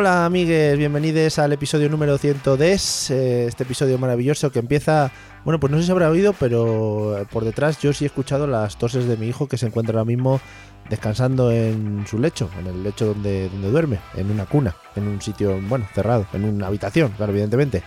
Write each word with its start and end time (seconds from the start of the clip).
Hola 0.00 0.24
amigues, 0.24 0.78
bienvenidos 0.78 1.38
al 1.38 1.52
episodio 1.52 1.90
número 1.90 2.16
110, 2.16 3.10
eh, 3.10 3.44
este 3.44 3.64
episodio 3.64 3.98
maravilloso 3.98 4.50
que 4.50 4.58
empieza, 4.58 5.12
bueno 5.44 5.60
pues 5.60 5.70
no 5.70 5.76
sé 5.76 5.84
si 5.84 5.90
habrá 5.90 6.08
oído, 6.08 6.32
pero 6.32 7.18
eh, 7.18 7.26
por 7.30 7.44
detrás 7.44 7.78
yo 7.80 7.92
sí 7.92 8.04
he 8.04 8.06
escuchado 8.06 8.46
las 8.46 8.78
toses 8.78 9.06
de 9.06 9.18
mi 9.18 9.28
hijo 9.28 9.46
que 9.46 9.58
se 9.58 9.66
encuentra 9.66 9.98
ahora 9.98 10.06
mismo 10.06 10.40
descansando 10.88 11.52
en 11.52 12.06
su 12.06 12.18
lecho, 12.18 12.48
en 12.58 12.68
el 12.68 12.82
lecho 12.82 13.08
donde, 13.08 13.50
donde 13.50 13.70
duerme, 13.70 13.98
en 14.14 14.30
una 14.30 14.46
cuna, 14.46 14.74
en 14.96 15.06
un 15.06 15.20
sitio, 15.20 15.60
bueno, 15.68 15.86
cerrado, 15.94 16.26
en 16.32 16.44
una 16.46 16.68
habitación, 16.68 17.10
claro, 17.10 17.32
evidentemente. 17.32 17.82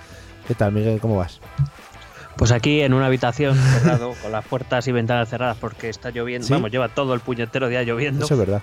¿Qué 0.47 0.53
tal 0.53 0.71
Miguel, 0.71 0.99
cómo 0.99 1.15
vas? 1.15 1.41
Pues 2.37 2.51
aquí 2.51 2.81
en 2.81 2.93
una 2.93 3.07
habitación 3.07 3.57
cerrado, 3.57 4.13
con 4.21 4.31
las 4.31 4.45
puertas 4.45 4.87
y 4.87 4.91
ventanas 4.91 5.29
cerradas 5.29 5.57
porque 5.59 5.89
está 5.89 6.11
lloviendo, 6.11 6.45
¿Sí? 6.45 6.53
vamos, 6.53 6.69
lleva 6.69 6.89
todo 6.89 7.15
el 7.15 7.21
puñetero 7.21 7.69
día 7.69 7.81
lloviendo. 7.81 8.25
Eso 8.25 8.35
es 8.35 8.39
verdad. 8.39 8.61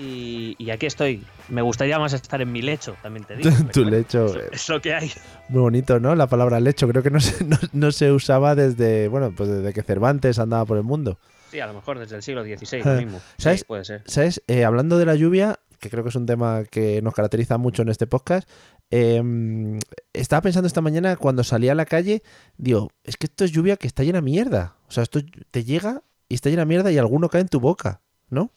Y, 0.00 0.54
y 0.58 0.70
aquí 0.70 0.86
estoy. 0.86 1.22
Me 1.48 1.60
gustaría 1.62 1.98
más 1.98 2.12
estar 2.14 2.40
en 2.40 2.50
mi 2.50 2.62
lecho, 2.62 2.96
también 3.02 3.24
te 3.26 3.36
digo. 3.36 3.50
tu 3.72 3.84
lecho, 3.84 4.26
es- 4.26 4.36
eh, 4.36 4.48
Es 4.52 4.68
lo 4.68 4.80
que 4.80 4.94
hay. 4.94 5.10
muy 5.48 5.60
bonito, 5.62 6.00
¿no? 6.00 6.14
La 6.14 6.26
palabra 6.26 6.58
lecho, 6.60 6.88
creo 6.88 7.02
que 7.02 7.10
no 7.10 7.20
se, 7.20 7.44
no, 7.44 7.58
no 7.72 7.92
se 7.92 8.10
usaba 8.12 8.54
desde, 8.54 9.08
bueno, 9.08 9.32
pues 9.36 9.48
desde 9.50 9.72
que 9.72 9.82
Cervantes 9.82 10.38
andaba 10.38 10.64
por 10.64 10.76
el 10.78 10.84
mundo. 10.84 11.18
Sí, 11.50 11.60
a 11.60 11.66
lo 11.66 11.74
mejor 11.74 11.98
desde 11.98 12.16
el 12.16 12.22
siglo 12.22 12.42
XVI 12.44 12.82
lo 12.84 12.92
mismo. 12.94 13.20
¿sabes? 13.38 13.60
Sí, 13.60 13.64
puede 13.66 13.84
ser. 13.84 14.02
¿Sabes? 14.06 14.42
Eh, 14.46 14.64
hablando 14.64 14.96
de 14.98 15.04
la 15.06 15.16
lluvia, 15.16 15.58
que 15.80 15.90
creo 15.90 16.02
que 16.04 16.10
es 16.10 16.16
un 16.16 16.26
tema 16.26 16.62
que 16.70 17.02
nos 17.02 17.12
caracteriza 17.14 17.58
mucho 17.58 17.82
en 17.82 17.88
este 17.88 18.06
podcast, 18.06 18.48
eh, 18.90 19.78
estaba 20.12 20.42
pensando 20.42 20.66
esta 20.66 20.80
mañana 20.80 21.16
cuando 21.16 21.42
salí 21.44 21.68
a 21.68 21.74
la 21.74 21.86
calle, 21.86 22.22
digo, 22.56 22.90
es 23.04 23.16
que 23.16 23.26
esto 23.26 23.44
es 23.44 23.52
lluvia 23.52 23.76
que 23.76 23.86
está 23.86 24.02
llena 24.02 24.18
de 24.18 24.22
mierda. 24.22 24.76
O 24.88 24.92
sea, 24.92 25.02
esto 25.02 25.20
te 25.50 25.64
llega 25.64 26.02
y 26.28 26.34
está 26.34 26.50
llena 26.50 26.62
de 26.62 26.66
mierda 26.66 26.90
y 26.92 26.98
alguno 26.98 27.28
cae 27.28 27.40
en 27.40 27.48
tu 27.48 27.60
boca, 27.60 28.00
¿no? 28.28 28.52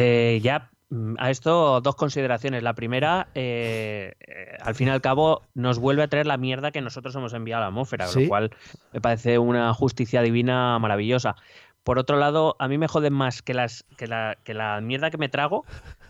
Eh, 0.00 0.40
ya 0.42 0.70
mm, 0.90 1.14
a 1.18 1.30
esto 1.30 1.80
dos 1.80 1.96
consideraciones. 1.96 2.62
La 2.62 2.74
primera, 2.74 3.28
eh, 3.34 4.14
eh, 4.20 4.56
al 4.60 4.74
fin 4.74 4.88
y 4.88 4.90
al 4.90 5.00
cabo, 5.00 5.42
nos 5.54 5.78
vuelve 5.78 6.02
a 6.02 6.08
traer 6.08 6.26
la 6.26 6.36
mierda 6.36 6.70
que 6.70 6.80
nosotros 6.80 7.14
hemos 7.16 7.32
enviado 7.32 7.62
a 7.62 7.64
la 7.64 7.68
atmósfera, 7.68 8.06
Sí. 8.06 8.22
lo 8.22 8.28
cual 8.28 8.50
me 8.92 9.00
parece 9.00 9.38
una 9.38 9.74
justicia 9.74 10.22
divina 10.22 10.78
maravillosa. 10.78 11.36
Por 11.84 11.98
otro 11.98 12.18
lado, 12.18 12.54
a 12.58 12.68
mí 12.68 12.76
me 12.76 12.86
jode 12.86 13.10
más 13.10 13.40
que, 13.40 13.54
las, 13.54 13.84
que, 13.96 14.06
la, 14.06 14.36
que 14.44 14.52
la 14.52 14.80
mierda 14.82 15.10
que 15.10 15.16
me 15.16 15.28
trago, 15.30 15.64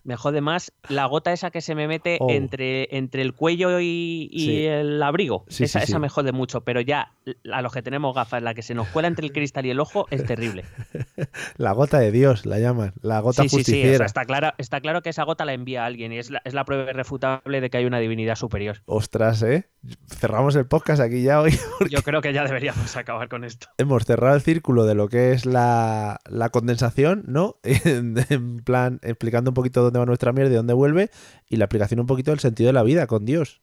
me 0.05 0.17
jode 0.17 0.41
más 0.41 0.73
la 0.89 1.07
gota 1.07 1.33
esa 1.33 1.51
que 1.51 1.61
se 1.61 1.75
me 1.75 1.89
mete 1.89 2.19
Oh. 2.21 2.31
entre, 2.31 2.97
entre 2.97 3.23
el 3.23 3.35
cuello 3.35 3.81
y, 3.81 4.29
y 4.33 4.45
Sí. 4.47 4.67
el 4.67 5.03
abrigo. 5.03 5.45
Sí, 5.49 5.65
esa, 5.65 5.81
sí, 5.81 5.85
esa 5.91 5.99
me 5.99 6.09
jode 6.09 6.33
mucho, 6.33 6.63
pero 6.63 6.81
ya 6.81 7.13
a 7.53 7.63
los 7.63 7.73
que 7.73 7.83
tenemos 7.83 8.15
gafas, 8.15 8.43
la 8.43 8.55
que 8.55 8.63
se 8.63 8.75
nos 8.75 8.89
cuela 8.89 9.09
entre 9.09 9.27
el 9.27 9.33
cristal 9.33 9.67
y 9.67 9.71
el 9.71 9.81
ojo 9.81 10.07
es 10.11 10.25
terrible. 10.25 10.65
La 11.57 11.73
gota 11.73 11.99
de 11.99 12.11
Dios, 12.13 12.47
la 12.47 12.59
llaman, 12.59 12.93
la 13.03 13.21
gota 13.21 13.43
sí. 13.43 13.47
o 13.47 13.51
sea, 13.51 13.59
justiciera. 13.59 14.07
está, 14.07 14.25
claro, 14.25 14.53
está 14.59 14.81
claro 14.81 15.03
que 15.03 15.11
esa 15.11 15.25
gota 15.25 15.45
la 15.45 15.53
envía 15.53 15.85
alguien 15.85 16.13
y 16.13 16.19
es 16.19 16.31
la, 16.31 16.41
es 16.45 16.55
la 16.55 16.65
prueba 16.65 16.91
irrefutable 16.91 17.61
de 17.61 17.71
que 17.71 17.79
hay 17.79 17.85
una 17.85 17.99
divinidad 17.99 18.37
superior. 18.37 18.79
Ostras, 18.87 19.43
¿eh? 19.43 19.69
Cerramos 20.09 20.57
el 20.57 20.67
podcast 20.67 21.01
aquí 21.01 21.23
ya 21.23 21.41
hoy. 21.41 21.53
Yo 21.91 22.03
creo 22.03 22.21
que 22.21 22.33
ya 22.33 22.45
deberíamos 22.45 22.97
acabar 22.97 23.29
con 23.29 23.45
esto. 23.45 23.69
Hemos 23.79 24.05
cerrado 24.05 24.35
el 24.35 24.43
círculo 24.43 24.85
de 24.87 24.95
lo 24.95 25.09
que 25.09 25.33
es 25.33 25.47
la, 25.47 26.19
la 26.29 26.49
condensación, 26.51 27.25
¿no? 27.27 27.57
En, 27.89 28.17
en 28.29 28.57
plan, 28.59 28.99
explicando 29.03 29.51
un 29.51 29.55
poquito 29.55 29.83
dónde 29.83 29.98
va 29.99 30.07
nuestra 30.07 30.33
mierda 30.33 30.53
y 30.53 30.57
dónde 30.57 30.75
vuelve, 30.75 31.11
y 31.49 31.57
la 31.57 31.65
explicación 31.67 32.01
un 32.01 32.07
poquito 32.07 32.31
del 32.31 32.41
sentido 32.41 32.69
de 32.69 32.73
la 32.75 32.83
vida 32.83 33.07
con 33.07 33.25
Dios. 33.25 33.61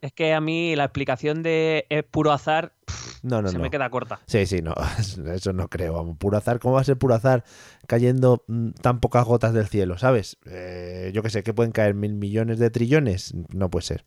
Es 0.00 0.12
que 0.12 0.34
a 0.34 0.40
mí 0.40 0.76
la 0.76 0.84
explicación 0.84 1.42
de 1.42 1.86
es 1.88 2.04
puro 2.04 2.30
azar 2.32 2.74
No, 3.22 3.40
no, 3.40 3.48
se 3.48 3.56
no. 3.56 3.62
me 3.62 3.70
queda 3.70 3.88
corta. 3.88 4.20
Sí, 4.26 4.44
sí, 4.44 4.60
no, 4.60 4.74
eso 5.32 5.52
no 5.54 5.68
creo. 5.68 5.94
Vamos, 5.94 6.18
puro 6.18 6.36
azar. 6.36 6.58
¿Cómo 6.58 6.74
va 6.74 6.82
a 6.82 6.84
ser 6.84 6.98
puro 6.98 7.14
azar 7.14 7.42
cayendo 7.86 8.44
mm, 8.46 8.70
tan 8.82 9.00
pocas 9.00 9.24
gotas 9.24 9.54
del 9.54 9.66
cielo, 9.66 9.96
¿sabes? 9.96 10.36
Eh, 10.44 11.10
yo 11.14 11.22
que 11.22 11.30
sé, 11.30 11.42
que 11.42 11.54
pueden 11.54 11.72
caer 11.72 11.94
mil 11.94 12.14
millones 12.16 12.58
de 12.58 12.68
trillones. 12.68 13.32
No 13.54 13.70
puede 13.70 13.86
ser. 13.86 14.04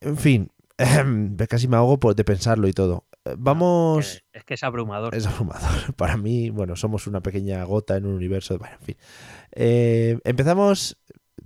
En 0.00 0.16
fin, 0.16 0.50
casi 1.48 1.66
me 1.68 1.76
ahogo 1.76 1.98
por- 1.98 2.14
de 2.14 2.24
pensarlo 2.24 2.68
y 2.68 2.72
todo. 2.72 3.06
Eh, 3.24 3.34
Vamos. 3.38 4.22
Es 4.32 4.44
que 4.44 4.54
es 4.54 4.62
abrumador. 4.62 5.14
Es 5.14 5.26
abrumador. 5.26 5.94
Para 5.96 6.16
mí, 6.16 6.50
bueno, 6.50 6.76
somos 6.76 7.06
una 7.06 7.20
pequeña 7.20 7.62
gota 7.64 7.96
en 7.96 8.06
un 8.06 8.14
universo. 8.14 8.58
Bueno, 8.58 8.76
en 8.80 8.84
fin. 8.86 8.96
Eh, 9.52 10.18
empezamos 10.24 10.96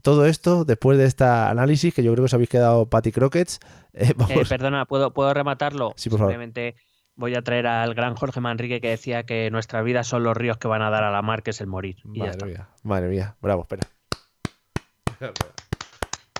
todo 0.02 0.26
esto 0.26 0.64
después 0.64 0.98
de 0.98 1.04
este 1.06 1.24
análisis 1.24 1.92
que 1.94 2.02
yo 2.02 2.12
creo 2.12 2.22
que 2.22 2.26
os 2.26 2.34
habéis 2.34 2.50
quedado 2.50 2.86
Patty 2.88 3.12
Crockets. 3.12 3.60
Eh, 3.94 4.14
Eh, 4.28 4.44
perdona, 4.48 4.84
¿puedo, 4.84 5.12
¿puedo 5.12 5.34
rematarlo? 5.34 5.92
Sí, 5.96 6.08
por 6.08 6.20
favor. 6.20 6.32
Simplemente 6.32 6.76
voy 7.16 7.34
a 7.34 7.42
traer 7.42 7.66
al 7.66 7.94
gran 7.94 8.14
Jorge 8.14 8.40
Manrique 8.40 8.80
que 8.80 8.90
decía 8.90 9.24
que 9.24 9.50
nuestras 9.50 9.84
vidas 9.84 10.06
son 10.06 10.22
los 10.22 10.36
ríos 10.36 10.56
que 10.58 10.68
van 10.68 10.82
a 10.82 10.90
dar 10.90 11.02
a 11.02 11.10
la 11.10 11.20
mar, 11.20 11.42
que 11.42 11.50
es 11.50 11.60
el 11.60 11.66
morir. 11.66 11.96
Y 12.14 12.20
Madre 12.20 12.46
mía, 12.46 12.68
madre 12.84 13.08
mía. 13.08 13.34
Bravo, 13.42 13.62
espera. 13.62 13.88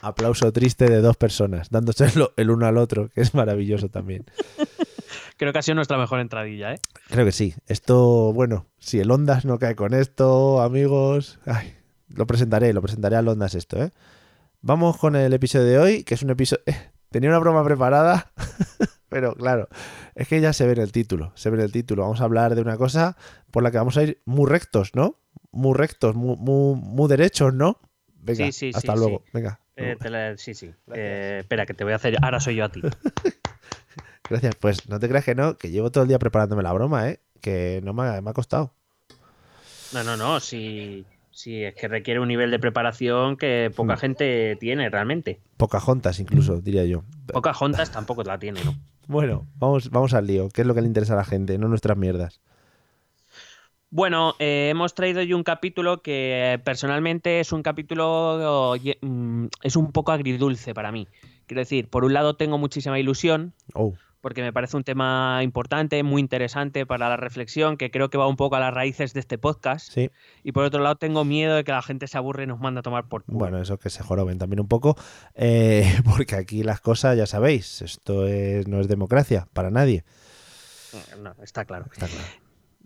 Aplauso 0.03 0.53
triste 0.53 0.89
de 0.89 1.01
dos 1.01 1.17
personas, 1.17 1.69
dándose 1.71 2.07
el 2.37 2.51
uno 2.51 2.67
al 2.67 2.77
otro, 2.77 3.09
que 3.09 3.23
es 3.23 3.35
maravilloso 3.35 3.89
también. 3.89 4.25
Creo 5.39 5.53
que 5.53 5.59
ha 5.61 5.63
sido 5.63 5.77
nuestra 5.77 5.97
mejor 5.97 6.21
entradilla, 6.21 6.75
¿eh? 6.75 6.81
Creo 7.09 7.25
que 7.25 7.33
sí. 7.33 7.55
Esto, 7.67 8.33
bueno, 8.35 8.67
si 8.79 9.01
el 9.01 9.11
Ondas 9.11 9.45
no 9.47 9.59
cae 9.59 9.75
con 9.77 9.95
esto, 9.95 10.61
amigos. 10.61 11.39
Ay, 11.47 11.75
lo 12.09 12.27
presentaré, 12.27 12.73
lo 12.75 12.83
presentaré 12.83 13.17
al 13.17 13.29
Ondas 13.29 13.55
esto, 13.55 13.83
¿eh? 13.83 13.91
Vamos 14.61 14.97
con 14.99 15.15
el 15.17 15.33
episodio 15.33 15.65
de 15.67 15.79
hoy, 15.79 16.03
que 16.05 16.15
es 16.15 16.23
un 16.23 16.31
episodio. 16.31 16.65
tenía 17.11 17.31
una 17.31 17.39
broma 17.39 17.65
preparada, 17.65 18.33
pero 19.09 19.35
claro, 19.35 19.69
es 20.17 20.27
que 20.29 20.41
ya 20.41 20.53
se 20.53 20.67
ve 20.67 20.73
en 20.73 20.81
el 20.81 20.93
título. 20.93 21.33
Se 21.37 21.49
ve 21.51 21.57
en 21.59 21.63
el 21.65 21.73
título. 21.73 22.03
Vamos 22.03 22.21
a 22.21 22.25
hablar 22.25 22.55
de 22.57 22.61
una 22.61 22.77
cosa 22.77 23.17
por 23.53 23.63
la 23.63 23.71
que 23.71 23.79
vamos 23.79 23.97
a 23.97 24.03
ir 24.03 24.21
muy 24.25 24.47
rectos, 24.51 24.91
¿no? 24.95 25.21
Muy 25.53 25.75
rectos, 25.75 26.15
muy, 26.17 26.37
muy, 26.37 26.75
muy 26.75 27.09
derechos, 27.09 27.55
¿no? 27.55 27.81
Venga, 28.21 28.47
Sí, 28.47 28.53
sí, 28.53 28.71
hasta 28.75 28.93
sí, 28.95 28.99
luego. 28.99 29.23
sí. 29.25 29.31
Venga. 29.33 29.61
Eh, 29.77 29.97
te 30.01 30.11
la- 30.11 30.37
sí, 30.37 30.53
sí. 30.55 30.73
Eh, 30.93 31.37
espera, 31.41 31.65
que 31.65 31.73
te 31.75 31.85
voy 31.85 31.93
a 31.93 31.97
hacer. 31.97 32.17
Ahora 32.21 32.41
soy 32.41 32.57
yo 32.57 32.65
a 32.65 32.69
ti. 32.71 32.83
Gracias. 34.31 34.55
Pues 34.57 34.89
no 34.89 34.99
te 34.99 35.09
creas 35.09 35.25
que 35.25 35.35
no, 35.35 35.57
que 35.57 35.71
llevo 35.71 35.91
todo 35.91 36.03
el 36.03 36.09
día 36.09 36.19
preparándome 36.19 36.63
la 36.63 36.73
broma, 36.73 37.09
¿eh? 37.09 37.21
Que 37.41 37.81
no 37.85 37.93
me 37.95 38.03
ha, 38.03 38.21
me 38.21 38.31
ha 38.31 38.35
costado. 38.35 38.73
No, 39.93 40.05
no, 40.05 40.17
no. 40.17 40.41
Si, 40.41 41.05
si 41.31 41.65
es 41.65 41.75
que 41.75 41.89
requiere 41.89 42.21
un 42.21 42.29
nivel 42.29 42.51
de 42.51 42.59
preparación 42.59 43.37
que 43.37 43.71
poca 43.75 43.95
Mm. 43.95 43.99
gente 43.99 44.57
tiene 44.61 44.91
realmente. 44.91 45.41
Pocahontas 45.57 46.21
incluso, 46.21 46.61
diría 46.61 46.85
yo. 46.85 47.05
Pocas 47.33 47.57
juntas 47.57 47.91
tampoco 47.91 48.23
la 48.25 48.39
tiene, 48.39 48.63
¿no? 48.65 48.75
Bueno, 49.09 49.47
vamos, 49.57 49.89
vamos 49.89 50.13
al 50.13 50.27
lío. 50.27 50.51
¿Qué 50.51 50.61
es 50.61 50.67
lo 50.67 50.75
que 50.75 50.83
le 50.83 50.87
interesa 50.87 51.15
a 51.15 51.17
la 51.17 51.25
gente? 51.25 51.57
No 51.57 51.67
nuestras 51.69 51.97
mierdas. 51.97 52.43
Bueno, 53.91 54.35
eh, 54.39 54.69
hemos 54.71 54.95
traído 54.95 55.21
hoy 55.21 55.33
un 55.33 55.43
capítulo 55.45 56.03
que 56.03 56.53
eh, 56.53 56.59
personalmente 56.59 57.41
es 57.41 57.53
un 57.53 57.63
capítulo 57.63 58.75
mm, 59.01 59.47
es 59.63 59.77
un 59.77 59.93
poco 59.93 60.13
agridulce 60.13 60.75
para 60.75 60.93
mí. 60.93 61.09
Quiero 61.47 61.61
decir, 61.63 61.89
por 61.89 62.05
un 62.05 62.13
lado 62.13 62.37
tengo 62.37 62.59
muchísima 62.59 62.99
ilusión 62.99 63.55
Oh, 63.73 63.95
porque 64.21 64.43
me 64.43 64.53
parece 64.53 64.77
un 64.77 64.85
tema 64.85 65.41
importante, 65.43 66.03
muy 66.03 66.21
interesante 66.21 66.87
para 66.87 67.09
la 67.09 67.17
reflexión, 67.17 67.77
que 67.77 67.91
creo 67.91 68.11
que 68.11 68.19
va 68.19 68.27
un 68.27 68.37
poco 68.37 68.57
a 68.57 68.61
las 68.61 68.75
raíces 68.75 69.15
de 69.15 69.21
este 69.21 69.39
podcast. 69.39 69.93
sí. 69.93 70.11
Y 70.43 70.53
por 70.53 70.65
otro 70.65 70.83
lado 70.83 70.97
tengo 70.97 71.25
miedo 71.25 71.55
de 71.57 71.65
que 71.65 71.73
la 71.73 71.83
gente 71.83 72.07
se 72.07 72.19
aburre 72.19 72.45
y 72.45 72.47
nos 72.47 72.59
manda 72.61 72.81
a 72.81 72.83
tomar 72.83 73.09
por. 73.09 73.25
Bueno, 73.27 73.61
eso 73.61 73.79
que 73.79 73.91
se 73.91 74.03
joroben 74.03 74.39
también 74.39 74.61
un 74.61 74.69
poco. 74.69 74.97
eh, 75.35 75.85
porque 76.05 76.37
aquí 76.37 76.63
las 76.63 76.81
cosas, 76.81 77.17
ya 77.17 77.27
sabéis, 77.27 77.83
esto 77.83 78.27
es, 78.27 78.67
no 78.69 78.81
es 78.81 78.89
democracia 78.89 79.47
para 79.53 79.71
nadie. 79.71 80.05
No, 81.23 81.35
está 81.43 81.65
claro. 81.65 81.87
Está 81.93 82.07
claro. 82.07 82.25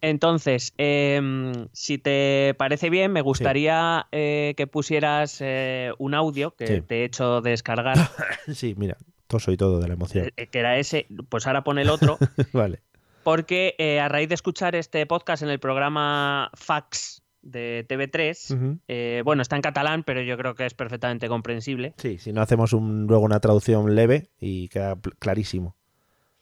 Entonces, 0.01 0.75
em, 0.79 1.69
si 1.73 1.97
te 1.97 2.55
parece 2.59 2.91
bien, 2.91 3.13
me 3.13 3.21
gustaría 3.21 4.09
eh, 4.11 4.55
que 4.57 4.67
pusieras 4.67 5.37
eh, 5.41 5.93
un 5.99 6.15
audio 6.15 6.57
que 6.57 6.67
Sí. 6.67 6.81
te 6.83 7.03
he 7.03 7.05
hecho 7.05 7.41
descargar, 7.41 7.97
Sí, 8.53 8.75
mira, 8.77 8.97
toso 9.33 9.51
y 9.51 9.57
todo 9.57 9.81
de 9.81 9.89
la 9.89 9.95
emoción. 9.95 10.31
eh, 10.37 10.47
que 10.47 10.59
era 10.61 10.79
ese, 10.79 11.07
pues 11.29 11.47
ahora 11.49 11.65
pon 11.65 11.79
el 11.79 11.91
otro, 11.91 12.19
vale. 12.53 12.83
porque 13.25 13.75
eh, 13.79 13.99
a 13.99 14.09
raíz 14.09 14.29
de 14.29 14.35
escuchar 14.37 14.75
este 14.77 15.05
podcast 15.07 15.43
en 15.43 15.49
el 15.49 15.59
programa 15.59 16.51
Fax 16.55 17.23
de 17.43 17.85
TV3, 17.89 18.55
Ujú. 18.55 18.79
eh, 18.87 19.23
bueno, 19.25 19.43
está 19.43 19.57
en 19.57 19.63
catalán, 19.63 20.05
pero 20.05 20.23
yo 20.23 20.37
creo 20.39 20.55
que 20.55 20.65
es 20.67 20.75
perfectamente 20.75 21.29
comprensible. 21.29 21.95
Sí, 21.97 22.19
si 22.19 22.33
no 22.33 22.41
hacemos 22.41 22.73
un, 22.73 23.07
luego 23.09 23.25
una 23.25 23.41
traducción 23.41 23.97
leve 23.97 24.29
y 24.39 24.69
queda 24.69 24.97
clarísimo. 25.19 25.75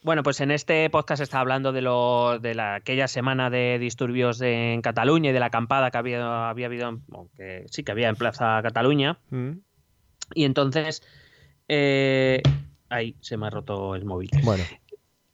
Bueno, 0.02 0.22
pues 0.22 0.40
en 0.40 0.50
este 0.50 0.88
podcast 0.90 1.22
está 1.22 1.40
hablando 1.40 1.72
de, 1.72 1.82
lo, 1.82 2.38
de 2.38 2.54
la, 2.54 2.74
aquella 2.76 3.06
semana 3.06 3.50
de 3.50 3.78
disturbios 3.78 4.40
en 4.40 4.80
Cataluña 4.82 5.28
y 5.30 5.32
de 5.34 5.40
la 5.40 5.46
acampada 5.46 5.90
que 5.90 5.98
había, 5.98 6.48
había 6.50 6.66
habido, 6.66 7.00
que 7.36 7.64
sí 7.70 7.82
que 7.84 7.92
había 7.92 8.08
en 8.08 8.16
Plaza 8.16 8.60
Cataluña. 8.62 9.18
Mm. 9.30 9.50
Y 10.34 10.44
entonces, 10.44 11.02
eh, 11.68 12.40
ahí 12.90 13.16
se 13.20 13.36
me 13.36 13.46
ha 13.46 13.50
roto 13.50 13.94
el 13.94 14.04
móvil. 14.04 14.30
Bueno, 14.42 14.64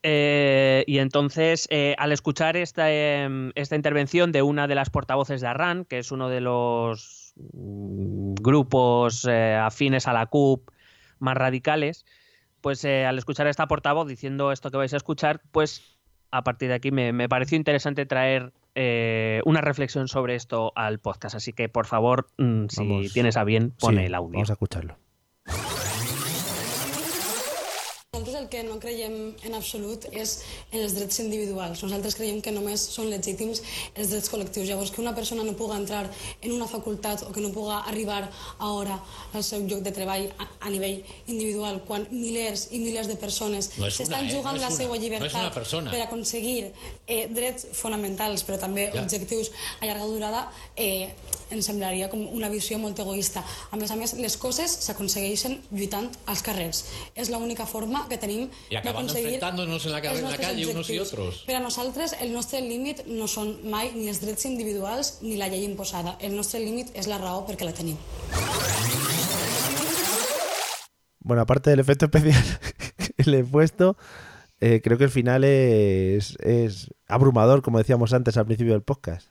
Eh, 0.03 0.85
y 0.87 0.99
entonces, 0.99 1.67
eh, 1.69 1.93
al 1.97 2.13
escuchar 2.13 2.55
esta, 2.55 2.89
em, 2.93 3.51
esta 3.55 3.75
intervención 3.75 4.31
de 4.31 4.41
una 4.41 4.65
de 4.67 4.75
las 4.75 4.89
portavoces 4.89 5.41
de 5.41 5.47
Arran, 5.47 5.83
que 5.83 5.97
es 5.97 6.13
uno 6.13 6.29
de 6.29 6.39
los 6.39 7.33
mm, 7.35 8.35
grupos 8.35 9.27
eh, 9.29 9.55
afines 9.55 10.07
a 10.07 10.13
la 10.13 10.27
CUP 10.27 10.69
más 11.19 11.35
radicales, 11.35 12.05
pues 12.61 12.85
al 12.85 13.17
escuchar 13.17 13.47
a 13.47 13.49
esta 13.49 13.67
portavoz 13.67 14.07
diciendo 14.07 14.51
esto 14.53 14.71
que 14.71 14.77
vais 14.77 14.93
a 14.93 14.97
escuchar, 14.97 15.41
pues 15.51 15.97
a 16.31 16.43
partir 16.43 16.69
de 16.69 16.75
aquí 16.75 16.91
me, 16.91 17.11
me 17.11 17.27
pareció 17.27 17.57
interesante 17.57 18.05
traer 18.05 18.53
una 19.45 19.61
reflexión 19.61 20.07
sobre 20.07 20.35
esto 20.35 20.71
al 20.75 20.99
podcast. 20.99 21.35
Así 21.35 21.51
que, 21.51 21.67
por 21.67 21.87
favor, 21.87 22.27
mm, 22.37 22.67
si 22.69 22.87
Vamos. 22.87 23.13
tienes 23.13 23.35
a 23.35 23.43
bien, 23.43 23.71
pon 23.71 23.95
sí, 23.95 24.01
el 24.03 24.13
audio. 24.13 24.33
Vamos 24.33 24.51
a 24.51 24.53
escucharlo. 24.53 24.97
Nosaltres 28.17 28.41
el 28.41 28.49
que 28.49 28.63
no 28.65 28.79
creiem 28.81 29.35
en 29.45 29.53
absolut 29.53 30.07
és 30.09 30.31
en 30.73 30.81
els 30.81 30.95
drets 30.97 31.19
individuals. 31.21 31.83
Nosaltres 31.85 32.15
creiem 32.17 32.39
que 32.41 32.49
només 32.51 32.81
són 32.81 33.11
legítims 33.11 33.61
els 33.93 34.09
drets 34.09 34.31
col·lectius. 34.33 34.65
Llavors, 34.65 34.89
que 34.89 35.03
una 35.03 35.13
persona 35.13 35.43
no 35.45 35.53
puga 35.59 35.77
entrar 35.77 36.09
en 36.41 36.51
una 36.55 36.65
facultat 36.67 37.21
o 37.27 37.31
que 37.35 37.43
no 37.43 37.51
puga 37.53 37.83
arribar 37.91 38.23
a 38.57 38.71
hora 38.73 38.97
al 39.37 39.43
seu 39.45 39.61
lloc 39.69 39.83
de 39.85 39.93
treball 39.93 40.25
a, 40.41 40.47
a 40.65 40.71
nivell 40.73 41.03
individual, 41.27 41.83
quan 41.85 42.07
milers 42.09 42.69
i 42.73 42.79
milers 42.81 43.07
de 43.11 43.19
persones 43.21 43.69
No 43.77 43.91
s'estan 43.93 44.25
eh? 44.25 44.33
jugant 44.33 44.57
No 44.57 44.63
la 44.65 44.71
una, 44.71 44.75
seva 44.79 44.95
no 44.97 45.01
llibertat 45.03 45.53
persona. 45.53 45.93
per 45.93 46.01
aconseguir 46.07 46.71
eh, 47.05 47.27
drets 47.29 47.67
fonamentals, 47.77 48.41
però 48.47 48.57
també 48.57 48.87
Ja. 48.97 49.03
objectius 49.03 49.51
a 49.81 49.85
llarga 49.85 50.05
durada, 50.09 50.47
eh, 50.75 51.11
ens 51.51 51.65
semblaria 51.69 52.09
com 52.09 52.25
una 52.33 52.49
visió 52.49 52.79
molt 52.79 52.97
egoista. 52.99 53.43
A 53.71 53.75
més 53.77 53.91
a 53.91 53.95
més, 53.95 54.13
les 54.17 54.35
coses 54.37 54.71
s'aconsegueixen 54.87 55.61
lluitant 55.71 56.09
als 56.25 56.41
carrers. 56.41 56.85
És 57.15 57.29
l'única 57.29 57.65
forma 57.67 58.06
que 58.07 58.17
tenim 58.17 58.49
Y 58.69 58.75
acabando 58.75 59.13
d'aconseguir 59.13 59.35
enfrentándonos 59.35 59.85
en 59.85 59.91
la, 59.91 59.99
en 59.99 60.23
la 60.23 60.37
calle 60.37 60.65
unos 60.67 60.89
y 60.89 60.99
objectius. 60.99 61.13
otros. 61.13 61.43
Per 61.45 61.55
a 61.55 61.59
nosaltres, 61.59 62.15
el 62.21 62.33
nostre 62.33 62.61
límit 62.61 63.05
no 63.07 63.27
són 63.27 63.57
mai 63.69 63.91
ni 63.95 64.07
els 64.09 64.21
drets 64.21 64.45
individuals 64.45 65.19
ni 65.21 65.37
la 65.37 65.47
llei 65.47 65.63
imposada. 65.65 66.17
El 66.19 66.35
nostre 66.35 66.59
límit 66.59 66.91
és 66.95 67.07
la 67.07 67.17
raó 67.17 67.45
perquè 67.47 67.65
la 67.65 67.73
tenim. 67.73 67.97
Bueno, 71.19 71.41
aparte 71.41 71.69
del 71.69 71.79
efecto 71.79 72.05
especial 72.05 72.41
que 73.17 73.29
le 73.29 73.39
he 73.39 73.43
puesto, 73.43 73.97
eh, 74.61 74.81
creo 74.83 74.97
que 74.97 75.03
el 75.03 75.09
final 75.09 75.43
es, 75.43 76.37
es 76.39 76.89
abrumador, 77.07 77.61
como 77.61 77.79
decíamos 77.79 78.13
antes 78.13 78.37
al 78.37 78.45
principio 78.45 78.73
del 78.73 78.81
podcast. 78.81 79.27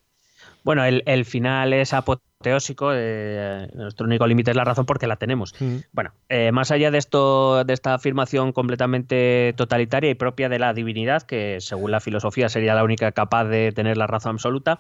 Bueno, 0.63 0.85
el, 0.85 1.03
el 1.07 1.25
final 1.25 1.73
es 1.73 1.95
apoteósico. 1.95 2.36
Eh, 2.51 3.69
nuestro 3.75 4.07
único 4.07 4.27
límite 4.27 4.51
es 4.51 4.57
la 4.57 4.65
razón 4.65 4.87
porque 4.87 5.07
la 5.07 5.17
tenemos. 5.17 5.55
Mm. 5.61 5.77
Bueno, 5.93 6.13
eh, 6.29 6.53
más 6.53 6.71
allá 6.71 6.91
de 6.91 6.99
esto, 6.99 7.65
de 7.65 7.73
esta 7.73 7.95
afirmación 7.95 8.53
completamente 8.53 9.55
totalitaria 9.57 10.11
y 10.11 10.15
propia 10.15 10.49
de 10.49 10.59
la 10.59 10.75
divinidad, 10.75 11.23
que 11.23 11.59
según 11.61 11.91
la 11.91 12.01
filosofía 12.01 12.49
sería 12.49 12.75
la 12.75 12.85
única 12.85 13.13
capaz 13.13 13.45
de 13.45 13.73
tener 13.73 13.97
la 13.97 14.07
razón 14.07 14.33
absoluta, 14.33 14.79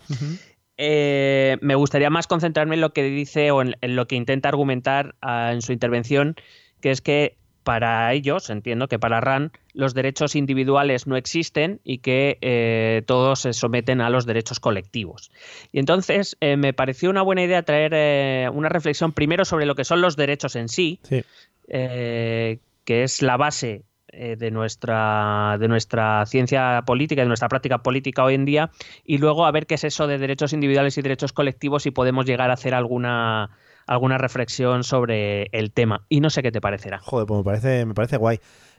eh, 0.76 1.56
me 1.60 1.74
gustaría 1.74 2.10
más 2.10 2.26
concentrarme 2.26 2.74
en 2.74 2.80
lo 2.80 2.92
que 2.92 3.02
dice 3.02 3.50
o 3.50 3.62
en, 3.62 3.76
en 3.80 3.96
lo 3.96 4.06
que 4.06 4.16
intenta 4.16 4.48
argumentar 4.48 5.14
ah, 5.22 5.50
en 5.52 5.62
su 5.62 5.72
intervención, 5.72 6.36
que 6.80 6.90
es 6.90 7.00
que 7.00 7.36
para 7.66 8.12
ellos, 8.12 8.48
entiendo 8.48 8.86
que 8.86 9.00
para 9.00 9.20
RAN, 9.20 9.50
los 9.74 9.92
derechos 9.92 10.36
individuales 10.36 11.08
no 11.08 11.16
existen 11.16 11.80
y 11.82 11.98
que 11.98 12.38
eh, 12.40 13.02
todos 13.06 13.40
se 13.40 13.52
someten 13.52 14.00
a 14.00 14.08
los 14.08 14.24
derechos 14.24 14.60
colectivos. 14.60 15.32
Y 15.72 15.80
entonces 15.80 16.36
eh, 16.40 16.56
me 16.56 16.72
pareció 16.72 17.10
una 17.10 17.22
buena 17.22 17.42
idea 17.42 17.64
traer 17.64 17.90
eh, 17.92 18.48
una 18.52 18.68
reflexión 18.68 19.10
primero 19.12 19.44
sobre 19.44 19.66
lo 19.66 19.74
que 19.74 19.82
son 19.84 20.00
los 20.00 20.14
derechos 20.14 20.54
en 20.54 20.68
sí, 20.68 21.00
Sí. 21.02 21.24
eh, 21.66 22.60
que 22.84 23.02
es 23.02 23.20
la 23.20 23.36
base 23.36 23.82
de, 24.12 24.50
nuestra, 24.52 25.56
de 25.58 25.66
nuestra 25.66 26.24
ciencia 26.24 26.84
política, 26.86 27.22
de 27.22 27.28
nuestra 27.28 27.48
práctica 27.48 27.82
política 27.82 28.22
hoy 28.22 28.34
en 28.34 28.44
día, 28.44 28.70
y 29.04 29.18
luego 29.18 29.44
a 29.44 29.50
ver 29.50 29.66
qué 29.66 29.74
es 29.74 29.82
eso 29.82 30.06
de 30.06 30.18
derechos 30.18 30.52
individuales 30.52 30.96
y 30.96 31.02
derechos 31.02 31.32
colectivos 31.32 31.84
y 31.84 31.90
podemos 31.90 32.24
llegar 32.24 32.48
a 32.50 32.54
hacer 32.54 32.74
alguna, 32.74 33.50
alguna 33.86 34.18
reflexión 34.18 34.84
sobre 34.84 35.44
el 35.52 35.72
tema. 35.72 36.04
Y 36.08 36.20
no 36.20 36.30
sé 36.30 36.42
qué 36.42 36.52
te 36.52 36.60
parecerá. 36.60 36.98
Joder, 37.00 37.26
pues 37.26 37.38
me 37.38 37.44
parece, 37.44 37.86
me 37.86 37.94
parece 37.94 38.16
guay. 38.16 38.38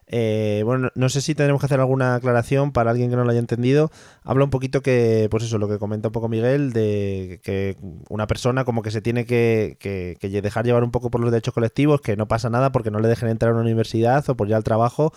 Eh, 0.10 0.62
bueno, 0.64 0.90
no- 0.96 1.10
sé 1.10 1.20
si 1.20 1.36
tenemos 1.36 1.60
que 1.60 1.66
hacer 1.66 1.82
alguna 1.82 2.16
aclaración 2.16 2.72
para 2.72 2.92
alguien 2.92 3.10
que 3.10 3.18
no 3.18 3.26
lo 3.26 3.32
haya 3.32 3.40
entendido. 3.42 3.92
Habla 4.24 4.46
un 4.46 4.50
poquito 4.50 4.82
que, 4.82 5.28
pues 5.30 5.44
eso, 5.44 5.58
lo 5.58 5.68
que 5.68 5.80
comenta 5.80 6.08
un 6.08 6.12
poco 6.14 6.30
Miguel, 6.30 6.72
de 6.72 7.42
que 7.44 7.76
una 8.10 8.26
persona 8.26 8.64
como 8.64 8.82
que 8.84 8.92
se 8.92 9.02
tiene 9.02 9.26
que, 9.26 9.76
que- 9.82 10.16
que 10.20 10.42
dejar 10.42 10.66
llevar 10.66 10.84
un 10.86 10.92
poco 10.92 11.12
por 11.12 11.20
los 11.20 11.30
derechos 11.32 11.54
colectivos, 11.54 12.00
que 12.00 12.16
no 12.16 12.28
pasa 12.30 12.50
nada 12.50 12.72
porque 12.72 12.90
no 12.90 13.00
le 13.00 13.10
dejen 13.10 13.28
entrar 13.28 13.52
a 13.52 13.56
una 13.56 13.64
universidad 13.64 14.30
o 14.30 14.38
por 14.38 14.48
ir 14.48 14.56
al 14.56 14.64
trabajo, 14.64 15.12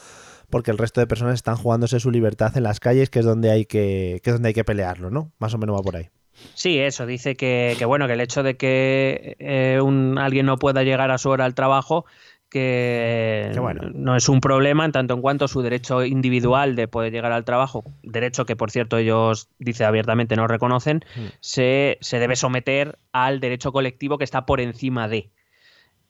porque 0.51 0.73
el 0.73 0.79
resto 0.79 1.01
de 1.01 1.07
personas 1.07 1.35
están 1.35 1.55
jugándose 1.57 2.01
su 2.01 2.11
libertad 2.11 2.57
en 2.57 2.65
las 2.65 2.81
calles, 2.81 3.11
que 3.11 3.21
es 3.21 3.25
donde 3.25 3.51
hay 3.53 3.67
que, 3.67 4.21
que 4.25 4.31
es 4.31 4.35
donde 4.35 4.49
hay 4.49 4.55
que 4.55 4.65
pelearlo, 4.65 5.09
¿no? 5.11 5.31
Más 5.39 5.55
o 5.55 5.59
menos 5.59 5.77
va 5.77 5.83
por 5.83 5.95
ahí. 5.95 6.09
Sí, 6.55 6.79
eso, 6.79 7.07
dice 7.07 7.37
que, 7.37 7.75
que, 7.79 7.85
bueno, 7.85 8.07
que 8.07 8.15
el 8.15 8.21
hecho 8.21 8.43
de 8.43 8.57
que 8.57 9.37
eh, 9.39 9.81
un, 9.81 10.19
alguien 10.19 10.47
no 10.47 10.59
pueda 10.59 10.83
llegar 10.83 11.11
a 11.11 11.19
su 11.19 11.31
hora 11.31 11.45
al 11.45 11.55
trabajo, 11.55 12.05
que 12.51 13.51
Que 13.55 13.61
bueno. 13.61 13.91
no 13.95 14.17
es 14.17 14.29
un 14.29 14.41
problema 14.41 14.85
en 14.85 14.93
tanto 14.93 15.15
en 15.15 15.23
cuanto 15.23 15.47
su 15.47 15.63
derecho 15.63 16.05
individual 16.05 16.75
de 16.75 16.89
poder 16.89 17.13
llegar 17.13 17.33
al 17.33 17.45
trabajo, 17.45 17.85
derecho 18.03 18.45
que 18.45 18.57
por 18.57 18.73
cierto 18.73 18.99
ellos, 18.99 19.49
dice 19.59 19.85
abiertamente, 19.85 20.35
no 20.35 20.49
reconocen, 20.49 21.05
se, 21.41 21.97
se 22.01 22.19
debe 22.19 22.35
someter 22.35 22.99
al 23.13 23.39
derecho 23.41 23.73
colectivo 23.73 24.19
que 24.19 24.25
está 24.25 24.47
por 24.47 24.61
encima 24.61 25.07
de, 25.07 25.31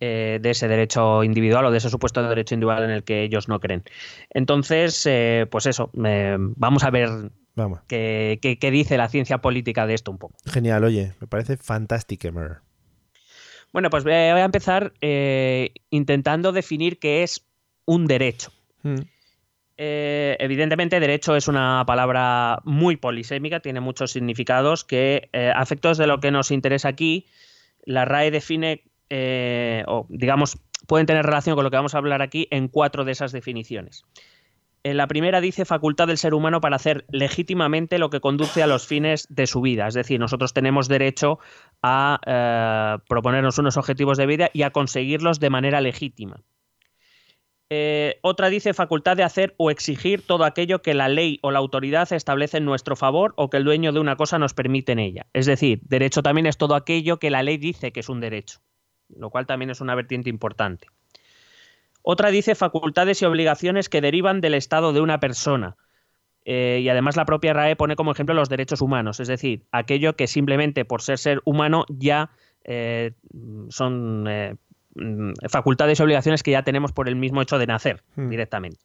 eh, 0.00 0.38
de 0.40 0.50
ese 0.50 0.66
derecho 0.66 1.22
individual 1.24 1.66
o 1.66 1.70
de 1.70 1.76
ese 1.76 1.90
supuesto 1.90 2.26
derecho 2.26 2.54
individual 2.54 2.84
en 2.84 2.90
el 2.90 3.04
que 3.04 3.22
ellos 3.22 3.48
no 3.48 3.60
creen. 3.60 3.84
Entonces, 4.30 5.04
eh, 5.04 5.46
pues 5.50 5.66
eso, 5.66 5.90
eh, 6.02 6.38
vamos 6.38 6.84
a 6.84 6.90
ver 6.90 7.10
Vamos. 7.60 7.80
qué, 7.86 8.38
qué- 8.42 8.58
qué 8.58 8.70
dice 8.70 8.96
la 8.96 9.08
ciencia 9.08 9.38
política 9.38 9.86
de 9.86 9.94
esto 9.94 10.10
un 10.10 10.18
poco. 10.18 10.34
Genial, 10.46 10.82
oye, 10.84 11.12
me 11.20 11.26
parece 11.26 11.56
fantástico, 11.56 12.28
Emer. 12.28 12.58
Bueno, 13.72 13.90
pues 13.90 14.02
voy 14.04 14.12
a 14.14 14.44
empezar 14.44 14.92
eh, 15.00 15.72
intentando 15.90 16.52
definir 16.52 16.98
qué 16.98 17.22
es 17.22 17.46
un 17.84 18.06
derecho. 18.06 18.52
Mm. 18.82 18.96
Eh, 19.82 20.36
evidentemente, 20.40 21.00
derecho 21.00 21.36
es 21.36 21.48
una 21.48 21.84
palabra 21.86 22.60
muy 22.64 22.96
polisémica, 22.96 23.60
tiene 23.60 23.80
muchos 23.80 24.10
significados 24.12 24.84
que, 24.84 25.30
eh, 25.32 25.52
a 25.54 25.62
efectos 25.62 25.96
de 25.98 26.06
lo 26.06 26.20
que 26.20 26.30
nos 26.30 26.50
interesa 26.50 26.88
aquí, 26.88 27.26
la 27.84 28.04
RAE 28.04 28.30
define, 28.30 28.82
eh, 29.08 29.84
o 29.86 30.04
digamos, 30.10 30.58
pueden 30.86 31.06
tener 31.06 31.24
relación 31.24 31.54
con 31.54 31.64
lo 31.64 31.70
que 31.70 31.76
vamos 31.76 31.94
a 31.94 31.98
hablar 31.98 32.20
aquí 32.22 32.46
en 32.50 32.68
cuatro 32.68 33.04
de 33.04 33.12
esas 33.12 33.32
definiciones. 33.32 34.04
En 34.82 34.96
la 34.96 35.06
primera 35.06 35.42
dice 35.42 35.66
facultad 35.66 36.06
del 36.06 36.16
ser 36.16 36.32
humano 36.32 36.62
para 36.62 36.76
hacer 36.76 37.04
legítimamente 37.10 37.98
lo 37.98 38.08
que 38.08 38.20
conduce 38.20 38.62
a 38.62 38.66
los 38.66 38.86
fines 38.86 39.26
de 39.28 39.46
su 39.46 39.60
vida. 39.60 39.86
Es 39.86 39.94
decir, 39.94 40.18
nosotros 40.18 40.54
tenemos 40.54 40.88
derecho 40.88 41.38
a 41.82 42.18
eh, 42.24 43.02
proponernos 43.06 43.58
unos 43.58 43.76
objetivos 43.76 44.16
de 44.16 44.26
vida 44.26 44.50
y 44.54 44.62
a 44.62 44.70
conseguirlos 44.70 45.38
de 45.38 45.50
manera 45.50 45.82
legítima. 45.82 46.42
Eh, 47.72 48.18
otra 48.22 48.48
dice 48.48 48.72
facultad 48.74 49.16
de 49.16 49.22
hacer 49.22 49.54
o 49.58 49.70
exigir 49.70 50.26
todo 50.26 50.44
aquello 50.44 50.82
que 50.82 50.94
la 50.94 51.08
ley 51.08 51.38
o 51.42 51.50
la 51.50 51.60
autoridad 51.60 52.10
establece 52.12 52.56
en 52.56 52.64
nuestro 52.64 52.96
favor 52.96 53.34
o 53.36 53.48
que 53.48 53.58
el 53.58 53.64
dueño 53.64 53.92
de 53.92 54.00
una 54.00 54.16
cosa 54.16 54.38
nos 54.38 54.54
permite 54.54 54.92
en 54.92 54.98
ella. 54.98 55.26
Es 55.34 55.44
decir, 55.44 55.80
derecho 55.84 56.22
también 56.22 56.46
es 56.46 56.56
todo 56.56 56.74
aquello 56.74 57.18
que 57.18 57.30
la 57.30 57.42
ley 57.42 57.58
dice 57.58 57.92
que 57.92 58.00
es 58.00 58.08
un 58.08 58.20
derecho, 58.20 58.60
lo 59.08 59.28
cual 59.30 59.46
también 59.46 59.70
es 59.70 59.80
una 59.80 59.94
vertiente 59.94 60.30
importante. 60.30 60.88
Otra 62.02 62.30
dice 62.30 62.54
facultades 62.54 63.20
y 63.22 63.24
obligaciones 63.24 63.88
que 63.88 64.00
derivan 64.00 64.40
del 64.40 64.54
estado 64.54 64.92
de 64.92 65.00
una 65.00 65.20
persona. 65.20 65.76
Eh, 66.44 66.80
y 66.82 66.88
además 66.88 67.16
la 67.16 67.26
propia 67.26 67.52
RAE 67.52 67.76
pone 67.76 67.96
como 67.96 68.12
ejemplo 68.12 68.34
los 68.34 68.48
derechos 68.48 68.80
humanos, 68.80 69.20
es 69.20 69.28
decir, 69.28 69.64
aquello 69.72 70.16
que 70.16 70.26
simplemente 70.26 70.86
por 70.86 71.02
ser 71.02 71.18
ser 71.18 71.42
humano 71.44 71.84
ya 71.88 72.30
eh, 72.64 73.12
son 73.68 74.26
eh, 74.26 74.56
facultades 75.48 76.00
y 76.00 76.02
obligaciones 76.02 76.42
que 76.42 76.50
ya 76.52 76.62
tenemos 76.62 76.92
por 76.92 77.08
el 77.08 77.16
mismo 77.16 77.42
hecho 77.42 77.58
de 77.58 77.66
nacer 77.66 78.02
Hmm. 78.16 78.30
directamente. 78.30 78.80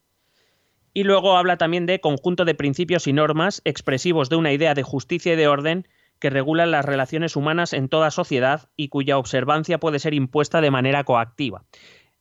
Y 0.93 1.03
luego 1.03 1.35
habla 1.37 1.57
también 1.57 1.85
de 1.85 1.99
conjunto 1.99 2.45
de 2.45 2.55
principios 2.55 3.07
y 3.07 3.13
normas 3.13 3.61
expresivos 3.65 4.29
de 4.29 4.37
una 4.37 4.53
idea 4.53 4.73
de 4.73 4.83
justicia 4.83 5.33
y 5.33 5.35
de 5.35 5.47
orden 5.47 5.87
que 6.19 6.29
regulan 6.29 6.71
las 6.71 6.85
relaciones 6.85 7.35
humanas 7.35 7.73
en 7.73 7.89
toda 7.89 8.11
sociedad 8.11 8.69
y 8.77 8.87
cuya 8.87 9.17
observancia 9.17 9.77
puede 9.77 9.99
ser 9.99 10.13
impuesta 10.13 10.61
de 10.61 10.71
manera 10.71 11.03
coactiva. 11.03 11.63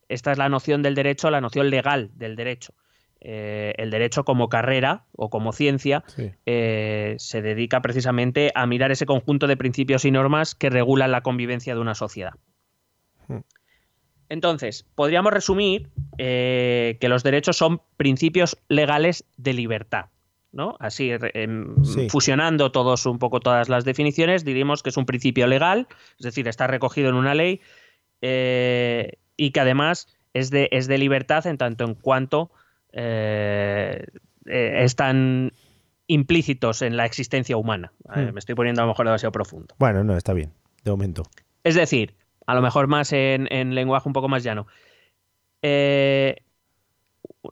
Esta 0.09 0.33
es 0.33 0.39
la 0.39 0.49
noción 0.49 0.83
del 0.83 0.95
derecho, 0.95 1.31
la 1.31 1.41
noción 1.41 1.71
legal 1.71 2.11
del 2.15 2.37
derecho. 2.37 2.75
Eh, 3.27 3.73
el 3.79 3.91
derecho 3.91 4.25
como 4.25 4.51
carrera 4.51 5.07
o 5.13 5.31
como 5.31 5.53
ciencia 5.53 6.05
Sí. 6.09 6.31
eh, 6.45 7.15
se 7.19 7.41
dedica 7.41 7.81
precisamente 7.81 8.53
a 8.55 8.67
mirar 8.67 8.93
ese 8.93 9.07
conjunto 9.07 9.47
de 9.47 9.57
principios 9.57 10.05
y 10.05 10.11
normas 10.11 10.55
que 10.55 10.69
regulan 10.69 11.11
la 11.11 11.23
convivencia 11.23 11.75
de 11.75 11.81
una 11.81 11.95
sociedad. 11.95 12.35
Hmm. 13.29 13.39
Entonces, 14.29 14.87
podríamos 14.95 15.33
resumir 15.33 15.89
eh, 16.19 16.99
que 17.01 17.09
los 17.09 17.23
derechos 17.23 17.57
son 17.57 17.81
principios 17.97 18.59
legales 18.69 19.25
de 19.39 19.55
libertad. 19.55 20.07
¿no? 20.53 20.77
Así, 20.79 21.11
em, 21.11 21.83
Sí. 21.83 22.09
fusionando 22.09 22.71
todos 22.71 23.07
un 23.07 23.19
poco 23.19 23.41
todas 23.41 23.69
las 23.69 23.85
definiciones, 23.85 24.45
diríamos 24.45 24.85
que 24.85 24.91
es 24.91 24.97
un 24.97 25.05
principio 25.05 25.49
legal, 25.49 25.89
es 26.17 26.25
decir, 26.27 26.47
está 26.47 26.69
recogido 26.69 27.09
en 27.09 27.17
una 27.17 27.35
ley 27.35 27.61
eh, 28.23 29.15
y 29.37 29.51
que 29.51 29.61
además 29.61 30.09
es 30.33 30.51
de, 30.51 30.69
es 30.73 30.87
de 30.87 30.99
libertad 30.99 31.47
en 31.47 31.59
tanto 31.59 31.85
en 31.85 31.95
cuanto 31.95 32.51
eh, 32.93 34.05
eh, 34.47 34.73
están 34.83 35.53
implícitos 36.07 36.83
en 36.83 36.97
la 36.97 37.07
existencia 37.07 37.57
humana. 37.57 37.93
Hmm. 38.05 38.33
me 38.33 38.39
estoy 38.39 38.55
poniendo 38.55 38.83
a 38.83 38.85
lo 38.85 38.93
mejor 38.93 39.07
demasiado 39.07 39.33
profundo. 39.33 39.75
Bueno, 39.79 40.05
no, 40.05 40.17
está 40.17 40.33
bien, 40.33 40.53
de 40.83 40.91
momento. 40.91 41.23
Es 41.63 41.75
decir, 41.75 42.15
a 42.47 42.55
lo 42.55 42.63
mejor 42.63 42.87
más 42.89 43.13
en, 43.13 43.51
en 43.51 43.75
lenguaje 43.75 44.09
un 44.09 44.13
poco 44.13 44.29
más 44.29 44.43
llano. 44.43 44.67
Eh, 45.63 46.37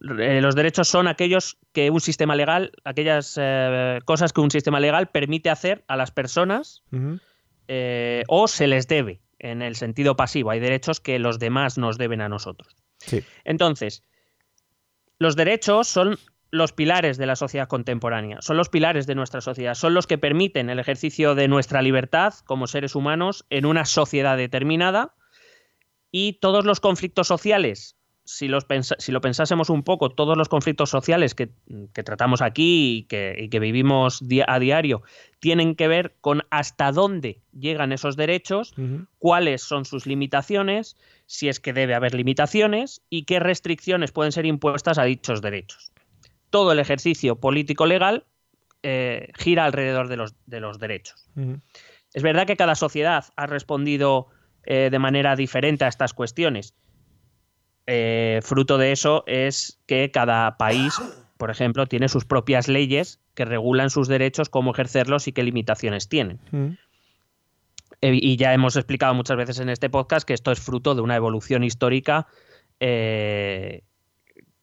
los 0.00 0.54
derechos 0.54 0.88
son 0.88 1.08
aquellos 1.08 1.58
que 1.72 1.90
un 1.90 2.00
sistema 2.00 2.36
legal, 2.36 2.72
aquellas 2.84 3.38
eh, 3.40 4.00
cosas 4.04 4.32
que 4.32 4.40
un 4.40 4.50
sistema 4.50 4.80
legal 4.80 5.08
permite 5.08 5.50
hacer 5.50 5.84
a 5.86 5.96
las 5.96 6.10
personas 6.10 6.82
eh, 7.68 8.24
o 8.28 8.48
se 8.48 8.66
les 8.66 8.88
debe 8.88 9.20
en 9.42 9.60
el 9.60 9.76
sentido 9.76 10.16
pasivo. 10.16 10.50
Hay 10.50 10.60
derechos 10.60 11.00
que 11.00 11.18
los 11.18 11.38
demás 11.38 11.76
nos 11.76 11.98
deben 11.98 12.22
a 12.22 12.28
nosotros. 12.28 12.74
Sí. 12.98 13.22
Entonces, 13.44 14.02
los 15.18 15.36
derechos 15.36 15.88
son 15.88 16.18
los 16.50 16.72
pilares 16.72 17.16
de 17.16 17.26
la 17.26 17.34
sociedad 17.34 17.66
contemporánea, 17.66 18.42
son 18.42 18.56
los 18.56 18.68
pilares 18.68 19.06
de 19.06 19.14
nuestra 19.14 19.40
sociedad, 19.40 19.74
son 19.74 19.94
los 19.94 20.06
que 20.06 20.18
permiten 20.18 20.68
el 20.68 20.78
ejercicio 20.78 21.34
de 21.34 21.48
nuestra 21.48 21.80
libertad 21.80 22.34
como 22.44 22.66
seres 22.66 22.94
humanos 22.94 23.46
en 23.48 23.64
una 23.66 23.86
sociedad 23.86 24.36
determinada 24.36 25.14
y 26.10 26.34
todos 26.34 26.66
los 26.66 26.78
conflictos 26.78 27.26
sociales, 27.26 27.96
si, 28.24 28.48
los 28.48 28.66
si 28.98 29.12
lo 29.12 29.20
pensásemos 29.20 29.70
un 29.70 29.82
poco, 29.82 30.10
todos 30.10 30.36
los 30.36 30.48
conflictos 30.48 30.90
sociales 30.90 31.34
que, 31.34 31.50
que 31.92 32.02
tratamos 32.02 32.40
aquí 32.40 32.98
y 32.98 33.02
que, 33.04 33.36
y 33.38 33.48
que 33.48 33.58
vivimos 33.58 34.26
di- 34.26 34.42
a 34.46 34.58
diario 34.58 35.02
tienen 35.40 35.74
que 35.74 35.88
ver 35.88 36.14
con 36.20 36.42
hasta 36.50 36.92
dónde 36.92 37.40
llegan 37.52 37.92
esos 37.92 38.16
derechos, 38.16 38.74
cuáles 39.18 39.62
son 39.62 39.84
sus 39.84 40.06
limitaciones, 40.06 40.96
si 41.26 41.48
es 41.48 41.58
que 41.60 41.72
debe 41.72 41.94
haber 41.94 42.14
limitaciones 42.14 43.02
y 43.10 43.24
qué 43.24 43.40
restricciones 43.40 44.12
pueden 44.12 44.32
ser 44.32 44.46
impuestas 44.46 44.98
a 44.98 45.04
dichos 45.04 45.42
derechos. 45.42 45.92
Todo 46.50 46.72
el 46.72 46.78
ejercicio 46.78 47.36
político-legal 47.36 48.24
eh, 48.82 49.28
gira 49.36 49.64
alrededor 49.64 50.08
de 50.08 50.16
los, 50.16 50.34
de 50.46 50.60
los 50.60 50.78
derechos. 50.78 51.28
Es 52.14 52.22
verdad 52.22 52.46
que 52.46 52.56
cada 52.56 52.74
sociedad 52.74 53.24
ha 53.36 53.46
respondido 53.46 54.26
eh, 54.64 54.88
de 54.90 54.98
manera 54.98 55.34
diferente 55.34 55.84
a 55.84 55.88
estas 55.88 56.12
cuestiones. 56.12 56.74
Eh, 57.86 58.40
fruto 58.42 58.78
de 58.78 58.92
eso 58.92 59.24
es 59.26 59.80
que 59.86 60.10
cada 60.10 60.56
país, 60.56 60.94
por 61.36 61.50
ejemplo, 61.50 61.86
tiene 61.86 62.08
sus 62.08 62.24
propias 62.24 62.68
leyes 62.68 63.20
que 63.34 63.44
regulan 63.44 63.90
sus 63.90 64.08
derechos, 64.08 64.48
cómo 64.48 64.72
ejercerlos 64.72 65.26
y 65.26 65.32
qué 65.32 65.42
limitaciones 65.42 66.08
tienen. 66.08 66.38
Ujú. 66.52 66.76
Eh, 68.00 68.18
y 68.20 68.36
ya 68.36 68.52
hemos 68.52 68.76
explicado 68.76 69.14
muchas 69.14 69.36
veces 69.36 69.58
en 69.58 69.68
este 69.68 69.90
podcast 69.90 70.26
que 70.26 70.34
esto 70.34 70.52
es 70.52 70.60
fruto 70.60 70.94
de 70.94 71.02
una 71.02 71.16
evolución 71.16 71.64
histórica 71.64 72.26
eh, 72.80 73.82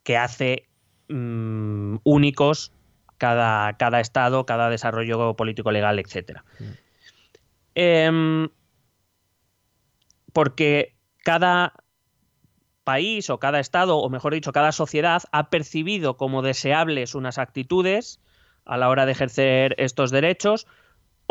que 0.03 0.17
hace 0.17 0.67
mm, 1.09 1.97
únicos 2.03 2.73
cada, 3.17 3.75
cada 3.77 3.99
estado, 3.99 4.45
cada 4.45 4.69
desarrollo 4.69 5.35
político, 5.35 5.71
legal, 5.71 5.99
etc. 5.99 6.41
porque 10.31 10.95
cada 11.23 11.73
país 12.83 13.29
o 13.29 13.39
cada 13.39 13.59
estado, 13.59 13.97
o 13.97 14.09
mejor 14.09 14.33
dicho, 14.33 14.51
cada 14.51 14.71
sociedad 14.71 15.23
ha 15.31 15.49
percibido 15.49 16.17
como 16.17 16.41
deseables 16.41 17.15
unas 17.15 17.37
actitudes 17.37 18.19
a 18.65 18.77
la 18.77 18.89
hora 18.89 19.05
de 19.05 19.11
ejercer 19.13 19.75
estos 19.77 20.11
derechos, 20.11 20.67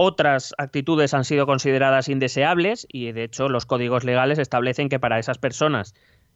otras 0.00 0.54
actitudes 0.58 1.12
han 1.12 1.24
sido 1.24 1.44
consideradas 1.44 2.08
indeseables 2.08 2.86
y 2.92 3.10
de 3.10 3.24
hecho 3.24 3.48
los 3.48 3.66
códigos 3.66 4.04
legales 4.04 4.38
establecen 4.38 4.88
que 4.88 5.00
para 5.00 5.18
esas 5.18 5.38
personas 5.38 5.92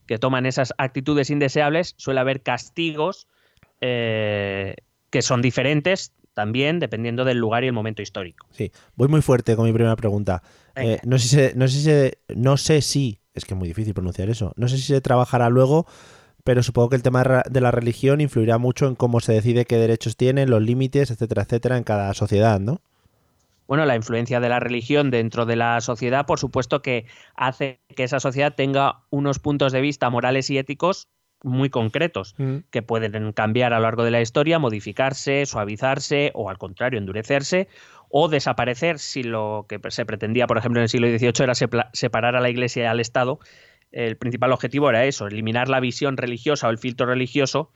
que 0.07 0.19
toman 0.19 0.47
esas 0.47 0.75
actitudes 0.79 1.31
indeseables 1.31 1.95
suele 1.97 2.19
haber 2.19 2.43
castigos 2.43 3.29
eh, 3.81 4.75
que 5.11 5.23
son 5.23 5.43
diferentes 5.43 6.13
también 6.35 6.81
dependiendo 6.81 7.25
del 7.25 7.39
lugar 7.39 7.63
y 7.63 7.69
el 7.69 7.73
momento 7.73 8.03
histórico. 8.03 8.49
Sí, 8.51 8.73
voy 8.97 9.07
muy 9.07 9.23
fuerte 9.23 9.55
con 9.55 9.67
mi 9.67 9.73
primera 9.73 9.95
pregunta. 9.95 10.43
Eh, 10.75 10.99
no, 11.05 11.19
sé 11.19 11.53
no 11.55 11.69
sé 11.69 12.19
no 12.35 12.57
sé 12.57 12.81
si, 12.81 13.21
es 13.35 13.45
que 13.45 13.55
es 13.55 13.59
muy 13.59 13.69
difícil 13.69 13.95
pronunciar 13.95 14.31
eso, 14.31 14.53
no 14.57 14.69
sé 14.69 14.77
si 14.77 14.85
se 14.85 15.01
trabajará 15.01 15.49
luego, 15.49 15.87
pero 16.45 16.63
supongo 16.63 16.91
que 16.91 16.97
el 16.97 17.03
tema 17.03 17.45
de 17.49 17.61
la 17.61 17.71
religión 17.71 18.21
influirá 18.21 18.59
mucho 18.59 18.87
en 18.87 18.95
cómo 18.95 19.21
se 19.21 19.33
decide 19.33 19.65
qué 19.65 19.77
derechos 19.77 20.17
tienen, 20.17 20.51
los 20.51 20.63
límites, 20.63 21.11
etcétera, 21.11 21.43
etcétera, 21.43 21.77
en 21.77 21.85
cada 21.85 22.13
sociedad, 22.15 22.59
¿no? 22.59 22.81
Bueno, 23.69 23.87
la 23.87 23.97
influencia 23.97 24.41
de 24.41 24.49
la 24.49 24.61
religión 24.61 25.11
dentro 25.11 25.47
de 25.47 25.57
la 25.57 25.81
sociedad, 25.81 26.27
por 26.27 26.39
supuesto 26.39 26.83
que 26.83 27.07
hace 27.35 27.81
que 27.95 28.05
esa 28.05 28.21
sociedad 28.21 28.55
tenga 28.55 29.05
unos 29.09 29.39
puntos 29.39 29.73
de 29.73 29.81
vista 29.81 30.11
morales 30.11 30.51
y 30.51 30.59
éticos 30.59 31.09
muy 31.43 31.71
concretos, 31.71 32.35
que 32.71 32.83
pueden 32.83 33.33
cambiar 33.33 33.73
a 33.73 33.77
lo 33.79 33.85
largo 33.85 34.05
de 34.05 34.11
la 34.11 34.21
historia, 34.21 34.59
modificarse, 34.59 35.47
suavizarse 35.47 36.31
o 36.35 36.51
al 36.51 36.59
contrario, 36.59 36.99
endurecerse 36.99 37.69
o 38.15 38.29
desaparecer 38.29 38.99
si 38.99 39.23
lo 39.23 39.65
que 39.69 39.81
se 39.89 40.05
pretendía, 40.05 40.47
por 40.47 40.59
ejemplo, 40.59 40.81
en 40.81 40.83
el 40.83 40.89
siglo 40.91 41.09
XVIII 41.09 41.33
era 41.45 41.55
separar 41.95 42.37
a 42.37 42.41
la 42.41 42.51
Iglesia 42.51 42.83
y 42.83 42.87
al 42.87 43.01
Estado. 43.01 43.41
El 43.91 44.17
principal 44.19 44.53
objetivo 44.53 44.91
era 44.91 45.07
eso, 45.07 45.27
eliminar 45.27 45.69
la 45.71 45.81
visión 45.81 46.19
religiosa 46.19 46.69
o 46.69 46.71
el 46.71 46.77
filtro 46.79 47.07
religioso 47.07 47.71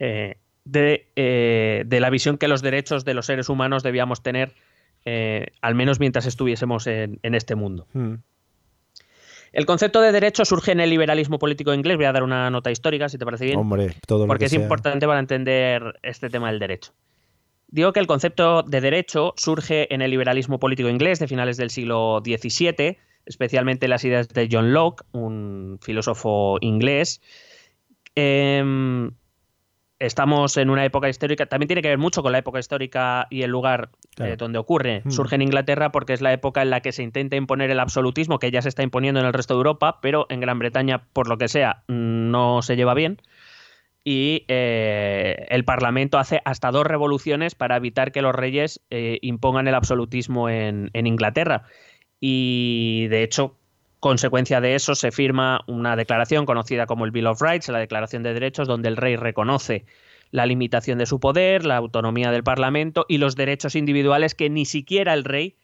eh, 0.00 0.38
de, 0.64 1.08
eh, 1.14 1.84
de 1.86 2.00
la 2.00 2.10
visión 2.10 2.36
que 2.36 2.48
los 2.48 2.62
derechos 2.62 3.04
de 3.04 3.14
los 3.14 3.26
seres 3.26 3.48
humanos 3.48 3.84
debíamos 3.84 4.22
tener, 4.24 4.54
eh, 5.04 5.46
al 5.62 5.76
menos 5.76 6.00
mientras 6.00 6.26
estuviésemos 6.26 6.88
en- 6.88 7.20
en 7.22 7.34
este 7.36 7.54
mundo. 7.54 7.86
Mm. 7.92 8.14
El 9.52 9.66
concepto 9.66 10.00
de 10.00 10.10
derecho 10.12 10.44
surge 10.44 10.72
en 10.72 10.80
el 10.80 10.90
liberalismo 10.90 11.38
político 11.38 11.72
inglés. 11.72 11.96
Voy 11.96 12.06
a 12.06 12.12
dar 12.12 12.24
una 12.24 12.50
nota 12.50 12.70
histórica, 12.70 13.08
si 13.08 13.16
te 13.18 13.24
parece 13.24 13.44
bien. 13.46 13.58
Hombre, 13.58 13.94
todo 14.06 14.24
lo 14.24 14.26
porque 14.26 14.40
que 14.40 14.44
es 14.46 14.50
sea. 14.50 14.60
importante 14.60 15.06
para 15.06 15.20
entender 15.20 15.98
este 16.02 16.28
tema 16.28 16.50
del 16.50 16.58
derecho. 16.58 16.92
Digo 17.68 17.92
que 17.92 18.00
el 18.00 18.06
concepto 18.06 18.62
de 18.62 18.80
derecho 18.80 19.34
surge 19.36 19.92
en 19.92 20.00
el 20.02 20.10
liberalismo 20.10 20.58
político 20.58 20.88
inglés 20.88 21.18
de 21.18 21.26
finales 21.28 21.56
del 21.56 21.70
siglo 21.70 22.22
XVII, 22.24 22.98
especialmente 23.26 23.88
las 23.88 24.04
ideas 24.04 24.28
de 24.28 24.48
John 24.50 24.72
Locke, 24.72 25.04
un 25.12 25.78
filósofo 25.82 26.58
inglés. 26.60 27.20
Em, 28.14 29.10
estamos 29.98 30.56
en 30.58 30.70
una 30.70 30.84
época 30.84 31.08
histórica, 31.08 31.46
también 31.46 31.68
tiene 31.68 31.82
que 31.82 31.88
ver 31.88 31.98
mucho 31.98 32.22
con 32.22 32.32
la 32.32 32.38
época 32.38 32.58
histórica 32.58 33.26
y 33.30 33.42
el 33.42 33.50
lugar 33.50 33.90
Claro. 34.14 34.32
eh, 34.32 34.36
donde 34.36 34.58
ocurre. 34.58 35.02
Mm. 35.04 35.10
Surge 35.10 35.34
en 35.34 35.42
Inglaterra 35.42 35.90
porque 35.90 36.12
es 36.12 36.20
la 36.20 36.32
época 36.32 36.62
en 36.62 36.70
la 36.70 36.80
que 36.80 36.92
se 36.92 37.02
intenta 37.02 37.36
imponer 37.36 37.70
el 37.70 37.80
absolutismo, 37.80 38.38
que 38.38 38.50
ya 38.50 38.62
se 38.62 38.68
está 38.68 38.82
imponiendo 38.82 39.20
en 39.20 39.26
el 39.26 39.32
resto 39.32 39.54
de 39.54 39.58
Europa, 39.58 39.98
pero 40.00 40.26
en 40.30 40.40
Gran 40.40 40.58
Bretaña, 40.58 41.04
por 41.12 41.28
lo 41.28 41.36
que 41.36 41.48
sea, 41.48 41.82
no 41.88 42.62
se 42.62 42.76
lleva 42.76 42.94
bien. 42.94 43.20
Y 44.08 44.44
eh, 44.46 45.46
el 45.48 45.64
Parlamento 45.64 46.18
hace 46.18 46.40
hasta 46.44 46.70
dos 46.70 46.86
revoluciones 46.86 47.56
para 47.56 47.76
evitar 47.76 48.12
que 48.12 48.22
los 48.22 48.36
reyes 48.36 48.80
eh, 48.88 49.18
impongan 49.20 49.66
el 49.66 49.74
absolutismo 49.74 50.48
en, 50.48 50.90
en 50.92 51.08
Inglaterra. 51.08 51.64
Y 52.20 53.08
de 53.08 53.24
hecho, 53.24 53.56
consecuencia 53.98 54.60
de 54.60 54.76
eso, 54.76 54.94
se 54.94 55.10
firma 55.10 55.62
una 55.66 55.96
declaración 55.96 56.46
conocida 56.46 56.86
como 56.86 57.04
el 57.04 57.10
Bill 57.10 57.26
of 57.26 57.42
Rights, 57.42 57.68
la 57.68 57.80
Declaración 57.80 58.22
de 58.22 58.32
Derechos, 58.32 58.68
donde 58.68 58.86
el 58.86 58.96
rey 58.96 59.16
reconoce 59.16 59.86
la 60.30 60.46
limitación 60.46 60.98
de 60.98 61.06
su 61.06 61.18
poder, 61.18 61.66
la 61.66 61.76
autonomía 61.76 62.30
del 62.30 62.44
Parlamento 62.44 63.06
y 63.08 63.18
los 63.18 63.34
derechos 63.34 63.74
individuales 63.74 64.36
que 64.36 64.50
ni 64.50 64.66
siquiera 64.66 65.14
el 65.14 65.24
rey 65.24 65.56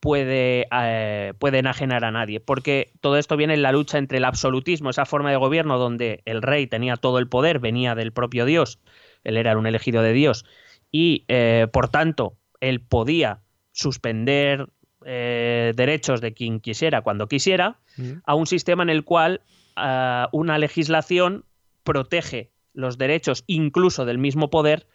puede, 0.00 0.66
eh, 0.70 1.34
puede 1.38 1.58
enajenar 1.58 2.04
a 2.04 2.10
nadie. 2.10 2.40
Porque 2.40 2.92
todo 3.00 3.16
esto 3.18 3.36
viene 3.36 3.54
en 3.54 3.62
la 3.62 3.72
lucha 3.72 3.98
entre 3.98 4.18
el 4.18 4.24
absolutismo, 4.24 4.90
esa 4.90 5.06
forma 5.06 5.30
de 5.30 5.36
gobierno 5.36 5.78
donde 5.78 6.22
el 6.24 6.42
rey 6.42 6.66
tenía 6.66 6.96
todo 6.96 7.18
el 7.18 7.28
poder, 7.28 7.58
venía 7.58 7.94
del 7.94 8.12
propio 8.12 8.44
Dios, 8.44 8.78
él 9.24 9.36
era 9.36 9.56
un 9.56 9.66
elegido 9.66 10.02
de 10.02 10.12
Dios, 10.12 10.44
y 10.90 11.24
eh, 11.28 11.66
por 11.72 11.88
tanto 11.88 12.36
él 12.60 12.80
podía 12.80 13.40
suspender 13.72 14.68
eh, 15.04 15.72
derechos 15.76 16.20
de 16.20 16.34
quien 16.34 16.60
quisiera 16.60 17.02
cuando 17.02 17.28
quisiera, 17.28 17.78
Mm. 17.98 18.22
a 18.24 18.34
un 18.34 18.46
sistema 18.46 18.82
en 18.82 18.90
el 18.90 19.04
cual 19.04 19.42
ah, 19.76 20.28
una 20.32 20.58
legislación 20.58 21.44
protege 21.82 22.50
los 22.72 22.96
derechos 22.96 23.44
incluso 23.46 24.04
del 24.04 24.18
mismo 24.18 24.50
poder 24.50 24.86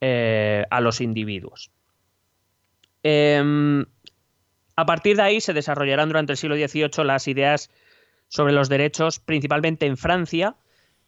eh, 0.00 0.64
a 0.70 0.80
los 0.80 1.00
individuos. 1.00 1.70
Em, 3.02 3.84
a 4.76 4.86
partir 4.86 5.16
de 5.16 5.22
ahí 5.22 5.40
se 5.40 5.52
desarrollarán 5.52 6.08
durante 6.08 6.32
el 6.32 6.36
siglo 6.36 6.56
XVIII 6.56 7.04
las 7.04 7.28
ideas 7.28 7.70
sobre 8.28 8.52
los 8.52 8.68
derechos, 8.68 9.20
principalmente 9.20 9.86
en 9.86 9.96
Francia, 9.96 10.56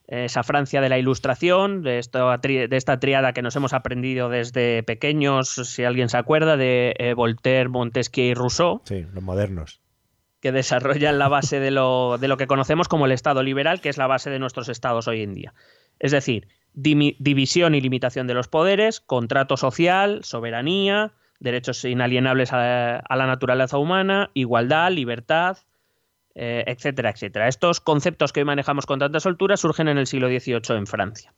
esa 0.09 0.45
Francia 0.45 0.81
de 0.81 0.89
la 0.89 0.99
Ilustración, 0.99 1.83
de 1.83 1.99
esta, 1.99 2.37
de 2.39 2.69
esta 2.71 3.01
triada 3.01 3.33
que 3.33 3.43
nos 3.43 3.57
hemos 3.57 3.73
aprendido 3.73 4.29
desde 4.29 4.83
pequeños, 4.85 5.49
si 5.49 5.83
alguien 5.83 6.09
se 6.09 6.17
acuerda, 6.17 6.57
de 6.57 6.95
eh, 6.99 7.15
Voltaire, 7.15 7.69
Montesquieu 7.69 8.31
y 8.31 8.35
Rousseau. 8.35 8.83
Sí, 8.85 9.05
los 9.13 9.23
modernos. 9.23 9.81
Que 10.41 10.53
desarrollan 10.53 11.19
la 11.19 11.29
base 11.29 11.59
de 11.59 11.73
lo, 11.73 12.19
de 12.19 12.29
lo 12.29 12.37
que 12.37 12.47
conocemos 12.47 12.87
como 12.87 13.07
el 13.07 13.13
Estado 13.13 13.43
liberal, 13.43 13.81
que 13.81 13.89
es 13.89 13.99
la 13.99 14.07
base 14.07 14.31
de 14.31 14.39
nuestros 14.39 14.69
estados 14.69 15.09
hoy 15.09 15.23
en 15.23 15.35
día. 15.35 15.55
Es 15.99 16.13
decir, 16.13 16.47
división 16.73 17.75
y 17.75 17.81
limitación 17.81 18.29
de 18.29 18.35
los 18.35 18.47
poderes, 18.47 19.01
contrato 19.01 19.57
social, 19.57 20.21
soberanía, 20.23 21.15
derechos 21.41 21.85
inalienables 21.85 22.53
a, 22.53 23.03
la 23.09 23.27
naturaleza 23.27 23.79
humana, 23.79 24.31
igualdad, 24.35 24.91
libertad, 24.91 25.59
eh, 26.35 26.65
etcétera, 26.67 27.11
etcétera. 27.11 27.49
Estos 27.49 27.81
conceptos 27.81 28.33
que 28.33 28.41
hoy 28.41 28.47
manejamos 28.47 28.87
con 28.87 28.99
tanta 28.99 29.21
soltura 29.21 29.57
surgen 29.57 29.89
en 29.89 29.99
el 29.99 30.07
siglo 30.07 30.29
XVIII 30.29 30.77
en 30.77 30.87
Francia. 30.87 31.33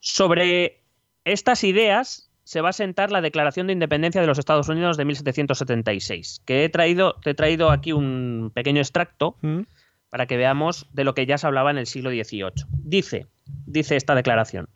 Sobre 0.00 0.82
estas 1.24 1.64
ideas 1.64 2.30
se 2.44 2.60
va 2.60 2.68
a 2.68 2.72
sentar 2.72 3.10
la 3.10 3.20
Declaración 3.20 3.66
de 3.66 3.72
Independencia 3.72 4.20
de 4.20 4.26
los 4.26 4.38
Estados 4.38 4.68
Unidos 4.68 4.96
de 4.96 5.04
1776, 5.04 6.42
que 6.44 6.64
he 6.64 6.68
traído, 6.68 7.16
te 7.22 7.30
he 7.30 7.34
traído 7.34 7.70
aquí 7.70 7.92
un 7.92 8.52
pequeño 8.54 8.80
extracto 8.80 9.36
¿Mm? 9.40 9.62
para 10.10 10.26
que 10.26 10.36
veamos 10.36 10.86
de 10.92 11.02
lo 11.02 11.14
que 11.14 11.26
ya 11.26 11.38
se 11.38 11.46
hablaba 11.48 11.72
en 11.72 11.78
el 11.78 11.86
siglo 11.86 12.10
XVIII. 12.10 12.66
Dice, 12.68 13.26
dice 13.66 13.96
esta 13.96 14.14
declaración, 14.14 14.68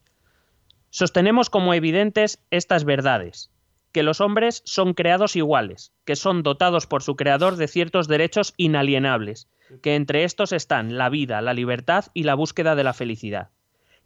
sostenemos 0.90 1.48
como 1.48 1.72
evidentes 1.72 2.42
estas 2.50 2.82
verdades 2.84 3.52
que 3.92 4.02
los 4.02 4.20
hombres 4.20 4.62
son 4.64 4.94
creados 4.94 5.36
iguales, 5.36 5.92
que 6.04 6.16
son 6.16 6.42
dotados 6.42 6.86
por 6.86 7.02
su 7.02 7.16
creador 7.16 7.56
de 7.56 7.68
ciertos 7.68 8.08
derechos 8.08 8.54
inalienables, 8.56 9.48
que 9.82 9.94
entre 9.94 10.24
estos 10.24 10.52
están 10.52 10.96
la 10.96 11.08
vida, 11.08 11.40
la 11.42 11.54
libertad 11.54 12.06
y 12.14 12.24
la 12.24 12.34
búsqueda 12.34 12.74
de 12.74 12.84
la 12.84 12.92
felicidad, 12.92 13.50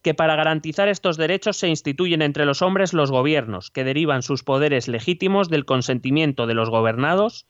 que 0.02 0.14
para 0.14 0.36
garantizar 0.36 0.88
estos 0.88 1.16
derechos 1.16 1.56
se 1.56 1.68
instituyen 1.68 2.22
entre 2.22 2.46
los 2.46 2.62
hombres 2.62 2.92
los 2.92 3.10
gobiernos, 3.10 3.70
que 3.70 3.84
derivan 3.84 4.22
sus 4.22 4.42
poderes 4.42 4.88
legítimos 4.88 5.48
del 5.48 5.64
consentimiento 5.64 6.46
de 6.46 6.54
los 6.54 6.70
gobernados, 6.70 7.46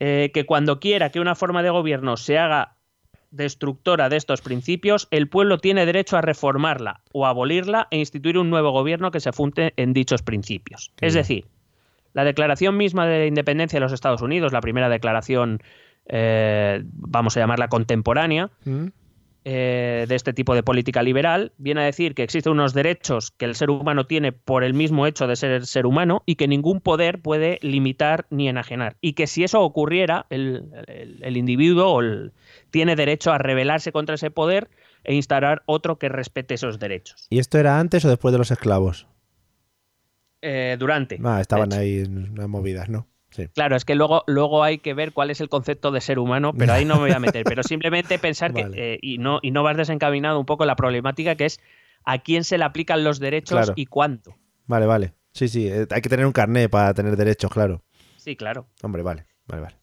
eh, 0.00 0.30
que 0.32 0.46
cuando 0.46 0.80
quiera 0.80 1.10
que 1.10 1.20
una 1.20 1.34
forma 1.34 1.62
de 1.62 1.70
gobierno 1.70 2.16
se 2.16 2.38
haga 2.38 2.77
destructora 3.30 4.08
de 4.08 4.16
estos 4.16 4.40
principios, 4.40 5.08
el 5.10 5.28
pueblo 5.28 5.58
tiene 5.58 5.86
derecho 5.86 6.16
a 6.16 6.22
reformarla 6.22 7.02
o 7.12 7.26
abolirla 7.26 7.88
e 7.90 7.98
instituir 7.98 8.38
un 8.38 8.50
nuevo 8.50 8.70
gobierno 8.70 9.10
que 9.10 9.20
se 9.20 9.32
funde 9.32 9.74
en 9.76 9.92
dichos 9.92 10.22
principios. 10.22 10.92
Es 11.00 11.14
decir, 11.14 11.46
la 12.14 12.24
declaración 12.24 12.76
misma 12.76 13.06
de 13.06 13.26
independencia 13.26 13.76
de 13.76 13.82
los 13.82 13.92
Estados 13.92 14.22
Unidos, 14.22 14.52
la 14.52 14.60
primera 14.60 14.88
declaración, 14.88 15.60
eh, 16.06 16.82
vamos 16.84 17.36
a 17.36 17.40
llamarla 17.40 17.68
contemporánea, 17.68 18.50
¿Mm? 18.64 18.86
Eh, 19.50 20.04
de 20.06 20.14
este 20.14 20.34
tipo 20.34 20.54
de 20.54 20.62
política 20.62 21.02
liberal, 21.02 21.52
viene 21.56 21.80
a 21.80 21.84
decir 21.84 22.14
que 22.14 22.22
existen 22.22 22.52
unos 22.52 22.74
derechos 22.74 23.30
que 23.30 23.46
el 23.46 23.54
ser 23.54 23.70
humano 23.70 24.06
tiene 24.06 24.30
por 24.32 24.62
el 24.62 24.74
mismo 24.74 25.06
hecho 25.06 25.26
de 25.26 25.36
ser 25.36 25.64
ser 25.64 25.86
humano 25.86 26.22
y 26.26 26.34
que 26.34 26.46
ningún 26.48 26.82
poder 26.82 27.22
puede 27.22 27.58
limitar 27.62 28.26
ni 28.28 28.46
enajenar. 28.48 28.98
Y 29.00 29.14
que 29.14 29.26
si 29.26 29.44
eso 29.44 29.62
ocurriera, 29.62 30.26
el, 30.28 30.68
el- 30.86 31.22
el 31.22 31.36
individuo 31.38 32.00
el- 32.00 32.32
tiene 32.70 32.94
derecho 32.94 33.32
a 33.32 33.38
rebelarse 33.38 33.90
contra 33.90 34.16
ese 34.16 34.30
poder 34.30 34.68
e 35.04 35.14
instaurar 35.14 35.62
otro 35.64 35.98
que 35.98 36.10
respete 36.10 36.52
esos 36.54 36.78
derechos. 36.78 37.26
¿Y 37.30 37.38
esto 37.38 37.56
era 37.58 37.80
antes 37.80 38.04
o 38.04 38.08
después 38.10 38.32
de 38.32 38.38
los 38.38 38.50
esclavos? 38.50 39.06
Eh, 40.42 40.76
durante. 40.78 41.18
Ah, 41.24 41.40
estaban 41.40 41.72
ahí 41.72 42.00
en 42.00 42.32
unas 42.32 42.48
movidas, 42.48 42.88
¿no? 42.90 43.06
Sí. 43.38 43.46
Claro, 43.54 43.76
es 43.76 43.84
que 43.84 43.94
luego, 43.94 44.24
luego 44.26 44.64
hay 44.64 44.78
que 44.78 44.94
ver 44.94 45.12
cuál 45.12 45.30
es 45.30 45.40
el 45.40 45.48
concepto 45.48 45.92
de 45.92 46.00
ser 46.00 46.18
humano, 46.18 46.52
pero 46.58 46.72
ahí 46.72 46.84
no 46.84 46.94
me 46.96 47.02
voy 47.02 47.12
a 47.12 47.20
meter. 47.20 47.44
Pero 47.44 47.62
simplemente 47.62 48.18
pensar 48.18 48.52
Vale. 48.52 48.70
que, 48.74 48.94
eh, 48.94 48.98
y, 49.00 49.18
no, 49.18 49.38
y 49.42 49.52
no 49.52 49.62
vas 49.62 49.76
desencaminado 49.76 50.40
un 50.40 50.46
poco 50.46 50.64
la 50.66 50.74
problemática 50.74 51.36
que 51.36 51.44
es 51.46 51.60
a 52.04 52.18
quién 52.18 52.42
se 52.44 52.58
le 52.58 52.64
aplican 52.64 53.04
los 53.04 53.20
derechos 53.20 53.56
Claro. 53.56 53.72
y 53.76 53.86
cuándo. 53.86 54.34
Vale, 54.66 54.86
vale. 54.86 55.14
Sí, 55.32 55.46
sí, 55.48 55.68
eh, 55.68 55.86
hay 55.90 56.00
que 56.02 56.08
tener 56.08 56.26
un 56.26 56.32
carné 56.32 56.68
para 56.68 56.92
tener 56.94 57.16
derechos, 57.16 57.50
claro. 57.50 57.82
Sí, 58.16 58.34
claro. 58.34 58.66
Hombre, 58.82 59.02
vale, 59.02 59.26
vale, 59.46 59.62
vale. 59.62 59.76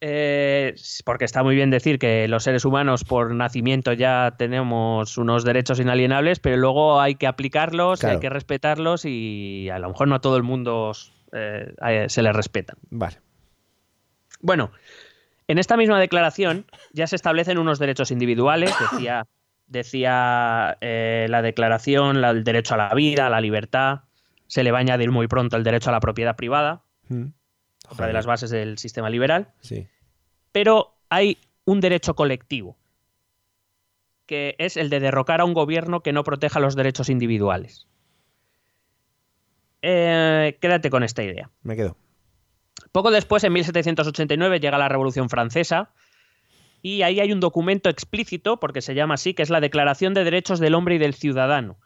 Eh, 0.00 0.74
porque 1.04 1.24
está 1.24 1.42
muy 1.42 1.56
bien 1.56 1.70
decir 1.70 1.98
que 1.98 2.28
los 2.28 2.44
seres 2.44 2.64
humanos 2.64 3.02
por 3.02 3.34
nacimiento 3.34 3.92
ya 3.92 4.36
tenemos 4.38 5.18
unos 5.18 5.44
derechos 5.44 5.80
inalienables, 5.80 6.38
pero 6.38 6.56
luego 6.56 7.00
hay 7.00 7.16
que 7.16 7.26
aplicarlos, 7.26 7.98
Claro. 8.00 8.14
hay 8.14 8.20
que 8.20 8.30
respetarlos 8.30 9.04
y 9.04 9.68
a 9.70 9.78
lo 9.80 9.88
mejor 9.88 10.06
no 10.06 10.14
a 10.14 10.20
todo 10.20 10.36
el 10.36 10.44
mundo 10.44 10.92
eh, 11.32 12.06
se 12.08 12.22
les 12.22 12.34
respetan. 12.34 12.76
Vale. 12.90 13.18
Bueno, 14.40 14.70
en 15.48 15.58
esta 15.58 15.76
misma 15.76 15.98
declaración 16.00 16.66
ya 16.92 17.06
se 17.06 17.16
establecen 17.16 17.58
unos 17.58 17.78
derechos 17.78 18.10
individuales, 18.10 18.72
decía, 18.92 19.26
decía 19.66 20.76
eh, 20.80 21.26
la 21.28 21.42
declaración, 21.42 22.20
la- 22.20 22.30
el 22.30 22.44
derecho 22.44 22.74
a 22.74 22.78
la 22.78 22.94
vida, 22.94 23.26
a 23.26 23.30
la 23.30 23.40
libertad, 23.40 24.00
se 24.46 24.62
le 24.62 24.70
va 24.72 24.78
a 24.78 24.80
añadir 24.80 25.10
muy 25.10 25.26
pronto 25.26 25.56
el 25.56 25.64
derecho 25.64 25.90
a 25.90 25.92
la 25.92 26.00
propiedad 26.00 26.36
privada, 26.36 26.82
Mm. 27.08 27.26
otra 27.90 28.06
de 28.06 28.12
las 28.12 28.26
bases 28.26 28.50
del 28.50 28.78
sistema 28.78 29.08
liberal, 29.10 29.48
Sí. 29.60 29.86
pero 30.52 30.94
hay 31.08 31.38
un 31.64 31.80
derecho 31.80 32.14
colectivo, 32.14 32.76
que 34.26 34.54
es 34.58 34.76
el 34.76 34.90
de 34.90 35.00
derrocar 35.00 35.40
a 35.40 35.44
un 35.46 35.54
gobierno 35.54 36.00
que 36.00 36.12
no 36.12 36.22
proteja 36.24 36.60
los 36.60 36.76
derechos 36.76 37.08
individuales. 37.08 37.86
Eh, 39.82 40.58
quédate 40.60 40.90
con 40.90 41.02
esta 41.02 41.22
idea. 41.22 41.50
Me 41.62 41.76
quedo. 41.76 41.96
Poco 42.92 43.10
después, 43.10 43.44
en 43.44 43.52
1789, 43.52 44.60
llega 44.60 44.78
la 44.78 44.88
Revolución 44.88 45.28
Francesa 45.28 45.90
y 46.82 47.02
ahí 47.02 47.20
hay 47.20 47.32
un 47.32 47.40
documento 47.40 47.88
explícito, 47.90 48.60
porque 48.60 48.80
se 48.82 48.94
llama 48.94 49.14
así, 49.14 49.34
que 49.34 49.42
es 49.42 49.50
la 49.50 49.60
Declaración 49.60 50.14
de 50.14 50.24
Derechos 50.24 50.60
del 50.60 50.74
Hombre 50.74 50.94
y 50.94 50.98
del 50.98 51.14
Ciudadano, 51.14 51.76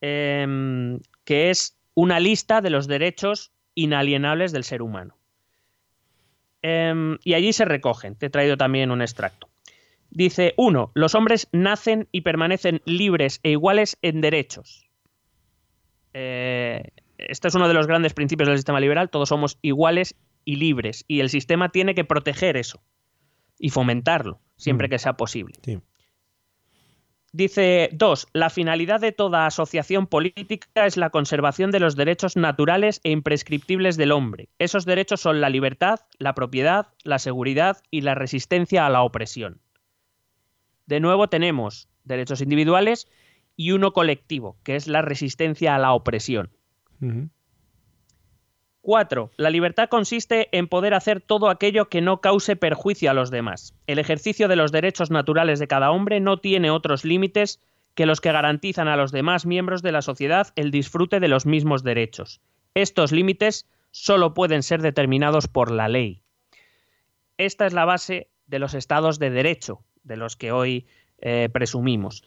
em, 0.00 1.00
que 1.24 1.50
es 1.50 1.78
una 1.94 2.20
lista 2.20 2.60
de 2.60 2.70
los 2.70 2.86
derechos 2.86 3.52
inalienables 3.74 4.52
del 4.52 4.64
ser 4.64 4.82
humano. 4.82 5.16
Em, 6.62 7.18
y 7.24 7.34
allí 7.34 7.52
se 7.52 7.64
recogen, 7.64 8.16
te 8.16 8.26
he 8.26 8.30
traído 8.30 8.56
también 8.56 8.90
un 8.90 9.02
extracto. 9.02 9.48
Dice, 10.10 10.54
uno, 10.56 10.90
los 10.94 11.14
hombres 11.14 11.48
nacen 11.52 12.08
y 12.12 12.22
permanecen 12.22 12.80
libres 12.84 13.40
e 13.42 13.50
iguales 13.50 13.98
en 14.02 14.20
derechos. 14.20 14.87
Eh, 16.14 16.82
este 17.18 17.48
es 17.48 17.54
uno 17.54 17.68
de 17.68 17.74
los 17.74 17.86
grandes 17.86 18.14
principios 18.14 18.48
del 18.48 18.58
sistema 18.58 18.80
liberal, 18.80 19.10
todos 19.10 19.28
somos 19.28 19.58
iguales 19.62 20.14
y 20.44 20.56
libres, 20.56 21.04
y 21.08 21.20
el 21.20 21.30
sistema 21.30 21.68
tiene 21.70 21.94
que 21.94 22.04
proteger 22.04 22.56
eso 22.56 22.82
y 23.58 23.70
fomentarlo 23.70 24.40
siempre 24.56 24.88
Mm. 24.88 24.90
que 24.90 24.98
sea 24.98 25.12
posible. 25.16 25.54
Sí. 25.64 25.78
Dice, 27.32 27.90
dos, 27.92 28.26
la 28.32 28.48
finalidad 28.48 29.00
de 29.00 29.12
toda 29.12 29.44
asociación 29.44 30.06
política 30.06 30.86
es 30.86 30.96
la 30.96 31.10
conservación 31.10 31.70
de 31.70 31.78
los 31.78 31.94
derechos 31.94 32.36
naturales 32.36 33.00
e 33.04 33.10
imprescriptibles 33.10 33.98
del 33.98 34.12
hombre. 34.12 34.48
Esos 34.58 34.86
derechos 34.86 35.20
son 35.20 35.42
la 35.42 35.50
libertad, 35.50 36.00
la 36.18 36.34
propiedad, 36.34 36.86
la 37.04 37.18
seguridad 37.18 37.82
y 37.90 38.00
la 38.00 38.14
resistencia 38.14 38.86
a 38.86 38.90
la 38.90 39.02
opresión. 39.02 39.60
De 40.86 41.00
nuevo 41.00 41.28
tenemos 41.28 41.88
derechos 42.04 42.40
individuales 42.40 43.08
y 43.58 43.72
uno 43.72 43.92
colectivo, 43.92 44.56
que 44.62 44.76
es 44.76 44.86
la 44.86 45.02
resistencia 45.02 45.74
a 45.74 45.78
la 45.80 45.92
opresión. 45.92 46.50
4. 48.82 49.32
La 49.36 49.50
libertad 49.50 49.88
consiste 49.88 50.48
en 50.56 50.68
poder 50.68 50.94
hacer 50.94 51.20
todo 51.20 51.50
aquello 51.50 51.88
que 51.88 52.00
no 52.00 52.20
cause 52.20 52.54
perjuicio 52.54 53.10
a 53.10 53.14
los 53.14 53.32
demás. 53.32 53.74
El 53.88 53.98
ejercicio 53.98 54.46
de 54.46 54.54
los 54.54 54.70
derechos 54.70 55.10
naturales 55.10 55.58
de 55.58 55.66
cada 55.66 55.90
hombre 55.90 56.20
no 56.20 56.36
tiene 56.38 56.70
otros 56.70 57.04
límites 57.04 57.60
que 57.96 58.06
los 58.06 58.20
que 58.20 58.30
garantizan 58.30 58.86
a 58.86 58.96
los 58.96 59.10
demás 59.10 59.44
miembros 59.44 59.82
de 59.82 59.90
la 59.90 60.02
sociedad 60.02 60.52
el 60.54 60.70
disfrute 60.70 61.18
de 61.18 61.26
los 61.26 61.44
mismos 61.44 61.82
derechos. 61.82 62.40
Estos 62.74 63.10
límites 63.10 63.66
solo 63.90 64.34
pueden 64.34 64.62
ser 64.62 64.82
determinados 64.82 65.48
por 65.48 65.72
la 65.72 65.88
ley. 65.88 66.22
Esta 67.38 67.66
es 67.66 67.72
la 67.72 67.84
base 67.84 68.30
de 68.46 68.60
los 68.60 68.74
estados 68.74 69.18
de 69.18 69.30
derecho 69.30 69.80
de 70.04 70.16
los 70.16 70.36
que 70.36 70.52
hoy 70.52 70.86
eh, 71.20 71.48
presumimos. 71.52 72.22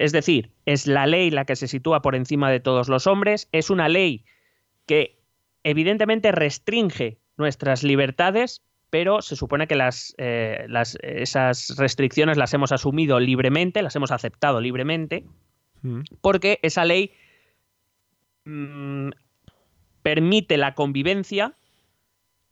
Es 0.00 0.12
decir, 0.12 0.50
es 0.64 0.86
la 0.86 1.06
ley 1.06 1.30
la 1.30 1.44
que 1.44 1.56
se 1.56 1.68
sitúa 1.68 2.00
por 2.00 2.14
encima 2.14 2.50
de 2.50 2.58
todos 2.58 2.88
los 2.88 3.06
hombres, 3.06 3.50
es 3.52 3.68
una 3.68 3.86
ley 3.90 4.24
que 4.86 5.18
evidentemente 5.62 6.32
restringe 6.32 7.18
nuestras 7.36 7.82
libertades, 7.82 8.62
pero 8.88 9.20
se 9.20 9.36
supone 9.36 9.66
que 9.66 9.76
las, 9.76 10.14
eh, 10.16 10.64
las- 10.68 10.96
esas 11.02 11.76
restricciones 11.76 12.38
las 12.38 12.54
hemos 12.54 12.72
asumido 12.72 13.20
libremente, 13.20 13.82
las 13.82 13.94
hemos 13.94 14.10
aceptado 14.10 14.62
libremente, 14.62 15.26
Mm. 15.82 16.00
porque 16.22 16.58
esa 16.62 16.86
ley 16.86 17.12
mm, 18.46 19.10
permite 20.02 20.56
la 20.56 20.74
convivencia, 20.74 21.52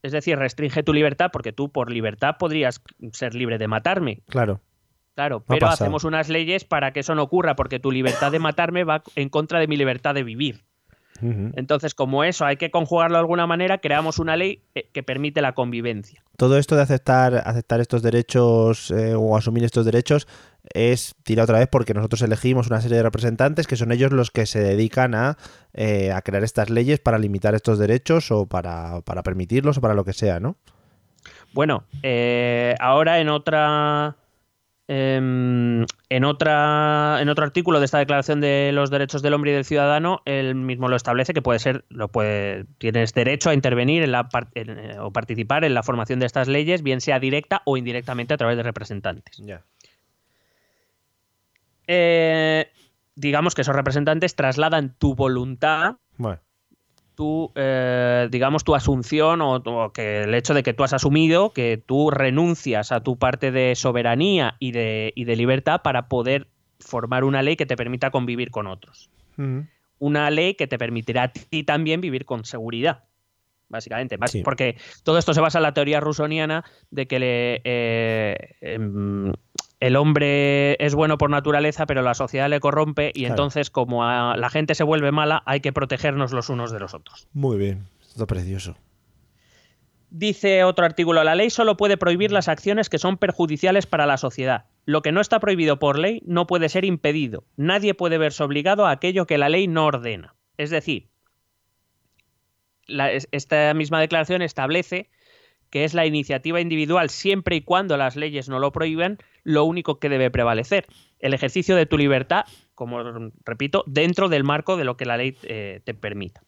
es 0.03 0.13
decir, 0.13 0.39
restringe 0.39 0.83
tu 0.83 0.93
libertad, 0.93 1.31
porque 1.33 1.53
tú 1.55 1.71
por 1.73 1.91
libertad 1.91 2.37
podrías 2.39 2.83
ser 3.13 3.35
libre 3.35 3.57
de 3.57 3.69
matarme, 3.69 4.21
Claro. 4.29 4.61
Claro, 5.19 5.43
pero 5.49 5.67
hacemos 5.67 6.05
unas 6.05 6.29
leyes 6.29 6.63
para 6.63 6.93
que 6.93 7.01
eso 7.01 7.13
no 7.17 7.25
ocurra, 7.25 7.57
porque 7.57 7.81
tu 7.81 7.91
libertad 7.91 8.31
de 8.31 8.39
matarme 8.39 8.85
va 8.85 9.03
en 9.17 9.29
contra 9.31 9.59
de 9.59 9.67
mi 9.67 9.77
libertad 9.77 10.15
de 10.15 10.23
vivir. 10.23 10.63
Entonces, 11.21 11.97
como 11.97 12.23
eso 12.23 12.45
hay 12.45 12.57
que 12.57 12.71
conjugarlo 12.71 13.17
de 13.17 13.23
alguna 13.23 13.45
manera, 13.49 13.79
creamos 13.79 14.21
una 14.21 14.37
ley 14.37 14.63
eh, 14.77 14.89
que 14.93 15.03
permite 15.03 15.43
la 15.43 15.55
convivencia. 15.55 16.23
Todo 16.37 16.57
esto 16.57 16.77
de 16.77 16.83
aceptar, 16.83 17.35
aceptar 17.35 17.81
estos 17.81 18.01
derechos 18.01 18.93
eh, 18.93 19.17
o 19.17 19.37
asumir 19.37 19.65
estos 19.65 19.85
derechos 19.85 20.29
es 20.73 21.17
tira 21.25 21.43
otra 21.43 21.59
vez 21.59 21.67
porque 21.67 21.95
nosotros 21.95 22.23
elegimos 22.23 22.69
una 22.69 22.81
serie 22.81 22.99
de 22.99 23.03
representantes 23.03 23.67
que 23.67 23.75
son 23.75 23.91
ellos 23.91 24.13
los 24.13 24.31
que 24.31 24.47
se 24.47 24.61
dedican 24.61 25.17
a, 25.17 25.37
eh, 25.75 26.13
a 26.13 26.23
crear 26.23 26.45
estas 26.45 26.71
leyes 26.71 27.01
para 27.01 27.19
limitar 27.19 27.57
estos 27.57 27.81
derechos 27.81 28.31
o 28.31 28.47
para, 28.47 29.01
para 29.01 29.25
permitirlos 29.25 29.79
o 29.79 29.81
para 29.81 29.95
lo 29.95 30.05
que 30.05 30.13
sea, 30.13 30.39
¿no? 30.39 30.55
Bueno, 31.53 31.83
eh, 32.05 32.77
ahora 32.79 33.19
en 33.19 33.29
otra. 33.29 34.18
Em, 34.89 35.85
en 36.09 36.25
otra 36.25 37.19
en 37.21 37.29
otro 37.29 37.45
artículo 37.45 37.79
de 37.79 37.85
esta 37.85 37.99
declaración 37.99 38.41
de 38.41 38.71
los 38.73 38.91
derechos 38.91 39.21
del 39.21 39.35
hombre 39.35 39.51
y 39.51 39.55
del 39.55 39.67
ciudadano 39.67 40.23
él 40.25 40.55
mismo 40.55 40.89
lo 40.89 40.97
establece 40.97 41.35
que 41.35 41.43
puede 41.43 41.59
ser 41.59 41.85
lo 41.91 42.09
puede 42.09 42.65
tienes 42.79 43.13
derecho 43.13 43.51
a 43.51 43.55
intervenir 43.55 44.03
en 44.03 44.13
la 44.13 44.29
en, 44.55 44.79
eh, 44.79 44.99
o 44.99 45.13
participar 45.13 45.65
en 45.65 45.75
la 45.75 45.83
formación 45.83 46.19
de 46.21 46.27
estas 46.27 46.49
leyes 46.49 46.83
bien 46.83 47.03
sea 47.03 47.21
directa 47.21 47.61
o 47.67 47.77
indirectamente 47.77 48.33
a 48.33 48.39
través 48.39 48.57
de 48.57 48.63
representantes. 48.63 49.43
Eh, 51.87 52.71
digamos 53.15 53.55
que 53.55 53.63
esos 53.63 53.77
representantes 53.77 54.35
trasladan 54.35 54.95
tu 54.99 55.15
voluntad 55.15 55.97
Bueno, 56.17 56.41
tu, 57.19 57.51
eh, 57.57 58.29
digamos, 58.31 58.63
tu 58.63 58.77
asunción 58.77 59.41
o, 59.41 59.57
o 59.57 59.93
que 59.93 60.23
el 60.23 60.33
hecho 60.35 60.55
de 60.55 60.63
que 60.63 60.73
tú 60.73 60.85
has 60.85 60.93
asumido 60.93 61.51
que 61.53 61.83
tú 61.85 62.13
renuncias 62.13 62.93
a 62.93 63.01
tu 63.03 63.19
parte 63.19 63.51
de 63.51 63.75
soberanía 63.75 64.55
y 64.61 64.71
de, 64.71 65.13
y 65.17 65.25
de 65.25 65.35
libertad 65.35 65.81
para 65.83 66.09
poder 66.09 66.47
formar 66.79 67.25
una 67.25 67.43
ley 67.43 67.57
que 67.57 67.67
te 67.67 67.75
permita 67.77 68.13
convivir 68.13 68.53
con 68.53 68.69
otros. 68.69 69.11
ujú. 69.37 69.67
Una 69.99 70.31
ley 70.31 70.55
que 70.55 70.69
te 70.69 70.79
permitirá 70.79 71.25
a 71.25 71.33
ti 71.33 71.65
también 71.65 72.01
vivir 72.01 72.25
con 72.25 72.45
seguridad. 72.45 73.03
Básicamente, 73.69 74.17
Sí. 74.27 74.43
porque 74.45 74.77
todo 75.03 75.19
esto 75.19 75.35
se 75.35 75.41
basa 75.41 75.59
en 75.59 75.65
la 75.65 75.75
teoría 75.75 75.99
rusoniana 75.99 76.65
de 76.93 77.07
que 77.09 77.19
le, 77.19 77.61
eh, 77.65 78.37
em, 78.61 79.33
el 79.81 79.97
hombre 79.97 80.75
es 80.85 80.95
bueno 80.95 81.19
por 81.19 81.31
naturaleza, 81.31 81.87
pero 81.87 82.03
la 82.03 82.15
sociedad 82.15 82.49
le 82.49 82.61
corrompe 82.61 83.11
y 83.15 83.21
Claro. 83.21 83.33
entonces 83.35 83.71
como 83.71 84.05
a- 84.05 84.37
la 84.37 84.51
gente 84.51 84.75
se 84.75 84.85
vuelve 84.85 85.13
mala, 85.13 85.43
hay 85.47 85.61
que 85.61 85.73
protegernos 85.73 86.33
los 86.33 86.49
unos 86.49 86.73
de 86.73 86.81
los 86.81 86.95
otros. 86.95 87.29
muy 87.33 87.57
bien. 87.59 87.87
Esto 88.03 88.25
es 88.25 88.29
precioso. 88.29 88.77
Dice 90.11 90.65
otro 90.65 90.87
artículo, 90.87 91.23
la 91.23 91.35
ley 91.35 91.51
solo 91.51 91.77
puede 91.77 91.99
prohibir 91.99 92.33
las 92.33 92.49
acciones 92.49 92.89
que 92.89 92.99
son 92.99 93.19
perjudiciales 93.19 93.87
para 93.87 94.07
la 94.07 94.17
sociedad. 94.17 94.65
Lo 94.87 95.03
que 95.03 95.13
no 95.13 95.21
está 95.21 95.39
prohibido 95.39 95.79
por 95.79 95.99
ley 95.99 96.23
no 96.25 96.47
puede 96.47 96.71
ser 96.71 96.87
impedido. 96.87 97.45
Nadie 97.57 97.93
puede 97.93 98.17
verse 98.17 98.43
obligado 98.43 98.87
a 98.87 98.91
aquello 98.91 99.27
que 99.27 99.37
la 99.37 99.51
ley 99.51 99.69
no 99.69 99.85
ordena. 99.85 100.35
Es 100.57 100.71
decir, 100.71 101.09
la- 102.87 103.13
esta 103.13 103.75
misma 103.75 104.01
declaración 104.01 104.41
establece 104.41 105.11
que 105.71 105.85
es 105.85 105.95
la 105.95 106.07
iniciativa 106.07 106.61
individual 106.61 107.11
siempre 107.11 107.57
y 107.57 107.61
cuando 107.63 107.97
las 107.97 108.17
leyes 108.17 108.49
no 108.49 108.59
lo 108.59 108.73
prohíben, 108.73 109.19
lo 109.45 109.65
único 109.65 109.99
que 109.99 110.09
debe 110.09 110.31
prevalecer. 110.31 110.87
El 111.19 111.35
ejercicio 111.35 111.77
de 111.77 111.87
tu 111.87 111.99
libertad, 111.99 112.45
como 112.75 113.03
repito, 113.45 113.85
dentro 113.87 114.29
del 114.29 114.45
marco 114.45 114.77
de 114.77 114.85
lo 114.85 114.97
que 114.97 115.07
la 115.07 115.17
ley 115.17 115.37
eh, 115.43 115.81
te 115.85 115.95
permita. 115.95 116.43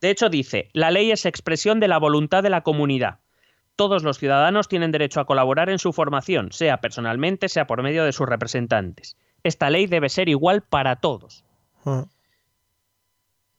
De 0.00 0.10
hecho, 0.10 0.28
dice, 0.28 0.68
la 0.72 0.90
ley 0.90 1.12
es 1.12 1.24
expresión 1.24 1.80
de 1.80 1.88
la 1.88 1.98
voluntad 1.98 2.42
de 2.42 2.50
la 2.50 2.62
comunidad. 2.62 3.20
Todos 3.76 4.02
los 4.02 4.18
ciudadanos 4.18 4.68
tienen 4.68 4.92
derecho 4.92 5.20
a 5.20 5.26
colaborar 5.26 5.70
en 5.70 5.78
su 5.78 5.92
formación, 5.92 6.52
sea 6.52 6.80
personalmente, 6.80 7.48
sea 7.48 7.66
por 7.66 7.82
medio 7.82 8.04
de 8.04 8.12
sus 8.12 8.28
representantes. 8.28 9.16
Esta 9.42 9.70
ley 9.70 9.86
debe 9.86 10.08
ser 10.08 10.28
igual 10.28 10.62
para 10.62 10.96
todos, 10.96 11.44
Ah, 11.84 12.06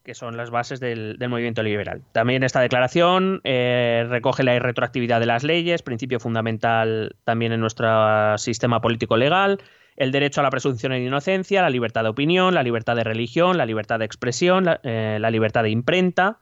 que 0.05 0.13
son 0.13 0.37
las 0.37 0.51
bases 0.51 0.79
del, 0.79 1.17
movimiento 1.27 1.63
liberal. 1.63 2.03
También 2.13 2.43
esta 2.43 2.61
declaración 2.61 3.41
eh, 3.43 4.05
recoge 4.07 4.43
la 4.43 4.55
irretroactividad 4.55 5.19
de 5.19 5.25
las 5.25 5.43
leyes, 5.43 5.81
principio 5.81 6.19
fundamental 6.19 7.15
también 7.25 7.51
en 7.51 7.59
nuestro 7.59 8.37
sistema 8.37 8.79
político 8.79 9.17
legal, 9.17 9.59
el 9.97 10.11
derecho 10.11 10.41
a 10.41 10.43
la 10.43 10.51
presunción 10.51 10.91
de 10.91 11.03
inocencia, 11.03 11.61
la 11.61 11.69
libertad 11.69 12.03
de 12.03 12.09
opinión, 12.09 12.53
la 12.53 12.63
libertad 12.63 12.95
de 12.95 13.03
religión, 13.03 13.57
la 13.57 13.65
libertad 13.65 13.99
de 13.99 14.05
expresión, 14.05 14.65
la, 14.65 14.79
eh, 14.83 15.17
la 15.19 15.31
libertad 15.31 15.63
de 15.63 15.71
imprenta. 15.71 16.39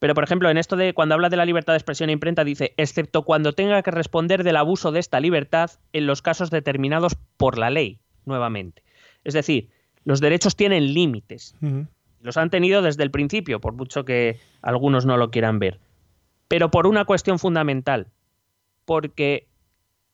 Pero, 0.00 0.14
por 0.14 0.24
ejemplo, 0.24 0.50
en 0.50 0.58
esto 0.58 0.76
de 0.76 0.92
cuando 0.92 1.14
habla 1.14 1.28
de 1.28 1.36
la 1.36 1.46
libertad 1.46 1.74
de 1.74 1.78
expresión 1.78 2.10
e 2.10 2.12
imprenta, 2.12 2.42
dice, 2.44 2.74
excepto 2.76 3.22
cuando 3.22 3.52
tenga 3.52 3.82
que 3.82 3.90
responder 3.90 4.42
del 4.42 4.56
abuso 4.56 4.92
de 4.92 5.00
esta 5.00 5.20
libertad 5.20 5.70
en 5.92 6.06
los 6.06 6.22
casos 6.22 6.50
determinados 6.50 7.16
por 7.36 7.56
la 7.56 7.70
ley, 7.70 8.00
nuevamente. 8.26 8.82
Es 9.22 9.34
decir, 9.34 9.70
los 10.04 10.20
derechos 10.20 10.56
tienen 10.56 10.92
límites. 10.92 11.54
Los 12.24 12.38
han 12.38 12.48
tenido 12.48 12.80
desde 12.80 13.02
el 13.02 13.10
principio, 13.10 13.60
por 13.60 13.74
mucho 13.74 14.06
que 14.06 14.40
algunos 14.62 15.04
no 15.04 15.18
lo 15.18 15.30
quieran 15.30 15.58
ver. 15.58 15.78
Pero 16.48 16.70
por 16.70 16.86
una 16.86 17.04
cuestión 17.04 17.38
fundamental, 17.38 18.08
porque 18.86 19.46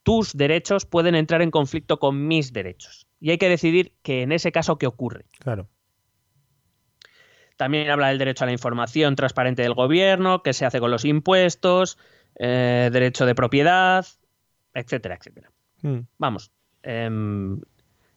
tus 0.02 0.36
derechos 0.36 0.86
pueden 0.86 1.14
entrar 1.14 1.40
en 1.40 1.52
conflicto 1.52 2.00
con 2.00 2.26
mis 2.26 2.52
derechos. 2.52 3.06
Y 3.20 3.30
hay 3.30 3.38
que 3.38 3.48
decidir 3.48 3.94
que 4.02 4.22
en 4.22 4.32
ese 4.32 4.50
caso, 4.50 4.76
¿qué 4.76 4.88
ocurre? 4.88 5.26
Claro. 5.38 5.68
También 7.56 7.88
habla 7.88 8.08
del 8.08 8.18
derecho 8.18 8.42
a 8.42 8.46
la 8.46 8.54
información 8.54 9.14
transparente 9.14 9.62
del 9.62 9.74
gobierno, 9.74 10.42
qué 10.42 10.52
se 10.52 10.66
hace 10.66 10.80
con 10.80 10.90
los 10.90 11.04
impuestos, 11.04 11.96
eh, 12.40 12.90
derecho 12.92 13.24
de 13.24 13.36
propiedad, 13.36 14.04
etcétera, 14.74 15.14
etcétera. 15.14 15.52
Mm. 15.82 16.00
Vamos, 16.18 16.50
em, 16.82 17.60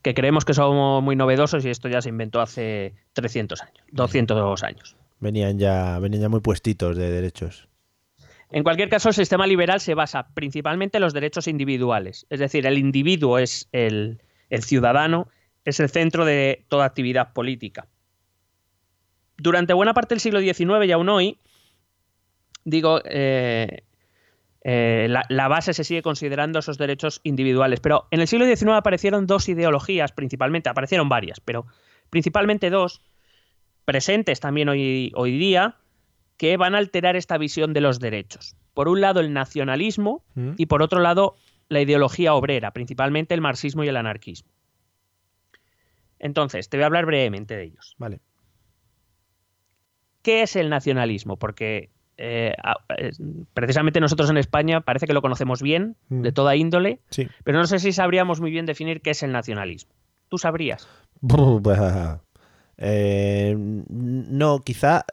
que 0.04 0.14
creemos 0.14 0.46
que 0.46 0.54
somos 0.54 1.02
muy 1.02 1.16
novedosos 1.16 1.66
y 1.66 1.70
esto 1.70 1.88
ya 1.88 2.02
se 2.02 2.10
inventó 2.10 2.42
hace 2.42 2.94
300 3.14 3.62
años, 3.62 3.84
200 3.92 4.64
años. 4.64 4.98
Venían 5.20 5.58
ya, 5.58 5.98
venían 6.00 6.24
ya 6.24 6.30
muy 6.30 6.42
puestitos 6.42 6.98
de 6.98 7.10
derechos. 7.10 7.70
En 8.52 8.64
cualquier 8.64 8.90
caso, 8.90 9.10
el 9.10 9.16
sistema 9.16 9.48
liberal 9.48 9.80
se 9.80 9.96
basa 9.96 10.28
principalmente 10.34 10.98
en 10.98 11.02
los 11.02 11.14
derechos 11.14 11.48
individuales. 11.48 12.28
Es 12.30 12.40
decir, 12.40 12.68
el 12.68 12.78
individuo 12.78 13.40
es 13.40 13.70
el, 13.72 14.22
el 14.50 14.62
ciudadano, 14.62 15.30
es 15.64 15.80
el 15.80 15.90
centro 15.90 16.26
de 16.26 16.66
toda 16.68 16.86
actividad 16.86 17.32
política. 17.34 17.88
Durante 19.38 19.74
buena 19.74 19.94
parte 19.94 20.16
del 20.16 20.20
siglo 20.20 20.42
XIX 20.42 20.86
y 20.86 20.92
aún 20.92 21.10
hoy, 21.10 21.40
digo, 22.66 23.02
eh, 23.06 23.84
eh, 24.64 25.08
la, 25.10 25.26
la 25.30 25.48
base 25.48 25.74
se 25.74 25.84
sigue 25.84 26.02
considerando 26.02 26.60
esos 26.60 26.78
derechos 26.78 27.20
individuales. 27.24 27.80
Pero 27.80 28.08
en 28.12 28.22
el 28.22 28.28
siglo 28.28 28.46
XIX 28.46 28.72
aparecieron 28.74 29.28
dos 29.28 29.50
ideologías 29.50 30.12
principalmente, 30.12 30.70
aparecieron 30.70 31.10
varias, 31.10 31.40
pero 31.40 31.66
principalmente 32.10 32.70
dos, 32.70 33.02
presentes 33.86 34.40
también 34.40 34.70
hoy, 34.70 35.12
hoy 35.16 35.38
día, 35.38 35.76
que 36.38 36.58
van 36.58 36.76
a 36.76 36.78
alterar 36.78 37.16
esta 37.16 37.38
visión 37.38 37.74
de 37.74 37.82
los 37.82 38.00
derechos. 38.00 38.56
Por 38.74 38.88
un 38.88 39.02
lado, 39.02 39.20
el 39.20 39.34
nacionalismo 39.34 40.24
Mm. 40.36 40.52
y 40.58 40.66
por 40.66 40.82
otro 40.82 41.00
lado, 41.00 41.36
la 41.70 41.82
ideología 41.82 42.34
obrera, 42.34 42.72
principalmente 42.72 43.34
el 43.34 43.42
marxismo 43.42 43.84
y 43.84 43.88
el 43.88 43.98
anarquismo. 43.98 44.50
Entonces, 46.20 46.70
te 46.70 46.78
voy 46.78 46.84
a 46.84 46.88
hablar 46.88 47.06
brevemente 47.06 47.56
de 47.56 47.64
ellos. 47.64 47.96
Vale. 47.98 48.22
¿Qué 50.22 50.42
es 50.44 50.56
el 50.56 50.70
nacionalismo? 50.70 51.38
Porque 51.38 51.90
eh, 52.18 52.54
eh, 52.98 53.12
precisamente 53.54 54.00
nosotros 54.00 54.30
en 54.30 54.38
España 54.38 54.82
parece 54.82 55.08
que 55.08 55.14
lo 55.14 55.22
conocemos 55.22 55.62
bien, 55.62 55.96
Mm. 56.10 56.22
de 56.22 56.32
toda 56.32 56.56
índole, 56.56 57.00
Sí. 57.10 57.28
pero 57.44 57.58
no 57.60 57.66
sé 57.66 57.80
si 57.80 57.92
sabríamos 57.92 58.40
muy 58.42 58.52
bien 58.52 58.66
definir 58.66 59.02
qué 59.02 59.12
es 59.12 59.24
el 59.24 59.32
nacionalismo. 59.32 59.92
¿Tú 60.30 60.38
sabrías? 60.38 60.88
Eh, 62.78 63.56
no, 63.58 64.60
quizá 64.60 65.06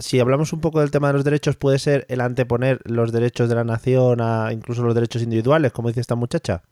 si 0.00 0.18
hablamos 0.20 0.52
un 0.54 0.60
poco 0.62 0.80
del 0.80 0.90
tema 0.90 1.08
de 1.08 1.12
los 1.12 1.24
derechos, 1.24 1.54
puede 1.56 1.78
ser 1.78 2.06
el 2.08 2.20
anteponer 2.22 2.80
los 2.84 3.12
derechos 3.12 3.48
de 3.50 3.54
la 3.54 3.62
nación 3.62 4.20
a 4.22 4.48
incluso 4.52 4.82
los 4.82 4.94
derechos 4.94 5.22
individuales, 5.22 5.70
como 5.72 5.88
dice 5.88 6.00
esta 6.00 6.14
muchacha. 6.14 6.62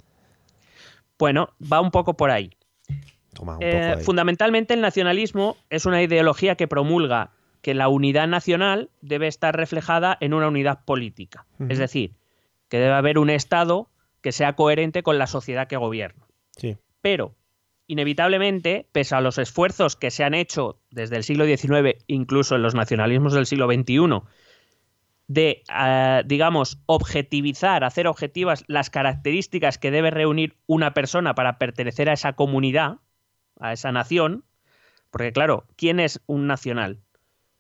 Bueno, 1.19 1.51
va 1.71 1.81
un 1.83 1.91
poco 1.91 2.15
por 2.17 2.31
ahí. 2.31 2.51
Toma, 3.35 3.57
un 3.59 3.63
Eh, 3.63 3.73
poco 3.89 3.99
ahí. 3.99 4.05
fundamentalmente 4.05 4.73
el 4.75 4.81
nacionalismo 4.81 5.57
es 5.71 5.85
una 5.87 6.03
ideología 6.03 6.57
que 6.57 6.67
promulga 6.67 7.31
que 7.63 7.75
la 7.75 7.89
unidad 7.89 8.29
nacional 8.29 8.91
debe 9.01 9.29
estar 9.29 9.57
reflejada 9.57 10.19
en 10.21 10.35
una 10.35 10.49
unidad 10.49 10.85
política. 10.85 11.47
Es 11.69 11.79
decir, 11.79 12.15
que 12.69 12.79
debe 12.79 12.93
haber 12.93 13.19
un 13.19 13.31
Estado 13.31 13.89
que 14.21 14.33
sea 14.33 14.55
coherente 14.55 15.03
con 15.03 15.17
la 15.17 15.29
sociedad 15.29 15.69
que 15.69 15.77
gobierna. 15.77 16.27
Sí. 16.57 16.77
Pero, 17.01 17.37
inevitablemente, 17.87 18.89
pese 18.93 19.15
a 19.15 19.21
los 19.21 19.39
esfuerzos 19.39 19.97
que 19.97 20.11
se 20.11 20.25
han 20.25 20.35
hecho 20.35 20.81
desde 20.91 21.17
el 21.17 21.25
siglo 21.25 21.45
XIX, 21.45 22.05
incluso 22.09 22.57
en 22.57 22.63
los 22.63 22.75
nacionalismos 22.75 23.33
del 23.33 23.47
siglo 23.47 23.67
XXI, 23.67 24.23
de, 25.29 25.63
eh, 25.73 26.23
digamos, 26.27 26.83
objetivizar, 26.87 27.85
hacer 27.85 28.07
objetivas 28.09 28.65
las 28.67 28.91
características 28.91 29.79
que 29.79 29.91
debe 29.91 30.11
reunir 30.11 30.57
una 30.67 30.95
persona 30.95 31.35
para 31.35 31.59
pertenecer 31.59 32.11
a 32.11 32.15
esa 32.15 32.35
comunidad, 32.35 32.99
a 33.61 33.73
esa 33.73 33.93
nación, 33.93 34.45
porque 35.11 35.33
claro, 35.33 35.67
¿quién 35.77 36.01
es 36.01 36.21
un 36.27 36.47
nacional? 36.47 36.99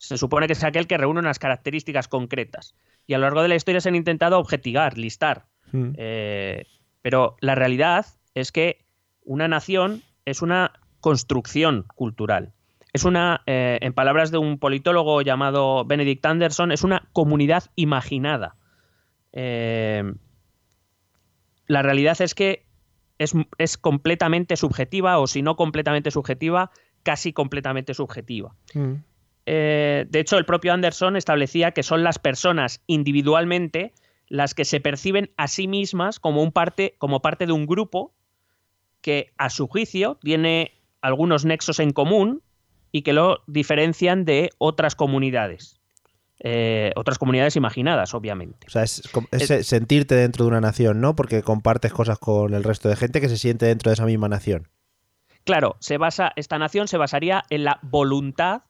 Se 0.02 0.18
supone 0.18 0.48
que 0.48 0.54
es 0.54 0.64
aquel 0.64 0.88
que 0.88 0.98
reúne 0.98 1.20
unas 1.20 1.38
características 1.38 2.08
concretas. 2.08 2.74
Y 3.06 3.14
a 3.14 3.18
lo 3.18 3.22
largo 3.22 3.40
de 3.42 3.48
la 3.48 3.54
historia 3.54 3.80
se 3.80 3.88
han 3.88 3.94
intentado 3.94 4.36
objetivar, 4.36 4.98
listar. 4.98 5.46
Mm. 5.70 5.92
Eh, 5.96 6.66
pero 7.02 7.36
la 7.40 7.54
realidad 7.54 8.06
es 8.34 8.50
que 8.50 8.84
una 9.24 9.46
nación 9.46 10.02
es 10.24 10.42
una 10.42 10.72
construcción 10.98 11.86
cultural. 11.94 12.52
Es 12.92 13.04
una, 13.04 13.42
eh, 13.46 13.78
en 13.80 13.92
palabras 13.92 14.32
de 14.32 14.38
un 14.38 14.58
politólogo 14.58 15.22
llamado 15.22 15.84
Benedict 15.84 16.26
Anderson, 16.26 16.72
es 16.72 16.82
una 16.82 17.08
comunidad 17.12 17.70
imaginada. 17.76 18.56
Eh, 19.32 20.02
la 21.68 21.82
realidad 21.82 22.20
es 22.20 22.34
que 22.34 22.66
es, 23.18 23.34
es, 23.56 23.78
completamente 23.78 24.56
subjetiva, 24.56 25.20
o 25.20 25.28
si 25.28 25.42
no 25.42 25.54
completamente 25.54 26.10
subjetiva, 26.10 26.72
casi 27.04 27.32
completamente 27.32 27.94
subjetiva. 27.94 28.56
Mm. 28.74 28.94
Eh, 29.46 30.06
de 30.08 30.20
hecho, 30.20 30.38
el 30.38 30.44
propio 30.44 30.72
Anderson 30.72 31.16
establecía 31.16 31.72
que 31.72 31.82
son 31.82 32.04
las 32.04 32.18
personas 32.18 32.82
individualmente 32.86 33.92
las 34.28 34.54
que 34.54 34.64
se 34.64 34.80
perciben 34.80 35.30
a 35.36 35.46
sí 35.46 35.68
mismas 35.68 36.18
como, 36.18 36.42
un 36.42 36.52
parte, 36.52 36.94
como 36.98 37.20
parte 37.20 37.46
de 37.46 37.52
un 37.52 37.66
grupo 37.66 38.14
que, 39.02 39.32
a 39.36 39.50
su 39.50 39.66
juicio, 39.66 40.18
tiene 40.22 40.72
algunos 41.02 41.44
nexos 41.44 41.80
en 41.80 41.92
común 41.92 42.42
y 42.92 43.02
que 43.02 43.12
lo 43.12 43.42
diferencian 43.46 44.24
de 44.24 44.50
otras 44.56 44.94
comunidades. 44.94 45.80
Eh, 46.44 46.92
otras 46.96 47.18
comunidades 47.18 47.56
imaginadas, 47.56 48.14
obviamente. 48.14 48.66
O 48.66 48.70
sea, 48.70 48.84
es, 48.84 49.02
sentirte 49.66 50.14
dentro 50.14 50.44
de 50.44 50.48
una 50.48 50.60
nación, 50.60 51.00
¿no? 51.00 51.14
Porque 51.14 51.42
compartes 51.42 51.92
cosas 51.92 52.18
con 52.18 52.54
el 52.54 52.64
resto 52.64 52.88
de 52.88 52.96
gente 52.96 53.20
que 53.20 53.28
se 53.28 53.36
siente 53.36 53.66
dentro 53.66 53.90
de 53.90 53.94
esa 53.94 54.06
misma 54.06 54.28
nación. 54.28 54.68
Claro, 55.44 55.76
se 55.78 55.98
basa, 55.98 56.32
esta 56.36 56.58
nación 56.58 56.88
se 56.88 56.96
basaría 56.96 57.44
en 57.50 57.64
la 57.64 57.78
voluntad 57.82 58.62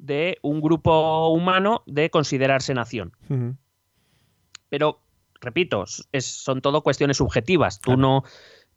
de 0.00 0.38
un 0.42 0.60
grupo 0.60 1.28
humano 1.28 1.82
de 1.86 2.10
considerarse 2.10 2.74
nación. 2.74 3.12
Pero, 4.68 5.00
repito, 5.40 5.84
son 5.86 6.60
todo 6.62 6.82
cuestiones 6.82 7.18
subjetivas. 7.18 7.80
Tú 7.80 7.96
no. 7.96 8.24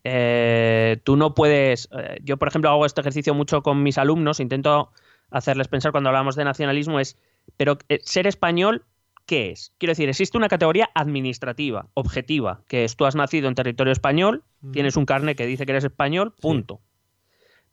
Eh, 0.03 0.99
tú 1.03 1.15
no 1.15 1.33
puedes. 1.33 1.88
Eh, 1.97 2.19
yo, 2.23 2.38
por 2.38 2.49
ejemplo, 2.49 2.69
hago 2.69 2.86
este 2.86 3.01
ejercicio 3.01 3.33
mucho 3.33 3.63
con 3.63 3.83
mis 3.83 3.97
alumnos, 3.97 4.39
intento 4.39 4.91
hacerles 5.31 5.69
pensar 5.69 5.91
cuando 5.91 6.09
hablamos 6.09 6.36
de 6.36 6.43
nacionalismo, 6.43 6.99
es 6.99 7.17
pero 7.57 7.77
eh, 7.89 7.99
ser 8.03 8.27
español, 8.27 8.86
¿qué 9.25 9.51
es? 9.51 9.73
Quiero 9.77 9.91
decir, 9.91 10.09
existe 10.09 10.38
una 10.38 10.49
categoría 10.49 10.89
administrativa, 10.93 11.88
objetiva, 11.93 12.63
que 12.67 12.83
es 12.83 12.95
tú 12.95 13.05
has 13.05 13.15
nacido 13.15 13.47
en 13.47 13.55
territorio 13.55 13.93
español, 13.93 14.43
tienes 14.71 14.95
un 14.95 15.05
carnet 15.05 15.38
que 15.38 15.45
dice 15.45 15.65
que 15.65 15.71
eres 15.71 15.86
español, 15.86 16.33
punto. 16.39 16.81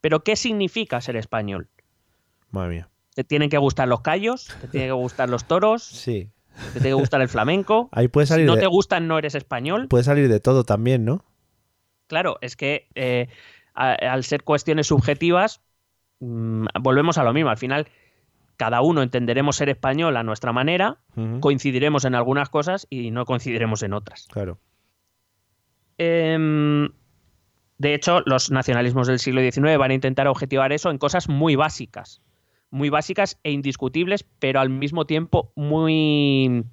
Pero 0.00 0.24
¿qué 0.24 0.36
significa 0.36 1.00
ser 1.00 1.16
español? 1.16 1.68
Madre 2.50 2.70
mía. 2.70 2.89
Te 3.14 3.24
tienen 3.24 3.50
que 3.50 3.58
gustar 3.58 3.88
los 3.88 4.00
callos, 4.02 4.48
te 4.60 4.68
tienen 4.68 4.88
que 4.90 4.94
gustar 4.94 5.28
los 5.28 5.44
toros. 5.44 5.82
Sí. 6.00 6.30
Te 6.74 6.80
tiene 6.80 6.88
que 6.88 6.94
gustar 6.94 7.20
el 7.22 7.28
flamenco. 7.28 7.88
Ahí 7.92 8.08
puede 8.08 8.26
salir 8.26 8.44
si 8.44 8.52
no 8.52 8.58
te 8.58 8.66
gustan, 8.66 9.06
no 9.06 9.18
eres 9.18 9.34
español. 9.34 9.88
Puede 9.88 10.04
salir 10.04 10.28
de 10.28 10.40
todo 10.40 10.64
también, 10.64 11.04
¿no? 11.04 11.24
Claro, 12.08 12.38
es 12.40 12.56
que 12.56 12.88
eh, 12.96 13.28
al 13.74 14.24
ser 14.24 14.42
cuestiones 14.42 14.88
subjetivas, 14.88 15.62
mm, 16.18 16.66
volvemos 16.80 17.18
a 17.18 17.24
lo 17.24 17.32
mismo. 17.32 17.50
Al 17.50 17.56
final, 17.56 17.86
cada 18.60 18.82
uno 18.82 19.00
entenderemos 19.02 19.56
ser 19.56 19.70
español 19.70 20.18
a 20.18 20.22
nuestra 20.22 20.52
manera, 20.52 20.98
coincidiremos 21.40 22.04
en 22.04 22.14
algunas 22.14 22.50
cosas 22.50 22.86
y 22.90 23.10
no 23.10 23.24
coincidiremos 23.24 23.82
en 23.82 23.94
otras. 23.94 24.28
Claro. 24.30 24.58
Em, 25.96 26.90
de 27.78 27.94
hecho, 27.94 28.20
los 28.26 28.50
nacionalismos 28.50 29.06
del 29.06 29.18
siglo 29.18 29.40
XIX 29.40 29.78
van 29.78 29.92
a 29.92 29.94
intentar 29.94 30.28
objetivar 30.28 30.72
eso 30.72 30.90
en 30.90 30.98
cosas 30.98 31.30
muy 31.30 31.56
básicas, 31.56 32.20
muy 32.70 32.90
básicas 32.90 33.38
e 33.42 33.50
indiscutibles, 33.52 34.24
pero 34.38 34.60
al 34.60 34.70
mismo 34.70 35.06
tiempo 35.06 35.52
muy, 35.56 36.64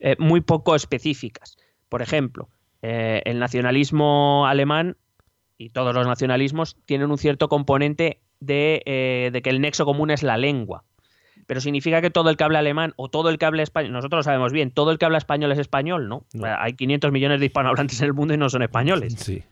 eh, 0.00 0.16
muy 0.18 0.40
poco 0.40 0.74
específicas. 0.74 1.56
Por 1.88 2.02
ejemplo, 2.02 2.48
eh, 2.82 3.22
el 3.24 3.38
nacionalismo 3.38 4.46
alemán 4.46 4.96
y 5.56 5.70
todos 5.70 5.94
los 5.94 6.06
nacionalismos 6.06 6.76
tienen 6.84 7.10
un 7.10 7.18
cierto 7.18 7.48
componente 7.48 8.20
de, 8.40 8.82
eh, 8.86 9.30
de 9.32 9.42
que 9.42 9.50
el 9.50 9.60
nexo 9.60 9.84
común 9.84 10.10
es 10.10 10.22
la 10.22 10.36
lengua 10.36 10.84
pero 11.48 11.62
significa 11.62 12.02
que 12.02 12.10
todo 12.10 12.28
el 12.28 12.36
que 12.36 12.44
habla 12.44 12.58
alemán 12.58 12.92
o 12.96 13.08
todo 13.08 13.30
el 13.30 13.38
que 13.38 13.46
habla 13.46 13.62
español, 13.62 13.92
nosotros 13.92 14.18
lo 14.18 14.22
sabemos 14.22 14.52
bien, 14.52 14.70
todo 14.70 14.90
el 14.90 14.98
que 14.98 15.06
habla 15.06 15.16
español 15.16 15.50
es 15.50 15.58
español, 15.58 16.06
¿no? 16.06 16.26
Hay 16.44 16.74
500 16.74 17.10
millones 17.10 17.40
de 17.40 17.46
hispanohablantes 17.46 17.98
en 18.02 18.06
el 18.06 18.12
mundo 18.12 18.34
y 18.34 18.36
no 18.36 18.50
son 18.50 18.62
españoles. 18.62 19.14
Sí. 19.14 19.42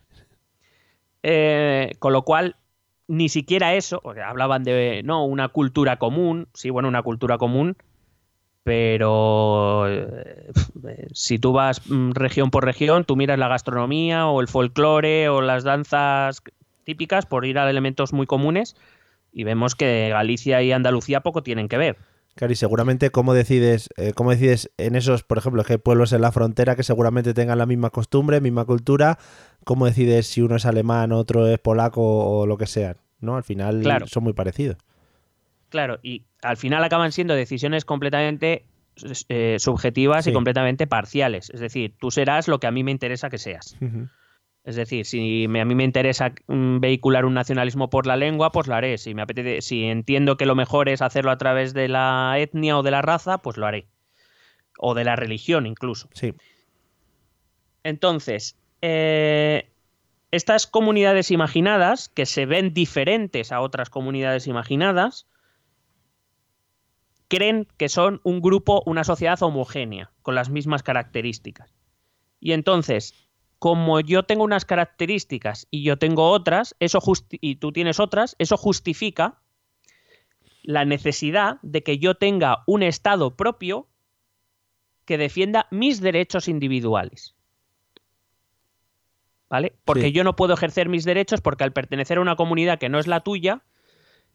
Eh, 1.22 1.92
con 1.98 2.12
lo 2.12 2.22
cual, 2.22 2.56
ni 3.08 3.28
siquiera 3.28 3.74
eso, 3.74 4.02
hablaban 4.24 4.64
de, 4.64 5.02
no, 5.04 5.24
una 5.24 5.48
cultura 5.48 5.98
común, 5.98 6.48
sí, 6.54 6.70
bueno, 6.70 6.88
una 6.88 7.02
cultura 7.02 7.38
común, 7.38 7.76
pero 8.64 9.86
eh, 9.88 10.50
si 11.12 11.38
tú 11.38 11.52
vas 11.52 11.88
mm, 11.88 12.12
región 12.12 12.50
por 12.50 12.64
región, 12.64 13.04
tú 13.04 13.14
miras 13.14 13.38
la 13.38 13.48
gastronomía 13.48 14.26
o 14.26 14.40
el 14.40 14.48
folclore 14.48 15.28
o 15.28 15.40
las 15.40 15.62
danzas 15.62 16.42
típicas, 16.82 17.26
por 17.26 17.44
ir 17.44 17.58
a 17.58 17.70
elementos 17.70 18.12
muy 18.12 18.26
comunes, 18.26 18.76
y 19.32 19.44
vemos 19.44 19.74
que 19.74 20.08
Galicia 20.10 20.62
y 20.62 20.72
Andalucía 20.72 21.20
poco 21.20 21.42
tienen 21.42 21.68
que 21.68 21.76
ver. 21.76 21.96
Claro, 22.36 22.52
y 22.52 22.56
seguramente 22.56 23.10
cómo 23.10 23.32
decides, 23.32 23.88
eh, 23.96 24.12
cómo 24.14 24.30
decides 24.30 24.70
en 24.76 24.94
esos, 24.94 25.22
por 25.22 25.38
ejemplo, 25.38 25.64
que 25.64 25.74
hay 25.74 25.78
pueblos 25.78 26.12
en 26.12 26.20
la 26.20 26.32
frontera 26.32 26.76
que 26.76 26.82
seguramente 26.82 27.32
tengan 27.32 27.56
la 27.56 27.64
misma 27.64 27.88
costumbre, 27.88 28.42
misma 28.42 28.66
cultura, 28.66 29.18
cómo 29.66 29.86
decides 29.86 30.28
si 30.28 30.42
uno 30.42 30.54
es 30.54 30.64
alemán, 30.64 31.10
otro 31.10 31.48
es 31.48 31.58
polaco 31.58 32.00
o 32.00 32.46
lo 32.46 32.56
que 32.56 32.66
sea, 32.66 32.94
¿no? 33.18 33.34
Al 33.34 33.42
final 33.42 33.82
son 34.06 34.22
muy 34.22 34.32
parecidos. 34.32 34.76
Claro, 35.70 35.98
y 36.04 36.22
al 36.40 36.56
final 36.56 36.84
acaban 36.84 37.10
siendo 37.10 37.34
decisiones 37.34 37.84
completamente 37.84 38.64
eh, 39.28 39.56
subjetivas 39.58 40.28
y 40.28 40.32
completamente 40.32 40.86
parciales. 40.86 41.50
Es 41.50 41.58
decir, 41.58 41.96
tú 41.98 42.12
serás 42.12 42.46
lo 42.46 42.60
que 42.60 42.68
a 42.68 42.70
mí 42.70 42.84
me 42.84 42.92
interesa 42.92 43.28
que 43.28 43.38
seas. 43.38 43.76
Es 44.62 44.76
decir, 44.76 45.04
si 45.04 45.46
a 45.46 45.64
mí 45.64 45.74
me 45.74 45.82
interesa 45.82 46.32
vehicular 46.46 47.24
un 47.24 47.34
nacionalismo 47.34 47.90
por 47.90 48.06
la 48.06 48.14
lengua, 48.14 48.52
pues 48.52 48.68
lo 48.68 48.76
haré. 48.76 48.98
Si 48.98 49.16
me 49.16 49.22
apetece, 49.22 49.62
si 49.62 49.82
entiendo 49.82 50.36
que 50.36 50.46
lo 50.46 50.54
mejor 50.54 50.88
es 50.88 51.02
hacerlo 51.02 51.32
a 51.32 51.38
través 51.38 51.74
de 51.74 51.88
la 51.88 52.36
etnia 52.38 52.78
o 52.78 52.84
de 52.84 52.92
la 52.92 53.02
raza, 53.02 53.38
pues 53.38 53.56
lo 53.56 53.66
haré. 53.66 53.88
O 54.78 54.94
de 54.94 55.02
la 55.02 55.16
religión 55.16 55.66
incluso. 55.66 56.08
Sí. 56.12 56.34
Entonces, 57.82 58.56
eh, 58.88 59.72
estas 60.30 60.68
comunidades 60.68 61.32
imaginadas, 61.32 62.08
que 62.08 62.24
se 62.24 62.46
ven 62.46 62.72
diferentes 62.72 63.50
a 63.50 63.60
otras 63.60 63.90
comunidades 63.90 64.46
imaginadas, 64.46 65.26
creen 67.26 67.66
que 67.78 67.88
son 67.88 68.20
un 68.22 68.40
grupo, 68.40 68.84
una 68.86 69.02
sociedad 69.02 69.42
homogénea, 69.42 70.12
con 70.22 70.36
las 70.36 70.50
mismas 70.50 70.84
características. 70.84 71.74
Y 72.38 72.52
entonces, 72.52 73.28
como 73.58 73.98
yo 73.98 74.22
tengo 74.22 74.44
unas 74.44 74.64
características 74.64 75.66
y 75.72 75.82
yo 75.82 75.98
tengo 75.98 76.30
otras, 76.30 76.76
eso 76.78 77.00
y 77.40 77.56
tú 77.56 77.72
tienes 77.72 77.98
otras, 77.98 78.36
eso 78.38 78.56
justifica 78.56 79.42
la 80.62 80.84
necesidad 80.84 81.58
de 81.62 81.82
que 81.82 81.98
yo 81.98 82.14
tenga 82.14 82.62
un 82.68 82.84
Estado 82.84 83.36
propio 83.36 83.88
que 85.04 85.18
defienda 85.18 85.66
mis 85.72 86.00
derechos 86.00 86.46
individuales. 86.46 87.35
¿Vale? 89.48 89.74
Porque 89.84 90.10
yo 90.10 90.24
no 90.24 90.34
puedo 90.34 90.54
ejercer 90.54 90.88
mis 90.88 91.04
derechos 91.04 91.40
porque 91.40 91.64
al 91.64 91.72
pertenecer 91.72 92.18
a 92.18 92.20
una 92.20 92.36
comunidad 92.36 92.78
que 92.78 92.88
no 92.88 92.98
es 92.98 93.06
la 93.06 93.20
tuya, 93.20 93.62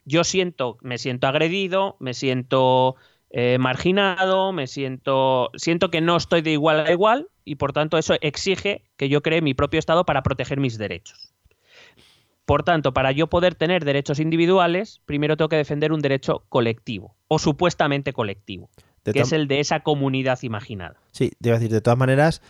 yo 0.05 0.23
siento, 0.23 0.77
me 0.81 0.97
siento 0.97 1.27
agredido, 1.27 1.97
me 1.99 2.13
siento 2.13 2.95
eh, 3.29 3.57
marginado, 3.59 4.51
me 4.51 4.67
siento, 4.67 5.51
siento 5.55 5.91
que 5.91 6.01
no 6.01 6.17
estoy 6.17 6.41
de 6.41 6.51
igual 6.51 6.85
a 6.85 6.91
igual 6.91 7.29
y 7.43 7.55
por 7.55 7.73
tanto 7.73 7.97
eso 7.97 8.15
exige 8.21 8.83
que 8.97 9.09
yo 9.09 9.21
cree 9.21 9.41
mi 9.41 9.53
propio 9.53 9.79
Estado 9.79 10.05
para 10.05 10.23
proteger 10.23 10.59
mis 10.59 10.77
derechos. 10.77 11.33
Por 12.45 12.63
tanto, 12.63 12.93
para 12.93 13.11
yo 13.11 13.27
poder 13.27 13.55
tener 13.55 13.85
derechos 13.85 14.19
individuales, 14.19 15.01
primero 15.05 15.37
tengo 15.37 15.49
que 15.49 15.55
defender 15.55 15.93
un 15.93 16.01
derecho 16.01 16.43
colectivo 16.49 17.15
o 17.27 17.39
supuestamente 17.39 18.11
colectivo, 18.11 18.69
que 19.05 19.21
es 19.21 19.31
el 19.31 19.47
de 19.47 19.61
esa 19.61 19.81
comunidad 19.81 20.39
imaginada. 20.41 20.99
Sí, 21.11 21.31
debo 21.39 21.55
decir, 21.55 21.71
de 21.71 21.81
todas 21.81 21.97
maneras, 21.97 22.41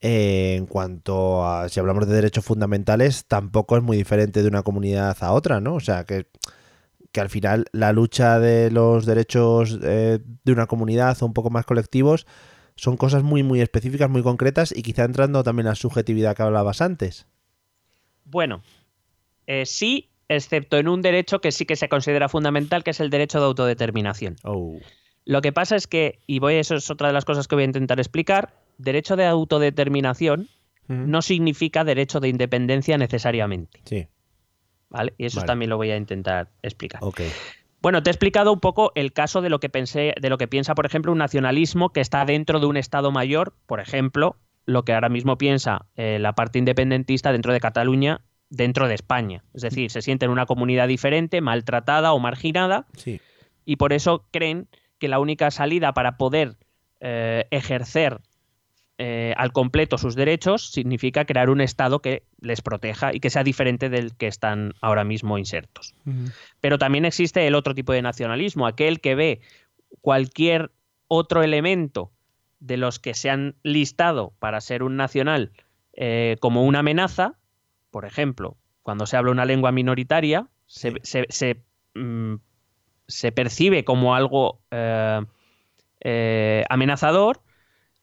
eh, 0.00 0.54
en 0.56 0.66
cuanto 0.66 1.46
a 1.46 1.68
si 1.68 1.80
hablamos 1.80 2.06
de 2.06 2.14
derechos 2.14 2.44
fundamentales, 2.44 3.26
tampoco 3.26 3.76
es 3.76 3.82
muy 3.82 3.96
diferente 3.96 4.42
de 4.42 4.48
una 4.48 4.62
comunidad 4.62 5.16
a 5.20 5.32
otra, 5.32 5.60
¿no? 5.60 5.74
O 5.74 5.80
sea, 5.80 6.04
que 6.04 6.26
que 7.12 7.20
al 7.20 7.28
final 7.28 7.66
la 7.72 7.92
lucha 7.92 8.38
de 8.38 8.70
los 8.70 9.06
derechos 9.06 9.78
eh, 9.82 10.20
de 10.44 10.52
una 10.52 10.66
comunidad 10.66 11.20
o 11.20 11.26
un 11.26 11.32
poco 11.32 11.50
más 11.50 11.66
colectivos 11.66 12.26
son 12.76 12.96
cosas 12.96 13.22
muy, 13.22 13.42
muy 13.42 13.60
específicas, 13.60 14.08
muy 14.08 14.22
concretas 14.22 14.72
y 14.74 14.82
quizá 14.82 15.04
entrando 15.04 15.42
también 15.42 15.66
a 15.66 15.70
la 15.70 15.76
subjetividad 15.76 16.36
que 16.36 16.42
hablabas 16.42 16.80
antes. 16.80 17.26
Bueno, 18.24 18.62
eh, 19.46 19.66
sí, 19.66 20.08
excepto 20.28 20.78
en 20.78 20.88
un 20.88 21.02
derecho 21.02 21.40
que 21.40 21.52
sí 21.52 21.66
que 21.66 21.76
se 21.76 21.88
considera 21.88 22.28
fundamental, 22.28 22.84
que 22.84 22.92
es 22.92 23.00
el 23.00 23.10
derecho 23.10 23.38
de 23.40 23.46
autodeterminación. 23.46 24.36
Oh. 24.44 24.78
Lo 25.24 25.42
que 25.42 25.52
pasa 25.52 25.76
es 25.76 25.86
que, 25.86 26.20
y 26.26 26.38
voy, 26.38 26.54
eso 26.54 26.76
es 26.76 26.90
otra 26.90 27.08
de 27.08 27.14
las 27.14 27.24
cosas 27.24 27.48
que 27.48 27.56
voy 27.56 27.62
a 27.62 27.66
intentar 27.66 27.98
explicar, 27.98 28.54
derecho 28.82 29.16
de 29.16 29.26
autodeterminación 29.26 30.48
no 30.88 31.22
significa 31.22 31.84
derecho 31.84 32.18
de 32.18 32.28
independencia 32.28 32.98
necesariamente. 32.98 33.80
Sí. 33.84 34.08
¿vale? 34.88 35.14
Y 35.18 35.26
eso 35.26 35.42
también 35.42 35.70
lo 35.70 35.76
voy 35.76 35.92
a 35.92 35.96
intentar 35.96 36.50
explicar. 36.62 37.00
Ok. 37.04 37.20
Bueno, 37.80 38.02
te 38.02 38.10
he 38.10 38.12
explicado 38.12 38.52
un 38.52 38.58
poco 38.60 38.90
el 38.96 39.12
caso 39.12 39.40
de 39.40 39.50
lo 39.50 39.60
que 39.60 39.68
pensé, 39.68 40.14
de 40.20 40.28
lo 40.28 40.36
que 40.36 40.48
piensa, 40.48 40.74
por 40.74 40.86
ejemplo, 40.86 41.12
un 41.12 41.18
nacionalismo 41.18 41.90
que 41.92 42.00
está 42.00 42.24
dentro 42.24 42.58
de 42.58 42.66
un 42.66 42.76
Estado 42.76 43.12
mayor, 43.12 43.54
por 43.66 43.78
ejemplo, 43.80 44.36
lo 44.66 44.84
que 44.84 44.92
ahora 44.92 45.08
mismo 45.08 45.38
piensa 45.38 45.86
eh, 45.96 46.18
la 46.20 46.34
parte 46.34 46.58
independentista 46.58 47.30
dentro 47.32 47.52
de 47.52 47.60
Cataluña 47.60 48.20
dentro 48.50 48.88
de 48.88 48.94
España. 48.94 49.44
Es 49.54 49.62
decir, 49.62 49.92
se 49.92 50.02
sienten 50.02 50.28
una 50.28 50.44
comunidad 50.44 50.88
diferente, 50.88 51.40
maltratada 51.40 52.12
o 52.12 52.18
marginada, 52.18 52.86
Sí. 52.96 53.20
y 53.64 53.76
por 53.76 53.92
eso 53.92 54.26
creen 54.32 54.66
que 54.98 55.06
la 55.06 55.20
única 55.20 55.52
salida 55.52 55.94
para 55.94 56.16
poder 56.16 56.56
eh, 56.98 57.46
ejercer 57.52 58.20
eh, 59.02 59.32
al 59.38 59.50
completo 59.52 59.96
sus 59.96 60.14
derechos 60.14 60.70
significa 60.72 61.24
crear 61.24 61.48
un 61.48 61.62
Estado 61.62 62.00
que 62.02 62.22
les 62.42 62.60
proteja 62.60 63.14
y 63.14 63.20
que 63.20 63.30
sea 63.30 63.42
diferente 63.44 63.88
del 63.88 64.14
que 64.14 64.26
están 64.26 64.74
ahora 64.82 65.04
mismo 65.04 65.38
insertos. 65.38 65.94
Pero 66.60 66.76
también 66.76 67.06
existe 67.06 67.46
el 67.46 67.54
otro 67.54 67.74
tipo 67.74 67.94
de 67.94 68.02
nacionalismo, 68.02 68.66
aquel 68.66 69.00
que 69.00 69.14
ve 69.14 69.40
cualquier 70.02 70.70
otro 71.08 71.42
elemento 71.42 72.12
de 72.58 72.76
los 72.76 72.98
que 72.98 73.14
se 73.14 73.30
han 73.30 73.54
listado 73.62 74.34
para 74.38 74.60
ser 74.60 74.82
un 74.82 74.96
nacional 74.96 75.52
eh, 75.94 76.36
como 76.40 76.64
una 76.64 76.80
amenaza, 76.80 77.38
por 77.90 78.04
ejemplo, 78.04 78.58
cuando 78.82 79.06
se 79.06 79.16
habla 79.16 79.30
una 79.32 79.46
lengua 79.46 79.72
minoritaria, 79.72 80.46
se, 80.66 80.92
se- 81.04 81.26
se, 81.30 81.62
mm, 81.94 82.34
se 83.08 83.32
percibe 83.32 83.82
como 83.84 84.14
algo 84.14 84.60
eh, 84.70 86.64
amenazador 86.68 87.40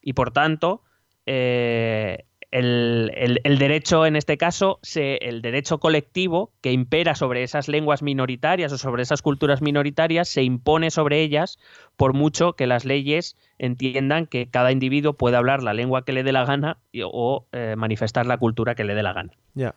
y 0.02 0.12
por 0.12 0.32
tanto 0.32 0.82
eh, 1.30 2.24
el, 2.50 3.12
el- 3.44 3.58
derecho 3.58 4.06
en 4.06 4.16
este 4.16 4.38
caso, 4.38 4.78
se, 4.82 5.16
el 5.28 5.42
derecho 5.42 5.78
colectivo 5.78 6.50
que 6.62 6.72
impera 6.72 7.14
sobre 7.14 7.42
esas 7.42 7.68
lenguas 7.68 8.02
minoritarias 8.02 8.72
o 8.72 8.78
sobre 8.78 9.02
esas 9.02 9.20
culturas 9.20 9.60
minoritarias 9.60 10.30
se 10.30 10.42
impone 10.42 10.90
sobre 10.90 11.20
ellas 11.20 11.58
por 11.96 12.14
mucho 12.14 12.54
que 12.54 12.66
las 12.66 12.86
leyes 12.86 13.36
entiendan 13.58 14.26
que 14.26 14.48
cada 14.48 14.72
individuo 14.72 15.12
puede 15.12 15.36
hablar 15.36 15.62
la 15.62 15.74
lengua 15.74 16.06
que 16.06 16.12
le 16.12 16.22
dé 16.22 16.32
la 16.32 16.46
gana 16.46 16.78
o 17.04 17.44
eh, 17.52 17.74
manifestar 17.76 18.24
la 18.24 18.38
cultura 18.38 18.74
que 18.74 18.84
le 18.84 18.94
dé 18.94 19.02
la 19.02 19.12
gana. 19.12 19.32
Ya. 19.54 19.74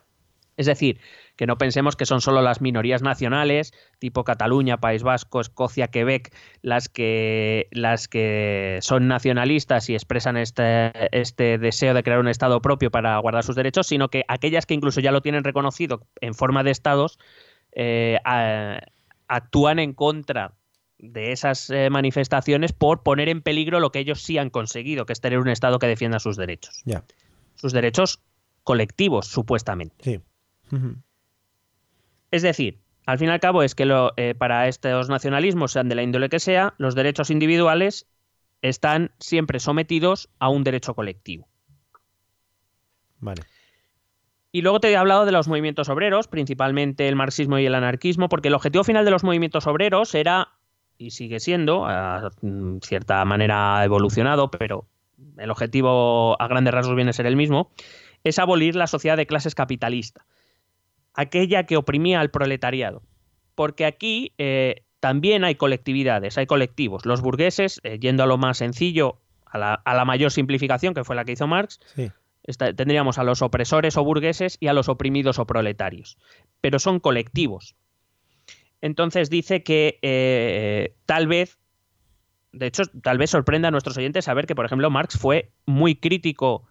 Es 0.56 0.66
decir, 0.66 1.00
que 1.36 1.46
no 1.46 1.56
pensemos 1.56 1.96
que 1.96 2.04
son 2.04 2.20
solo 2.20 2.42
las 2.42 2.60
minorías 2.60 3.02
nacionales, 3.02 3.72
tipo 3.98 4.22
Cataluña, 4.22 4.80
País 4.80 5.02
Vasco, 5.02 5.40
Escocia, 5.40 5.88
Quebec, 5.88 6.34
las 6.60 6.88
que, 6.90 7.68
las 7.70 8.06
que 8.06 8.78
son 8.82 9.08
nacionalistas 9.08 9.88
y 9.88 9.94
expresan 9.94 10.36
este, 10.36 10.92
este 11.18 11.56
deseo 11.56 11.94
de 11.94 12.02
crear 12.02 12.20
un 12.20 12.28
Estado 12.28 12.60
propio 12.60 12.90
para 12.90 13.16
guardar 13.18 13.44
sus 13.44 13.56
derechos, 13.56 13.86
sino 13.86 14.08
que 14.08 14.24
aquellas 14.28 14.66
que 14.66 14.74
incluso 14.74 15.00
ya 15.00 15.10
lo 15.10 15.22
tienen 15.22 15.42
reconocido 15.44 16.06
en 16.20 16.34
forma 16.34 16.62
de 16.62 16.70
Estados 16.70 17.18
eh, 17.72 18.18
a- 18.24 18.80
actúan 19.28 19.78
en 19.78 19.94
contra 19.94 20.52
de 20.98 21.32
esas 21.32 21.70
eh, 21.70 21.88
manifestaciones 21.90 22.72
por 22.72 23.02
poner 23.02 23.28
en 23.30 23.40
peligro 23.40 23.80
lo 23.80 23.90
que 23.90 23.98
ellos 24.00 24.20
sí 24.22 24.36
han 24.38 24.50
conseguido, 24.50 25.06
que 25.06 25.14
es 25.14 25.20
tener 25.22 25.38
un 25.38 25.48
Estado 25.48 25.78
que 25.78 25.86
defienda 25.86 26.20
sus 26.20 26.36
derechos. 26.36 26.82
Sus 27.54 27.72
derechos 27.72 28.20
colectivos, 28.62 29.26
supuestamente. 29.26 29.96
Sí. 30.00 30.20
Es 32.30 32.42
decir, 32.42 32.78
al 33.06 33.18
fin 33.18 33.28
y 33.28 33.32
al 33.32 33.40
cabo 33.40 33.62
es 33.62 33.74
que 33.74 33.84
lo, 33.84 34.12
eh, 34.16 34.34
para 34.34 34.68
estos 34.68 35.08
nacionalismos, 35.08 35.72
sean 35.72 35.88
de 35.88 35.94
la 35.94 36.02
índole 36.02 36.28
que 36.28 36.38
sea, 36.38 36.74
los 36.78 36.94
derechos 36.94 37.30
individuales 37.30 38.06
están 38.62 39.10
siempre 39.18 39.58
sometidos 39.60 40.28
a 40.38 40.48
un 40.48 40.64
derecho 40.64 40.94
colectivo. 40.94 41.48
Vale. 43.18 43.42
Y 44.52 44.60
luego 44.60 44.80
te 44.80 44.90
he 44.90 44.96
hablado 44.96 45.24
de 45.24 45.32
los 45.32 45.48
movimientos 45.48 45.88
obreros, 45.88 46.28
principalmente 46.28 47.08
el 47.08 47.16
marxismo 47.16 47.58
y 47.58 47.66
el 47.66 47.74
anarquismo, 47.74 48.28
porque 48.28 48.48
el 48.48 48.54
objetivo 48.54 48.84
final 48.84 49.04
de 49.04 49.10
los 49.10 49.24
movimientos 49.24 49.66
obreros 49.66 50.14
era, 50.14 50.50
y 50.98 51.10
sigue 51.10 51.40
siendo, 51.40 51.86
a 51.86 52.30
mm, 52.42 52.78
cierta 52.82 53.24
manera 53.24 53.82
evolucionado, 53.82 54.50
pero 54.50 54.86
el 55.38 55.50
objetivo 55.50 56.40
a 56.40 56.48
grandes 56.48 56.74
rasgos 56.74 56.94
viene 56.94 57.10
a 57.10 57.14
ser 57.14 57.26
el 57.26 57.36
mismo, 57.36 57.70
es 58.24 58.38
abolir 58.38 58.76
la 58.76 58.86
sociedad 58.86 59.16
de 59.16 59.26
clases 59.26 59.54
capitalista, 59.54 60.26
aquella 61.14 61.64
que 61.66 61.76
oprimía 61.76 62.20
al 62.20 62.30
proletariado. 62.30 63.02
Porque 63.54 63.84
aquí 63.84 64.32
eh, 64.38 64.82
también 65.00 65.44
hay 65.44 65.56
colectividades, 65.56 66.38
hay 66.38 66.46
colectivos. 66.46 67.04
Los 67.04 67.20
burgueses, 67.20 67.80
eh, 67.82 67.98
yendo 67.98 68.22
a 68.22 68.26
lo 68.26 68.38
más 68.38 68.58
sencillo, 68.58 69.18
a 69.44 69.58
la, 69.58 69.74
a 69.74 69.94
la 69.94 70.04
mayor 70.04 70.30
simplificación, 70.32 70.94
que 70.94 71.04
fue 71.04 71.16
la 71.16 71.24
que 71.24 71.32
hizo 71.32 71.46
Marx, 71.46 71.80
Sí. 71.94 72.10
Está- 72.44 72.72
tendríamos 72.74 73.18
a 73.18 73.24
los 73.24 73.40
opresores 73.40 73.96
o 73.96 74.02
burgueses 74.02 74.56
y 74.58 74.66
a 74.66 74.72
los 74.72 74.88
oprimidos 74.88 75.38
o 75.38 75.46
proletarios. 75.46 76.18
Pero 76.60 76.80
son 76.80 76.98
colectivos. 76.98 77.76
Entonces 78.80 79.30
dice 79.30 79.62
que 79.62 79.98
eh, 80.02 80.94
tal 81.06 81.28
vez, 81.28 81.58
de 82.52 82.66
hecho, 82.66 82.82
tal 83.02 83.18
vez 83.18 83.30
sorprenda 83.30 83.68
a 83.68 83.70
nuestros 83.70 83.96
oyentes 83.96 84.24
saber 84.24 84.46
que, 84.46 84.56
por 84.56 84.64
ejemplo, 84.66 84.90
Marx 84.90 85.16
fue 85.16 85.52
muy 85.66 85.94
crítico 85.94 86.64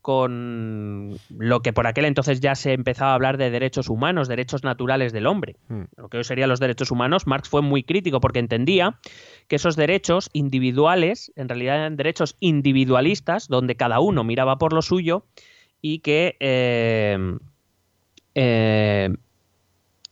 con 0.00 1.18
lo 1.28 1.60
que 1.60 1.72
por 1.72 1.86
aquel 1.86 2.04
entonces 2.04 2.40
ya 2.40 2.54
se 2.54 2.72
empezaba 2.72 3.10
a 3.10 3.14
hablar 3.14 3.36
de 3.36 3.50
derechos 3.50 3.88
humanos, 3.88 4.28
derechos 4.28 4.64
naturales 4.64 5.12
del 5.12 5.26
hombre. 5.26 5.56
Mm. 5.68 5.82
Lo 5.96 6.08
que 6.08 6.18
hoy 6.18 6.24
serían 6.24 6.48
los 6.48 6.60
derechos 6.60 6.90
humanos, 6.90 7.26
Marx 7.26 7.48
fue 7.48 7.62
muy 7.62 7.82
crítico 7.82 8.20
porque 8.20 8.38
entendía 8.38 8.98
que 9.48 9.56
esos 9.56 9.76
derechos 9.76 10.30
individuales, 10.32 11.32
en 11.36 11.48
realidad 11.48 11.76
eran 11.76 11.96
derechos 11.96 12.36
individualistas, 12.40 13.48
donde 13.48 13.74
cada 13.74 14.00
uno 14.00 14.24
miraba 14.24 14.56
por 14.56 14.72
lo 14.72 14.82
suyo 14.82 15.26
y 15.82 15.98
que 15.98 16.36
eh, 16.40 17.36
eh, 18.34 19.10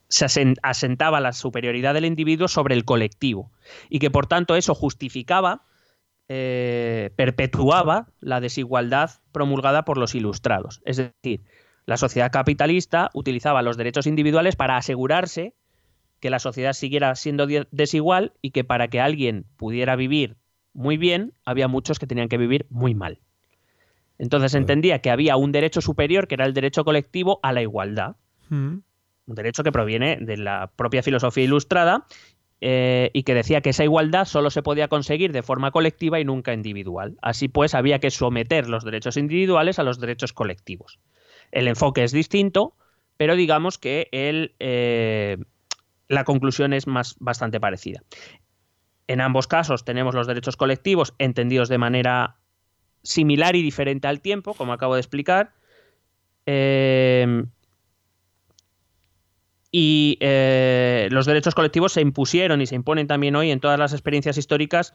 se 0.08 0.26
asen- 0.26 0.58
asentaba 0.62 1.20
la 1.20 1.32
superioridad 1.32 1.94
del 1.94 2.04
individuo 2.04 2.48
sobre 2.48 2.74
el 2.74 2.84
colectivo 2.84 3.50
y 3.88 3.98
que 3.98 4.10
por 4.10 4.26
tanto 4.26 4.56
eso 4.56 4.74
justificaba, 4.74 5.62
eh, 6.28 7.10
perpetuaba 7.16 8.08
la 8.20 8.40
desigualdad 8.40 9.10
promulgada 9.32 9.84
por 9.84 9.98
los 9.98 10.14
ilustrados. 10.14 10.80
Es 10.84 10.96
decir, 10.96 11.42
la 11.84 11.96
sociedad 11.96 12.32
capitalista 12.32 13.10
utilizaba 13.14 13.62
los 13.62 13.76
derechos 13.76 14.06
individuales 14.06 14.56
para 14.56 14.76
asegurarse 14.76 15.54
que 16.20 16.30
la 16.30 16.38
sociedad 16.38 16.72
siguiera 16.72 17.14
siendo 17.14 17.46
desigual 17.70 18.32
y 18.42 18.50
que 18.50 18.64
para 18.64 18.88
que 18.88 19.00
alguien 19.00 19.44
pudiera 19.56 19.96
vivir 19.96 20.36
muy 20.72 20.96
bien, 20.96 21.32
había 21.44 21.68
muchos 21.68 21.98
que 21.98 22.06
tenían 22.06 22.28
que 22.28 22.38
vivir 22.38 22.66
muy 22.70 22.94
mal. 22.94 23.20
Entonces 24.18 24.54
entendía 24.54 25.00
que 25.00 25.10
había 25.10 25.36
un 25.36 25.52
derecho 25.52 25.80
superior, 25.80 26.26
que 26.26 26.34
era 26.34 26.46
el 26.46 26.54
derecho 26.54 26.84
colectivo 26.84 27.38
a 27.42 27.52
la 27.52 27.62
igualdad 27.62 28.16
Mm. 28.48 28.78
un 29.26 29.34
derecho 29.34 29.64
que 29.64 29.72
proviene 29.72 30.18
de 30.20 30.36
la 30.36 30.70
propia 30.76 31.02
filosofía 31.02 31.44
ilustrada 31.44 32.06
eh, 32.68 33.12
y 33.12 33.22
que 33.22 33.32
decía 33.32 33.60
que 33.60 33.70
esa 33.70 33.84
igualdad 33.84 34.24
solo 34.24 34.50
se 34.50 34.60
podía 34.60 34.88
conseguir 34.88 35.30
de 35.30 35.44
forma 35.44 35.70
colectiva 35.70 36.18
y 36.18 36.24
nunca 36.24 36.52
individual. 36.52 37.16
Así 37.22 37.46
pues, 37.46 37.76
había 37.76 38.00
que 38.00 38.10
someter 38.10 38.68
los 38.68 38.82
derechos 38.82 39.16
individuales 39.16 39.78
a 39.78 39.84
los 39.84 40.00
derechos 40.00 40.32
colectivos. 40.32 40.98
El 41.52 41.68
enfoque 41.68 42.02
es 42.02 42.10
distinto, 42.10 42.74
pero 43.16 43.36
digamos 43.36 43.78
que 43.78 44.08
el, 44.10 44.56
eh, 44.58 45.36
la 46.08 46.24
conclusión 46.24 46.72
es 46.72 46.88
más, 46.88 47.14
bastante 47.20 47.60
parecida. 47.60 48.02
En 49.06 49.20
ambos 49.20 49.46
casos 49.46 49.84
tenemos 49.84 50.16
los 50.16 50.26
derechos 50.26 50.56
colectivos 50.56 51.14
entendidos 51.18 51.68
de 51.68 51.78
manera 51.78 52.38
similar 53.04 53.54
y 53.54 53.62
diferente 53.62 54.08
al 54.08 54.20
tiempo, 54.20 54.54
como 54.54 54.72
acabo 54.72 54.94
de 54.94 55.02
explicar. 55.02 55.52
Eh, 56.46 57.44
y 59.78 60.16
eh, 60.20 61.08
los 61.10 61.26
derechos 61.26 61.54
colectivos 61.54 61.92
se 61.92 62.00
impusieron 62.00 62.62
y 62.62 62.66
se 62.66 62.74
imponen 62.74 63.06
también 63.06 63.36
hoy 63.36 63.50
en 63.50 63.60
todas 63.60 63.78
las 63.78 63.92
experiencias 63.92 64.38
históricas 64.38 64.94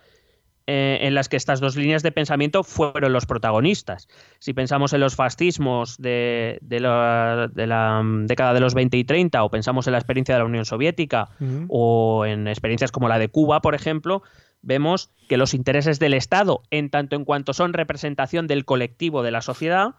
eh, 0.65 0.97
en 1.01 1.13
las 1.13 1.29
que 1.29 1.37
estas 1.37 1.59
dos 1.59 1.75
líneas 1.75 2.01
de 2.01 2.11
pensamiento 2.11 2.63
fueron 2.63 3.13
los 3.13 3.27
protagonistas. 3.27 4.07
Si 4.39 4.53
pensamos 4.55 4.91
en 4.93 5.01
los 5.01 5.15
fascismos 5.15 5.99
de, 5.99 6.57
de 6.63 6.79
la, 6.79 7.47
de 7.53 7.67
la, 7.67 8.01
mm, 8.01 8.25
década 8.25 8.55
de 8.55 8.59
los 8.59 8.73
20 8.73 8.97
y 8.97 9.03
30 9.03 9.43
o 9.43 9.51
pensamos 9.51 9.85
en 9.85 9.91
la 9.91 9.99
experiencia 9.99 10.33
de 10.33 10.39
la 10.39 10.45
Unión 10.45 10.65
Soviética 10.65 11.29
o 11.67 12.25
en 12.25 12.47
experiencias 12.47 12.91
como 12.91 13.07
la 13.07 13.19
de 13.19 13.27
Cuba, 13.29 13.61
por 13.61 13.75
ejemplo, 13.75 14.23
vemos 14.63 15.11
que 15.29 15.37
los 15.37 15.53
intereses 15.53 15.99
del 15.99 16.15
Estado, 16.15 16.63
en 16.71 16.89
tanto 16.89 17.15
en 17.15 17.23
cuanto 17.23 17.53
son 17.53 17.73
representación 17.73 18.47
del 18.47 18.65
colectivo 18.65 19.21
de 19.21 19.29
la 19.29 19.41
sociedad, 19.41 19.93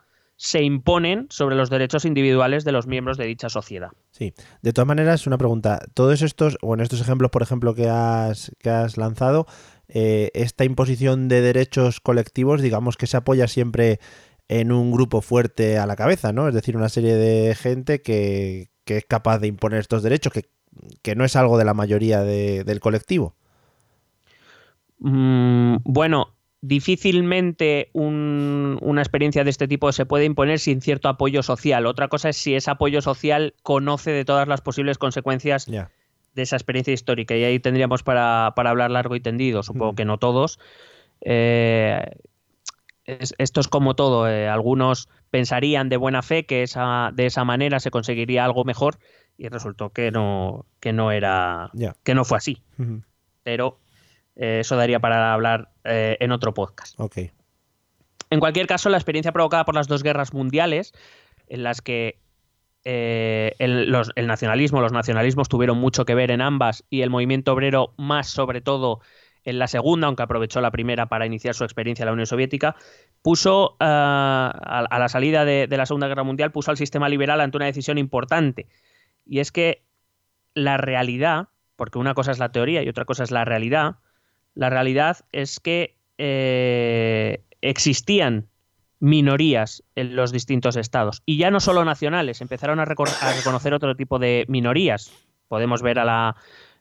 se 0.44 0.60
imponen 0.64 1.28
sobre 1.30 1.54
los 1.54 1.70
derechos 1.70 2.04
individuales 2.04 2.64
de 2.64 2.72
los 2.72 2.88
miembros 2.88 3.16
de 3.16 3.26
dicha 3.26 3.48
sociedad. 3.48 3.90
Sí, 4.10 4.34
de 4.60 4.72
todas 4.72 4.88
maneras, 4.88 5.28
una 5.28 5.38
pregunta. 5.38 5.78
Todos 5.94 6.20
estos, 6.20 6.58
bueno, 6.60 6.82
estos 6.82 7.00
ejemplos, 7.00 7.30
por 7.30 7.42
ejemplo, 7.42 7.76
que 7.76 7.88
has, 7.88 8.50
que 8.58 8.68
has 8.68 8.96
lanzado, 8.96 9.46
eh, 9.86 10.32
esta 10.34 10.64
imposición 10.64 11.28
de 11.28 11.42
derechos 11.42 12.00
colectivos, 12.00 12.60
digamos 12.60 12.96
que 12.96 13.06
se 13.06 13.16
apoya 13.16 13.46
siempre 13.46 14.00
en 14.48 14.72
un 14.72 14.90
grupo 14.90 15.20
fuerte 15.20 15.78
a 15.78 15.86
la 15.86 15.94
cabeza, 15.94 16.32
¿no? 16.32 16.48
Es 16.48 16.54
decir, 16.54 16.76
una 16.76 16.88
serie 16.88 17.14
de 17.14 17.54
gente 17.54 18.02
que, 18.02 18.68
que 18.84 18.96
es 18.96 19.04
capaz 19.04 19.38
de 19.38 19.46
imponer 19.46 19.78
estos 19.78 20.02
derechos, 20.02 20.32
que, 20.32 20.46
que 21.02 21.14
no 21.14 21.24
es 21.24 21.36
algo 21.36 21.56
de 21.56 21.64
la 21.64 21.72
mayoría 21.74 22.22
de- 22.22 22.64
del 22.64 22.80
colectivo. 22.80 23.36
Mm, 24.98 25.76
bueno, 25.84 26.34
difícilmente 26.62 27.90
un- 27.92 28.78
una 28.80 29.02
experiencia 29.02 29.44
de 29.44 29.50
este 29.50 29.68
tipo 29.68 29.92
se 29.92 30.06
puede 30.06 30.24
imponer 30.24 30.58
sin 30.58 30.80
cierto 30.80 31.08
apoyo 31.08 31.42
social. 31.42 31.86
Otra 31.86 32.08
cosa 32.08 32.30
es 32.30 32.36
si 32.36 32.54
ese 32.54 32.70
apoyo 32.70 33.02
social 33.02 33.54
conoce 33.62 34.12
de 34.12 34.24
todas 34.24 34.48
las 34.48 34.60
posibles 34.60 34.96
consecuencias 34.96 35.66
de 36.34 36.42
esa 36.42 36.56
experiencia 36.56 36.94
histórica. 36.94 37.36
Y 37.36 37.44
ahí 37.44 37.58
tendríamos 37.58 38.02
para, 38.02 38.52
para 38.56 38.70
hablar 38.70 38.90
largo 38.90 39.16
y 39.16 39.20
tendido. 39.20 39.62
Supongo 39.62 39.92
Mm. 39.92 39.96
que 39.96 40.04
no 40.04 40.18
todos. 40.18 40.58
Eh, 41.20 42.16
es- 43.04 43.34
esto 43.38 43.60
es 43.60 43.68
como 43.68 43.94
todo. 43.94 44.28
eh, 44.28 44.48
algunos 44.48 45.08
pensarían 45.30 45.88
de 45.88 45.96
buena 45.96 46.22
fe 46.22 46.46
que 46.46 46.62
esa, 46.62 47.10
de 47.12 47.26
esa 47.26 47.44
manera 47.44 47.80
se 47.80 47.90
conseguiría 47.90 48.44
algo 48.44 48.64
mejor 48.64 48.98
y 49.36 49.48
resultó 49.48 49.90
que 49.90 50.10
no, 50.10 50.64
que 50.78 50.92
no 50.92 51.10
era, 51.10 51.70
que 52.04 52.14
no 52.14 52.24
fue 52.24 52.38
así. 52.38 52.62
Pero 53.42 53.78
eh, 54.36 54.60
eso 54.60 54.76
daría 54.76 55.00
para 55.00 55.32
hablar 55.32 55.70
eh, 55.84 56.16
en 56.20 56.32
otro 56.32 56.54
podcast. 56.54 56.98
Ok. 56.98 57.18
En 58.30 58.40
cualquier 58.40 58.66
caso, 58.66 58.88
la 58.88 58.96
experiencia 58.96 59.32
provocada 59.32 59.64
por 59.64 59.74
las 59.74 59.88
dos 59.88 60.02
guerras 60.02 60.32
mundiales, 60.32 60.92
en 61.48 61.62
las 61.62 61.82
que 61.82 62.18
eh, 62.84 63.54
el, 63.58 63.90
los- 63.90 64.10
el 64.16 64.26
nacionalismo, 64.26 64.80
los 64.80 64.92
nacionalismos 64.92 65.48
tuvieron 65.48 65.78
mucho 65.78 66.04
que 66.04 66.14
ver 66.14 66.30
en 66.30 66.40
ambas 66.40 66.84
y 66.88 67.02
el 67.02 67.10
movimiento 67.10 67.52
obrero 67.52 67.92
más 67.98 68.28
sobre 68.28 68.60
todo 68.60 69.00
en 69.44 69.58
la 69.58 69.66
segunda, 69.66 70.06
aunque 70.06 70.22
aprovechó 70.22 70.60
la 70.60 70.70
primera 70.70 71.06
para 71.06 71.26
iniciar 71.26 71.54
su 71.54 71.64
experiencia 71.64 72.04
en 72.04 72.06
la 72.06 72.12
Unión 72.12 72.26
Soviética, 72.26 72.76
puso 73.22 73.76
a, 73.80 74.86
a 74.88 74.98
la 74.98 75.08
salida 75.08 75.44
de, 75.44 75.66
de 75.66 75.76
la 75.76 75.84
Segunda 75.84 76.06
Guerra 76.06 76.22
Mundial, 76.22 76.52
puso 76.52 76.70
al 76.70 76.76
sistema 76.76 77.08
liberal 77.08 77.40
ante 77.40 77.56
una 77.56 77.66
decisión 77.66 77.98
importante. 77.98 78.68
Y 79.26 79.40
es 79.40 79.50
que 79.52 79.82
la 80.54 80.76
realidad, 80.76 81.48
porque 81.76 81.98
una 81.98 82.14
cosa 82.14 82.30
es 82.30 82.38
la 82.38 82.52
teoría 82.52 82.82
y 82.82 82.88
otra 82.88 83.04
cosa 83.04 83.24
es 83.24 83.32
la 83.32 83.44
realidad, 83.44 83.96
la 84.54 84.70
realidad 84.70 85.18
es 85.32 85.60
que 85.60 85.96
eh, 86.18 87.42
existían 87.60 88.46
minorías 89.00 89.82
en 89.96 90.14
los 90.14 90.30
distintos 90.32 90.76
estados. 90.76 91.22
Y 91.26 91.36
ya 91.36 91.50
no 91.50 91.58
solo 91.60 91.84
nacionales, 91.84 92.40
empezaron 92.40 92.78
a, 92.80 92.84
recor- 92.84 93.12
a 93.20 93.32
reconocer 93.34 93.74
otro 93.74 93.96
tipo 93.96 94.18
de 94.18 94.44
minorías. 94.48 95.12
Podemos 95.48 95.82
ver 95.82 95.98
a 95.98 96.04
la, 96.04 96.36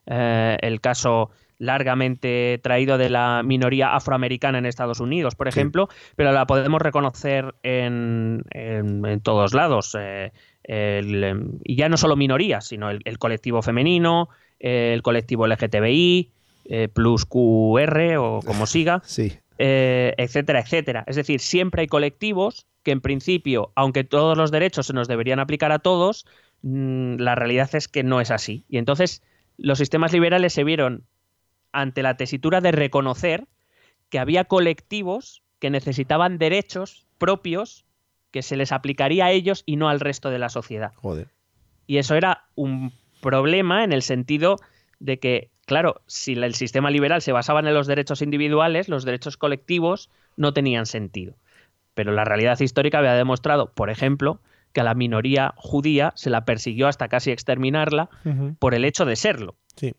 eh, 0.06 0.56
el 0.60 0.80
caso 0.80 1.30
largamente 1.58 2.60
traído 2.62 2.98
de 2.98 3.08
la 3.10 3.42
minoría 3.44 3.94
afroamericana 3.94 4.58
en 4.58 4.66
Estados 4.66 5.00
Unidos, 5.00 5.34
por 5.36 5.46
ejemplo, 5.48 5.88
pero 6.16 6.32
la 6.32 6.46
podemos 6.46 6.80
reconocer 6.82 7.54
en, 7.62 8.44
en- 8.50 9.04
en 9.06 9.20
todos 9.20 9.54
lados. 9.54 9.96
eh, 9.98 10.32
el, 10.64 11.24
em, 11.24 11.58
y 11.64 11.74
ya 11.76 11.88
no 11.88 11.96
solo 11.96 12.14
minorías, 12.16 12.66
sino 12.66 12.88
el, 12.90 13.00
el 13.04 13.18
colectivo 13.18 13.62
femenino, 13.62 14.28
el 14.60 15.02
colectivo 15.02 15.46
LGTBI, 15.46 16.30
eh, 16.64 16.88
plus 16.88 17.24
QR 17.26 18.16
o 18.18 18.40
como 18.44 18.66
siga 18.66 19.02
Sí. 19.06 19.32
eh, 19.58 20.14
etcétera, 20.16 20.60
etcétera. 20.60 21.04
Es 21.06 21.16
decir, 21.16 21.40
siempre 21.40 21.82
hay 21.82 21.86
colectivos 21.88 22.66
que 22.82 22.90
en 22.90 23.00
principio, 23.00 23.72
aunque 23.76 24.04
todos 24.04 24.36
los 24.36 24.50
derechos 24.50 24.86
se 24.86 24.92
nos 24.92 25.08
deberían 25.08 25.38
aplicar 25.38 25.70
a 25.72 25.78
todos, 25.78 26.26
mm, 26.62 27.16
la 27.16 27.34
realidad 27.34 27.72
es 27.74 27.86
que 27.88 28.02
no 28.02 28.20
es 28.20 28.30
así. 28.30 28.64
Y 28.68 28.78
entonces 28.78 29.22
los 29.56 29.78
sistemas 29.78 30.12
liberales 30.12 30.52
se 30.52 30.64
vieron 30.64 31.04
ante 31.72 32.02
la 32.02 32.16
tesitura 32.16 32.60
de 32.60 32.72
reconocer 32.72 33.46
que 34.08 34.18
había 34.18 34.44
colectivos 34.44 35.42
que 35.58 35.70
necesitaban 35.70 36.38
derechos 36.38 37.06
propios 37.18 37.84
que 38.32 38.42
se 38.42 38.56
les 38.56 38.72
aplicaría 38.72 39.26
a 39.26 39.30
ellos 39.30 39.62
y 39.64 39.76
no 39.76 39.88
al 39.88 40.00
resto 40.00 40.30
de 40.30 40.38
la 40.40 40.48
sociedad. 40.48 40.92
Joder. 40.96 41.28
Y 41.86 41.98
eso 41.98 42.14
era 42.16 42.44
un 42.56 42.92
problema 43.20 43.84
en 43.84 43.92
el 43.92 44.02
sentido 44.02 44.56
de 44.98 45.18
que, 45.20 45.50
claro, 45.66 46.02
si 46.06 46.32
el 46.32 46.54
sistema 46.54 46.90
liberal 46.90 47.22
se 47.22 47.32
basaba 47.32 47.60
en 47.60 47.72
los 47.72 47.86
derechos 47.86 48.22
individuales, 48.22 48.88
los 48.88 49.04
derechos 49.04 49.36
colectivos 49.36 50.10
no 50.36 50.52
tenían 50.52 50.86
sentido. 50.86 51.34
Pero 51.94 52.12
la 52.12 52.24
realidad 52.24 52.58
histórica 52.60 52.98
había 52.98 53.14
demostrado, 53.14 53.72
por 53.72 53.90
ejemplo, 53.90 54.40
que 54.72 54.80
a 54.80 54.84
la 54.84 54.94
minoría 54.94 55.52
judía 55.56 56.12
se 56.16 56.30
la 56.30 56.44
persiguió 56.44 56.88
hasta 56.88 57.08
casi 57.08 57.30
exterminarla 57.30 58.08
por 58.58 58.74
el 58.74 58.84
hecho 58.84 59.04
de 59.04 59.16
serlo. 59.16 59.56
Sí. 59.76 59.94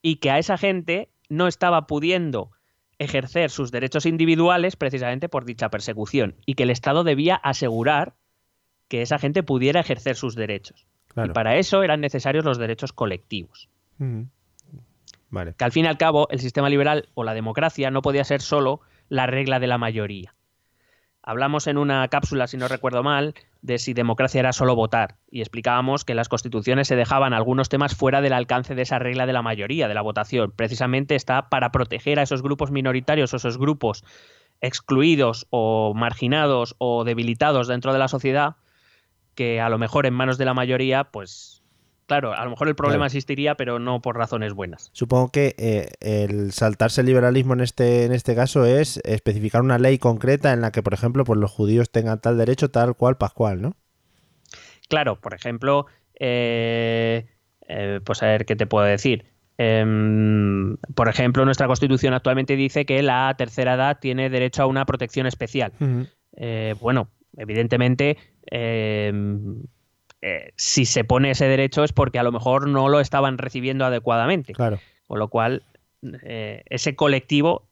Y 0.00 0.16
que 0.16 0.30
a 0.30 0.38
esa 0.38 0.56
gente 0.56 1.08
no 1.28 1.48
estaba 1.48 1.86
pudiendo 1.86 2.50
ejercer 2.98 3.50
sus 3.50 3.72
derechos 3.72 4.06
individuales 4.06 4.76
precisamente 4.76 5.28
por 5.28 5.44
dicha 5.44 5.70
persecución. 5.70 6.36
Y 6.46 6.54
que 6.54 6.62
el 6.62 6.70
Estado 6.70 7.02
debía 7.02 7.34
asegurar 7.34 8.14
que 8.88 9.02
esa 9.02 9.18
gente 9.18 9.42
pudiera 9.42 9.80
ejercer 9.80 10.14
sus 10.14 10.36
derechos. 10.36 10.86
Claro. 11.08 11.30
Y 11.30 11.34
para 11.34 11.56
eso 11.56 11.82
eran 11.82 12.00
necesarios 12.00 12.44
los 12.44 12.58
derechos 12.58 12.92
colectivos. 12.92 13.68
Que 15.56 15.64
al 15.64 15.72
fin 15.72 15.86
y 15.86 15.88
al 15.88 15.98
cabo 15.98 16.28
el 16.30 16.40
sistema 16.40 16.68
liberal 16.68 17.08
o 17.14 17.24
la 17.24 17.34
democracia 17.34 17.90
no 17.90 18.02
podía 18.02 18.24
ser 18.24 18.42
solo 18.42 18.80
la 19.08 19.26
regla 19.26 19.60
de 19.60 19.66
la 19.66 19.78
mayoría. 19.78 20.34
Hablamos 21.24 21.68
en 21.68 21.78
una 21.78 22.06
cápsula, 22.08 22.48
si 22.48 22.56
no 22.56 22.66
recuerdo 22.66 23.04
mal, 23.04 23.34
de 23.60 23.78
si 23.78 23.94
democracia 23.94 24.40
era 24.40 24.52
solo 24.52 24.74
votar 24.74 25.18
y 25.30 25.40
explicábamos 25.40 26.04
que 26.04 26.16
las 26.16 26.28
constituciones 26.28 26.88
se 26.88 26.96
dejaban 26.96 27.32
algunos 27.32 27.68
temas 27.68 27.94
fuera 27.94 28.20
del 28.20 28.32
alcance 28.32 28.74
de 28.74 28.82
esa 28.82 28.98
regla 28.98 29.24
de 29.24 29.32
la 29.32 29.40
mayoría, 29.40 29.86
de 29.86 29.94
la 29.94 30.02
votación. 30.02 30.52
Precisamente 30.54 31.14
está 31.14 31.48
para 31.48 31.70
proteger 31.70 32.18
a 32.18 32.22
esos 32.22 32.42
grupos 32.42 32.72
minoritarios 32.72 33.32
o 33.32 33.36
esos 33.36 33.56
grupos 33.56 34.04
excluidos 34.60 35.46
o 35.50 35.94
marginados 35.94 36.74
o 36.78 37.04
debilitados 37.04 37.68
dentro 37.68 37.92
de 37.92 38.00
la 38.00 38.08
sociedad 38.08 38.56
que 39.36 39.60
a 39.60 39.68
lo 39.68 39.78
mejor 39.78 40.06
en 40.06 40.14
manos 40.14 40.38
de 40.38 40.44
la 40.44 40.54
mayoría, 40.54 41.04
pues 41.04 41.61
claro, 42.12 42.34
a 42.34 42.44
lo 42.44 42.50
mejor 42.50 42.68
el 42.68 42.74
problema 42.74 43.04
Claro. 43.04 43.06
existiría, 43.06 43.54
pero 43.54 43.78
no 43.78 44.02
por 44.02 44.18
razones 44.18 44.52
buenas. 44.52 44.90
Supongo 44.92 45.30
que 45.30 45.54
eh, 45.56 45.92
el 46.00 46.52
saltarse 46.52 47.00
el 47.00 47.06
liberalismo 47.06 47.54
en 47.54 47.60
este, 47.60 48.04
en 48.04 48.12
este 48.12 48.34
caso 48.34 48.66
es 48.66 48.98
especificar 49.04 49.62
una 49.62 49.78
ley 49.78 49.96
concreta 49.96 50.52
en 50.52 50.60
la 50.60 50.72
que, 50.72 50.82
por 50.82 50.92
ejemplo, 50.92 51.24
pues 51.24 51.40
los 51.40 51.50
judíos 51.50 51.90
tengan 51.90 52.20
tal 52.20 52.36
derecho, 52.36 52.70
tal 52.70 52.94
cual, 52.96 53.16
pascual, 53.16 53.62
¿no? 53.62 53.76
Claro, 54.90 55.16
por 55.16 55.32
ejemplo, 55.32 55.86
eh, 56.20 57.24
eh, 57.66 58.00
pues 58.04 58.22
a 58.22 58.26
ver 58.26 58.44
qué 58.44 58.56
te 58.56 58.66
puedo 58.66 58.84
decir. 58.84 59.24
Em, 59.56 60.76
por 60.94 61.08
ejemplo, 61.08 61.46
nuestra 61.46 61.66
constitución 61.66 62.12
actualmente 62.12 62.56
dice 62.56 62.84
que 62.84 63.02
la 63.02 63.34
tercera 63.38 63.74
edad 63.74 64.00
tiene 64.00 64.28
derecho 64.28 64.62
a 64.62 64.66
una 64.66 64.84
protección 64.84 65.26
especial. 65.26 65.72
Bueno, 66.78 67.08
evidentemente, 67.38 68.18
em, 68.50 69.62
eh, 70.22 70.52
si 70.56 70.84
se 70.84 71.02
pone 71.02 71.32
ese 71.32 71.46
derecho 71.46 71.82
es 71.82 71.92
porque 71.92 72.20
a 72.20 72.22
lo 72.22 72.30
mejor 72.30 72.68
no 72.68 72.88
lo 72.88 73.00
estaban 73.00 73.38
recibiendo 73.38 73.84
adecuadamente. 73.84 74.52
Claro. 74.52 74.78
Con 75.08 75.18
lo 75.18 75.28
cual, 75.28 75.64
eh, 76.22 76.62
ese 76.66 76.94
colectivo 76.94 77.66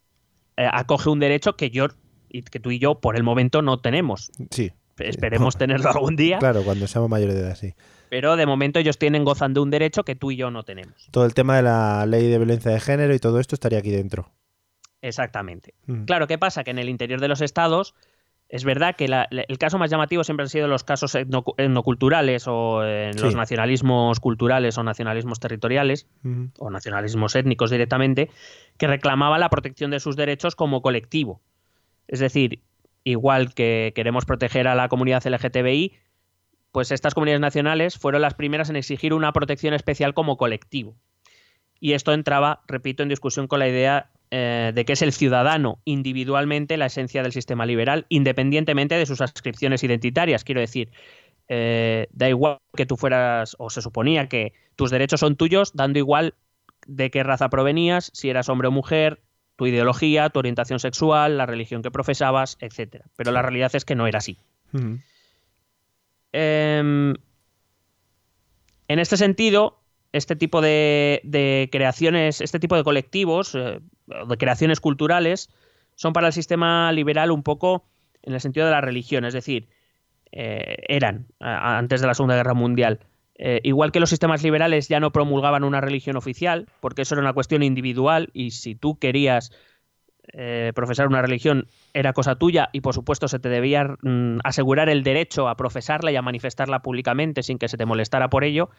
eh, 0.57 0.69
acoge 0.71 1.09
un 1.11 1.21
derecho 1.21 1.57
que 1.57 1.71
yo 1.71 1.87
y 2.29 2.43
que 2.43 2.59
tú 2.59 2.73
y 2.73 2.81
yo 2.81 2.97
por 2.97 3.17
el 3.17 3.23
momento 3.23 3.63
no 3.63 3.81
tenemos. 3.81 4.33
Sí. 4.51 4.73
Esperemos 4.99 5.57
tenerlo 5.59 5.91
algún 5.91 6.17
día. 6.17 6.39
Claro, 6.39 6.65
cuando 6.65 6.89
seamos 6.89 7.09
mayores 7.09 7.37
de 7.37 7.41
edad, 7.43 7.55
sí. 7.55 7.75
Pero 8.09 8.35
de 8.35 8.47
momento 8.47 8.81
ellos 8.81 8.99
tienen 8.99 9.25
gozan 9.25 9.55
de 9.55 9.61
un 9.61 9.71
derecho 9.71 10.05
que 10.05 10.17
tú 10.17 10.33
y 10.33 10.37
yo 10.37 10.51
no 10.51 10.65
tenemos. 10.65 11.09
Todo 11.13 11.25
el 11.25 11.35
tema 11.35 11.57
de 11.57 11.63
la 11.63 12.05
ley 12.07 12.29
de 12.29 12.39
violencia 12.39 12.73
de 12.73 12.81
género 12.81 13.15
y 13.15 13.21
todo 13.21 13.39
esto 13.39 13.55
estaría 13.55 13.79
aquí 13.79 13.91
dentro. 13.91 14.33
Exactamente. 15.01 15.75
Mm. 15.87 16.05
Claro, 16.05 16.27
¿qué 16.27 16.37
pasa? 16.37 16.65
Que 16.65 16.73
en 16.73 16.81
el 16.81 16.89
interior 16.89 17.21
de 17.21 17.29
los 17.29 17.41
estados 17.41 17.95
es 18.53 18.65
verdad 18.65 18.97
que 18.97 19.07
la- 19.07 19.29
el 19.31 19.59
caso 19.59 19.79
más 19.79 19.91
llamativo 19.91 20.25
siempre 20.25 20.43
han 20.43 20.49
sido 20.49 20.67
los 20.67 20.83
casos 20.83 21.15
etno- 21.15 21.55
etnoculturales 21.57 22.47
o 22.49 22.85
en 22.85 23.15
Sí. 23.15 23.23
los 23.25 23.37
nacionalismos 23.37 24.19
culturales 24.19 24.77
o 24.77 24.83
nacionalismos 24.83 25.39
territoriales 25.39 26.09
o 26.59 26.69
nacionalismos 26.71 27.37
étnicos 27.37 27.71
directamente, 27.71 28.29
que 28.77 28.89
reclamaban 28.89 29.39
la 29.41 29.51
protección 29.51 29.93
de 29.93 30.01
sus 30.01 30.17
derechos 30.17 30.57
como 30.57 30.83
colectivo. 30.83 31.41
Es 32.09 32.19
decir, 32.19 32.61
igual 33.05 33.55
que 33.55 33.93
queremos 33.95 34.25
proteger 34.27 34.67
a 34.67 34.75
la 34.75 34.89
comunidad 34.89 35.25
LGTBI, 35.27 35.93
pues 36.73 36.91
estas 36.91 37.15
comunidades 37.15 37.41
nacionales 37.41 37.99
fueron 37.99 38.21
las 38.23 38.35
primeras 38.35 38.69
en 38.69 38.77
exigir 38.77 39.15
una 39.15 39.33
protección 39.33 39.75
especial 39.75 40.13
como 40.13 40.37
colectivo. 40.37 40.97
Y 41.81 41.95
esto 41.95 42.13
entraba, 42.13 42.63
repito, 42.69 43.03
en 43.03 43.09
discusión 43.09 43.47
con 43.47 43.59
la 43.59 43.69
idea 43.69 44.11
eh, 44.31 44.71
de 44.75 44.85
que 44.85 44.93
es 44.93 45.03
el 45.03 45.13
ciudadano 45.13 45.81
individualmente 45.85 46.77
la 46.77 46.87
esencia 46.87 47.23
del 47.23 47.33
sistema 47.33 47.67
liberal, 47.67 48.07
independientemente 48.09 48.95
de 48.95 49.07
sus 49.07 49.21
adscripciones 49.21 49.83
identitarias. 49.83 50.45
Quiero 50.45 50.61
decir, 50.61 50.91
eh, 51.49 52.07
da 52.13 52.29
igual 52.29 52.59
que 52.77 52.87
tú 52.87 52.97
fueras, 52.97 53.57
o 53.59 53.71
se 53.71 53.83
suponía 53.83 54.29
que 54.29 54.53
tus 54.77 54.91
derechos 54.91 55.19
son 55.19 55.35
tuyos, 55.35 55.73
dando 55.75 55.99
igual 55.99 56.35
de 56.87 57.11
qué 57.11 57.25
raza 57.25 57.49
provenías, 57.49 58.11
si 58.15 58.31
eras 58.31 58.49
hombre 58.49 58.69
o 58.69 58.71
mujer, 58.71 59.21
tu 59.57 59.67
ideología, 59.67 60.31
tu 60.31 60.39
orientación 60.39 60.79
sexual, 60.79 61.37
la 61.37 61.47
religión 61.47 61.83
que 61.83 61.91
profesabas, 61.91 62.57
etc. 62.61 63.05
Pero 63.17 63.33
la 63.33 63.43
realidad 63.43 63.75
es 63.75 63.85
que 63.85 63.97
no 63.97 64.07
era 64.07 64.19
así. 64.19 64.39
Em, 66.33 67.15
en 68.87 68.99
este 68.99 69.17
sentido, 69.17 69.80
este 70.13 70.37
tipo 70.37 70.61
de, 70.61 71.21
de 71.25 71.69
creaciones, 71.71 72.41
este 72.41 72.59
tipo 72.59 72.77
de 72.77 72.85
colectivos, 72.85 73.55
eh, 73.55 73.81
de 74.07 74.37
creaciones 74.37 74.81
culturales, 74.81 75.51
son 75.95 76.13
para 76.13 76.29
el 76.29 76.33
sistema 76.33 76.93
liberal 76.93 77.31
un 77.31 77.43
poco 77.43 77.85
en 78.23 78.35
el 78.35 78.41
sentido 78.41 78.67
de 78.67 78.73
la 78.73 78.81
religión, 78.81 79.25
es 79.25 79.35
decir, 79.35 79.69
eh, 80.33 80.77
eran 80.89 81.27
antes 81.41 82.01
de 82.01 82.07
la 82.07 82.15
Segunda 82.15 82.37
Guerra 82.37 82.55
Mundial. 82.55 83.01
Eh, 83.43 83.61
igual 83.65 83.91
que 83.91 84.01
los 84.01 84.11
sistemas 84.11 84.43
liberales 84.43 84.89
ya 84.89 85.01
no 85.01 85.13
promulgaban 85.13 85.65
una 85.65 85.81
religión 85.81 86.17
oficial, 86.17 86.69
porque 86.81 87.03
eso 87.03 87.15
era 87.15 87.23
una 87.23 87.33
cuestión 87.33 87.63
individual 87.63 88.29
y 88.35 88.51
si 88.51 88.75
tú 88.75 88.99
querías 88.99 89.51
eh, 90.33 90.73
profesar 90.75 91.07
una 91.07 91.23
religión 91.23 91.67
era 91.93 92.13
cosa 92.13 92.37
tuya 92.37 92.69
y 92.73 92.81
por 92.81 92.95
supuesto 92.95 93.29
se 93.29 93.39
te 93.39 93.49
debía 93.49 93.97
mm, 94.03 94.39
asegurar 94.45 94.89
el 94.89 95.03
derecho 95.03 95.49
a 95.49 95.57
profesarla 95.57 96.13
y 96.13 96.17
a 96.17 96.23
manifestarla 96.23 96.83
públicamente 96.83 97.43
sin 97.43 97.59
que 97.59 97.69
se 97.69 97.77
te 97.77 97.87
molestara 97.87 98.31
por 98.31 98.45
ello, 98.45 98.71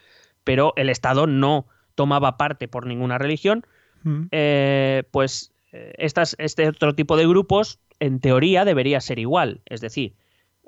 pero 0.43 0.73
el 0.75 0.89
Estado 0.89 1.27
no 1.27 1.67
tomaba 1.95 2.37
parte 2.37 2.67
por 2.67 2.85
ninguna 2.85 3.17
religión, 3.17 3.65
Ujú. 4.05 4.27
eh, 4.31 5.03
pues 5.11 5.51
eh, 5.71 5.93
estas, 5.97 6.35
este 6.39 6.67
otro 6.67 6.95
tipo 6.95 7.17
de 7.17 7.27
grupos 7.27 7.79
en 7.99 8.19
teoría 8.19 8.65
debería 8.65 9.01
ser 9.01 9.19
igual, 9.19 9.61
es 9.65 9.81
decir, 9.81 10.15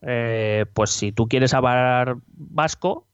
eh, 0.01 0.65
pues 0.73 0.89
si 0.91 1.11
tú 1.11 1.27
quieres 1.27 1.53
hablar 1.53 2.17
vasco, 2.27 3.07
Mm. 3.07 3.12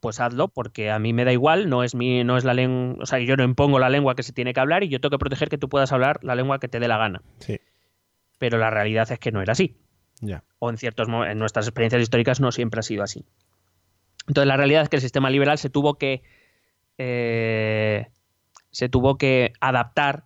Pues 0.00 0.20
hazlo, 0.20 0.48
porque 0.48 0.90
a 0.90 0.98
mí 0.98 1.12
me 1.12 1.24
da 1.24 1.32
igual, 1.32 1.68
no 1.68 1.82
es 1.84 1.94
mi, 1.94 2.22
no 2.24 2.36
es 2.36 2.44
la 2.44 2.52
lengua, 2.54 2.96
o 3.02 3.06
sea, 3.06 3.18
yo 3.20 3.36
no 3.36 3.44
impongo 3.44 3.78
la 3.78 3.88
lengua 3.88 4.14
que 4.14 4.22
se 4.22 4.32
tiene 4.32 4.52
que 4.52 4.60
hablar 4.60 4.84
y 4.84 4.88
yo 4.88 5.00
tengo 5.00 5.10
que 5.12 5.18
proteger 5.18 5.48
que 5.48 5.58
tú 5.58 5.68
puedas 5.68 5.90
hablar 5.92 6.20
la 6.22 6.34
lengua 6.34 6.58
que 6.60 6.68
te 6.68 6.80
dé 6.80 6.88
la 6.88 6.98
gana. 6.98 7.22
Sí, 7.38 7.58
Pero 8.38 8.58
la 8.58 8.70
realidad 8.70 9.10
es 9.10 9.18
que 9.18 9.32
no 9.32 9.40
era 9.40 9.52
así. 9.52 9.76
ya. 10.20 10.44
O 10.58 10.70
en 10.70 10.76
ciertos 10.76 11.08
en 11.08 11.38
nuestras 11.38 11.66
experiencias 11.66 12.02
históricas 12.02 12.40
no 12.40 12.52
siempre 12.52 12.80
ha 12.80 12.82
sido 12.82 13.02
así. 13.02 13.24
Entonces 14.28 14.48
la 14.48 14.56
realidad 14.56 14.82
es 14.82 14.88
que 14.88 14.96
el 14.96 15.02
sistema 15.02 15.30
liberal 15.30 15.58
se 15.58 15.70
tuvo 15.70 15.94
que 15.94 16.22
eh, 16.98 18.06
se 18.70 18.88
tuvo 18.88 19.16
que 19.18 19.52
adaptar 19.60 20.24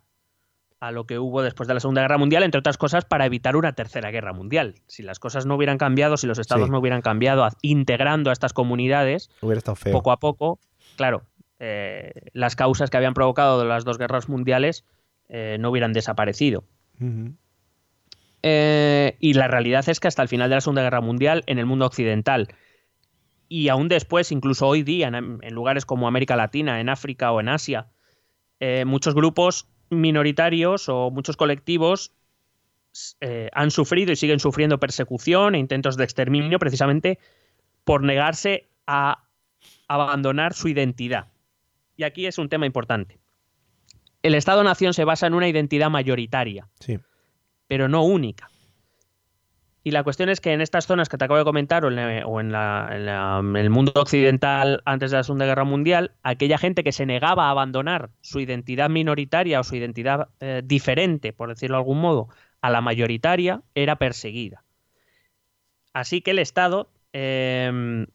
a 0.79 0.91
lo 0.91 1.05
que 1.05 1.19
hubo 1.19 1.41
después 1.41 1.67
de 1.67 1.73
la 1.73 1.79
Segunda 1.81 2.01
Guerra 2.01 2.17
Mundial, 2.17 2.43
entre 2.43 2.59
otras 2.59 2.77
cosas, 2.77 3.03
para 3.05 3.25
evitar 3.25 3.55
una 3.57 3.73
tercera 3.73 4.11
guerra 4.11 4.31
mundial. 4.33 4.75
Si 4.87 5.03
las 5.03 5.19
cosas 5.19 5.45
no 5.45 5.55
hubieran 5.55 5.77
cambiado, 5.77 6.15
si 6.15 6.25
los 6.25 6.39
estados 6.39 6.67
Sí. 6.67 6.71
no 6.71 6.79
hubieran 6.79 7.01
cambiado, 7.01 7.43
a- 7.43 7.51
integrando 7.61 8.29
a 8.29 8.33
estas 8.33 8.53
comunidades, 8.53 9.29
Hubiera 9.41 9.57
estado 9.57 9.75
feo. 9.75 9.91
poco 9.91 10.11
a 10.11 10.17
poco, 10.17 10.59
claro, 10.95 11.23
eh, 11.59 12.13
las 12.33 12.55
causas 12.55 12.89
que 12.89 12.95
habían 12.97 13.13
provocado 13.13 13.65
las 13.65 13.83
dos 13.83 13.97
guerras 13.97 14.29
mundiales 14.29 14.85
eh, 15.27 15.57
no 15.59 15.69
hubieran 15.69 15.91
desaparecido. 15.93 16.63
Eh, 18.41 19.17
y 19.19 19.33
la 19.33 19.47
realidad 19.47 19.87
es 19.89 19.99
que 19.99 20.07
hasta 20.07 20.21
el 20.21 20.29
final 20.29 20.49
de 20.49 20.55
la 20.55 20.61
Segunda 20.61 20.81
Guerra 20.81 21.01
Mundial, 21.01 21.43
en 21.45 21.59
el 21.59 21.65
mundo 21.65 21.85
occidental, 21.85 22.47
y 23.49 23.67
aún 23.67 23.89
después, 23.89 24.31
incluso 24.31 24.67
hoy 24.67 24.83
día, 24.83 25.07
en, 25.09 25.39
en 25.41 25.53
lugares 25.53 25.85
como 25.85 26.07
América 26.07 26.35
Latina, 26.35 26.79
en 26.79 26.87
África 26.89 27.31
o 27.31 27.39
en 27.41 27.49
Asia, 27.49 27.87
muchos 28.85 29.13
grupos 29.15 29.67
minoritarios 29.89 30.89
o 30.89 31.11
muchos 31.11 31.37
colectivos 31.37 32.11
eh, 33.21 33.49
han 33.53 33.71
sufrido 33.71 34.11
y 34.11 34.15
siguen 34.15 34.39
sufriendo 34.39 34.79
persecución 34.79 35.55
e 35.55 35.59
intentos 35.59 35.95
de 35.97 36.03
exterminio 36.03 36.59
precisamente 36.59 37.19
por 37.83 38.03
negarse 38.03 38.67
a 38.87 39.23
abandonar 39.87 40.53
su 40.53 40.67
identidad. 40.67 41.27
Y 41.95 42.03
aquí 42.03 42.25
es 42.25 42.37
un 42.37 42.49
tema 42.49 42.65
importante. 42.65 43.19
El 44.23 44.35
Estado-Nación 44.35 44.93
se 44.93 45.03
basa 45.05 45.27
en 45.27 45.33
una 45.33 45.47
identidad 45.47 45.89
mayoritaria 45.89 46.67
Sí. 46.79 46.99
pero 47.67 47.87
no 47.87 48.03
única. 48.03 48.49
Y 49.83 49.91
la 49.91 50.03
cuestión 50.03 50.27
es 50.29 50.41
que 50.41 50.51
en 50.51 50.59
estas 50.61 50.85
zonas 50.87 51.07
que 51.07 51.17
te 51.17 51.25
acabo 51.25 51.37
de 51.37 51.45
comentar, 51.45 51.85
o 51.85 51.89
en, 51.89 52.51
la- 52.51 53.39
el 53.55 53.69
mundo 53.69 53.93
occidental 53.95 54.81
antes 54.85 55.11
de 55.11 55.17
la 55.17 55.23
Segunda 55.23 55.45
Guerra 55.45 55.63
Mundial, 55.63 56.11
aquella 56.21 56.57
gente 56.57 56.83
que 56.83 56.91
se 56.91 57.05
negaba 57.05 57.47
a 57.47 57.51
abandonar 57.51 58.09
su 58.21 58.39
identidad 58.41 58.89
minoritaria 58.89 59.59
o 59.59 59.63
su 59.63 59.75
identidad 59.77 60.27
eh, 60.41 60.61
diferente, 60.65 61.31
por 61.31 61.49
decirlo 61.49 61.77
de 61.77 61.81
algún 61.81 62.01
modo, 62.01 62.27
a 62.61 62.69
la 62.69 62.81
mayoritaria, 62.81 63.61
era 63.73 63.95
perseguida. 63.95 64.63
Así 65.93 66.21
que 66.21 66.31
el 66.31 66.39
Estado, 66.39 66.89
eh, 67.13 68.05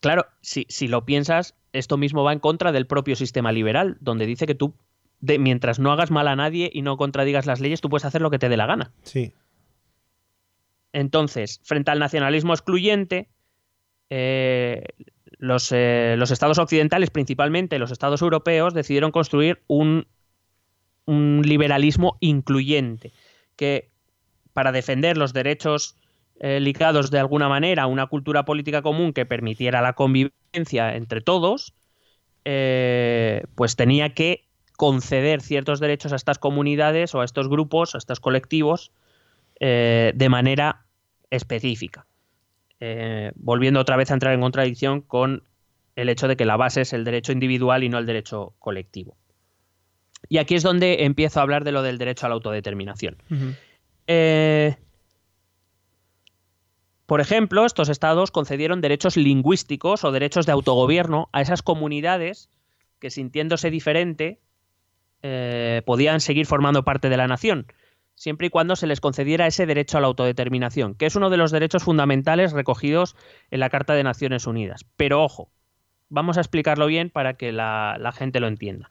claro, 0.00 0.26
si, 0.40 0.66
si 0.68 0.88
lo 0.88 1.04
piensas, 1.04 1.54
esto 1.72 1.96
mismo 1.96 2.24
va 2.24 2.32
en 2.32 2.40
contra 2.40 2.72
del 2.72 2.86
propio 2.86 3.16
sistema 3.16 3.52
liberal, 3.52 3.96
donde 4.00 4.26
dice 4.26 4.46
que 4.46 4.54
tú 4.54 4.74
de, 5.20 5.38
mientras 5.38 5.78
no 5.78 5.90
hagas 5.92 6.10
mal 6.10 6.28
a 6.28 6.36
nadie 6.36 6.70
y 6.72 6.82
no 6.82 6.96
contradigas 6.96 7.46
las 7.46 7.60
leyes, 7.60 7.80
tú 7.80 7.88
puedes 7.88 8.04
hacer 8.04 8.20
lo 8.20 8.30
que 8.30 8.38
te 8.38 8.48
dé 8.48 8.56
la 8.56 8.66
gana. 8.66 8.92
Sí. 9.04 9.32
Entonces, 10.94 11.60
frente 11.64 11.90
al 11.90 11.98
nacionalismo 11.98 12.54
excluyente, 12.54 13.28
eh, 14.10 14.84
los, 15.38 15.72
eh, 15.72 16.14
los 16.16 16.30
estados 16.30 16.58
occidentales, 16.58 17.10
principalmente 17.10 17.80
los 17.80 17.90
estados 17.90 18.22
europeos, 18.22 18.74
decidieron 18.74 19.10
construir 19.10 19.60
un, 19.66 20.06
liberalismo 21.06 22.16
incluyente, 22.20 23.12
que 23.56 23.90
para 24.52 24.70
defender 24.70 25.18
los 25.18 25.32
derechos 25.32 25.96
eh, 26.38 26.60
ligados 26.60 27.10
de 27.10 27.18
alguna 27.18 27.48
manera 27.48 27.82
a 27.82 27.86
una 27.88 28.06
cultura 28.06 28.44
política 28.44 28.80
común 28.80 29.12
que 29.12 29.26
permitiera 29.26 29.82
la 29.82 29.94
convivencia 29.94 30.94
entre 30.94 31.20
todos, 31.20 31.74
pues 32.44 33.74
tenía 33.76 34.14
que 34.14 34.46
conceder 34.76 35.40
ciertos 35.40 35.80
derechos 35.80 36.12
a 36.12 36.16
estas 36.16 36.38
comunidades 36.38 37.14
o 37.14 37.20
a 37.20 37.24
estos 37.24 37.48
grupos, 37.48 37.94
a 37.94 37.98
estos 37.98 38.20
colectivos, 38.20 38.92
de 39.58 40.28
manera 40.28 40.83
específica. 41.34 42.06
Eh, 42.80 43.32
volviendo 43.36 43.80
otra 43.80 43.96
vez 43.96 44.10
a 44.10 44.14
entrar 44.14 44.34
en 44.34 44.40
contradicción 44.40 45.00
con 45.00 45.42
el 45.96 46.08
hecho 46.08 46.28
de 46.28 46.36
que 46.36 46.44
la 46.44 46.56
base 46.56 46.82
es 46.82 46.92
el 46.92 47.04
derecho 47.04 47.32
individual 47.32 47.84
y 47.84 47.88
no 47.88 47.98
el 47.98 48.06
derecho 48.06 48.54
colectivo. 48.58 49.16
Y 50.28 50.38
aquí 50.38 50.54
es 50.54 50.62
donde 50.62 51.04
empiezo 51.04 51.38
a 51.38 51.42
hablar 51.42 51.64
de 51.64 51.72
lo 51.72 51.82
del 51.82 51.98
derecho 51.98 52.26
a 52.26 52.28
la 52.28 52.34
autodeterminación. 52.34 53.16
Eh, 54.06 54.76
por 57.06 57.20
ejemplo, 57.20 57.66
estos 57.66 57.88
estados 57.88 58.30
concedieron 58.30 58.80
derechos 58.80 59.16
lingüísticos 59.16 60.04
o 60.04 60.12
derechos 60.12 60.46
de 60.46 60.52
autogobierno 60.52 61.28
a 61.32 61.42
esas 61.42 61.62
comunidades 61.62 62.48
que 62.98 63.10
sintiéndose 63.10 63.70
diferente 63.70 64.40
eh, 65.22 65.82
podían 65.84 66.20
seguir 66.20 66.46
formando 66.46 66.84
parte 66.84 67.08
de 67.08 67.16
la 67.16 67.26
nación, 67.26 67.66
siempre 68.14 68.46
y 68.46 68.50
cuando 68.50 68.76
se 68.76 68.86
les 68.86 69.00
concediera 69.00 69.46
ese 69.46 69.66
derecho 69.66 69.98
a 69.98 70.00
la 70.00 70.06
autodeterminación, 70.06 70.94
que 70.94 71.06
es 71.06 71.16
uno 71.16 71.30
de 71.30 71.36
los 71.36 71.50
derechos 71.50 71.84
fundamentales 71.84 72.52
recogidos 72.52 73.16
en 73.50 73.60
la 73.60 73.70
Carta 73.70 73.94
de 73.94 74.04
Naciones 74.04 74.46
Unidas. 74.46 74.84
Pero 74.96 75.22
ojo, 75.22 75.50
vamos 76.08 76.36
a 76.36 76.40
explicarlo 76.40 76.86
bien 76.86 77.10
para 77.10 77.34
que 77.34 77.52
la, 77.52 78.12
gente 78.16 78.40
lo 78.40 78.46
entienda. 78.46 78.90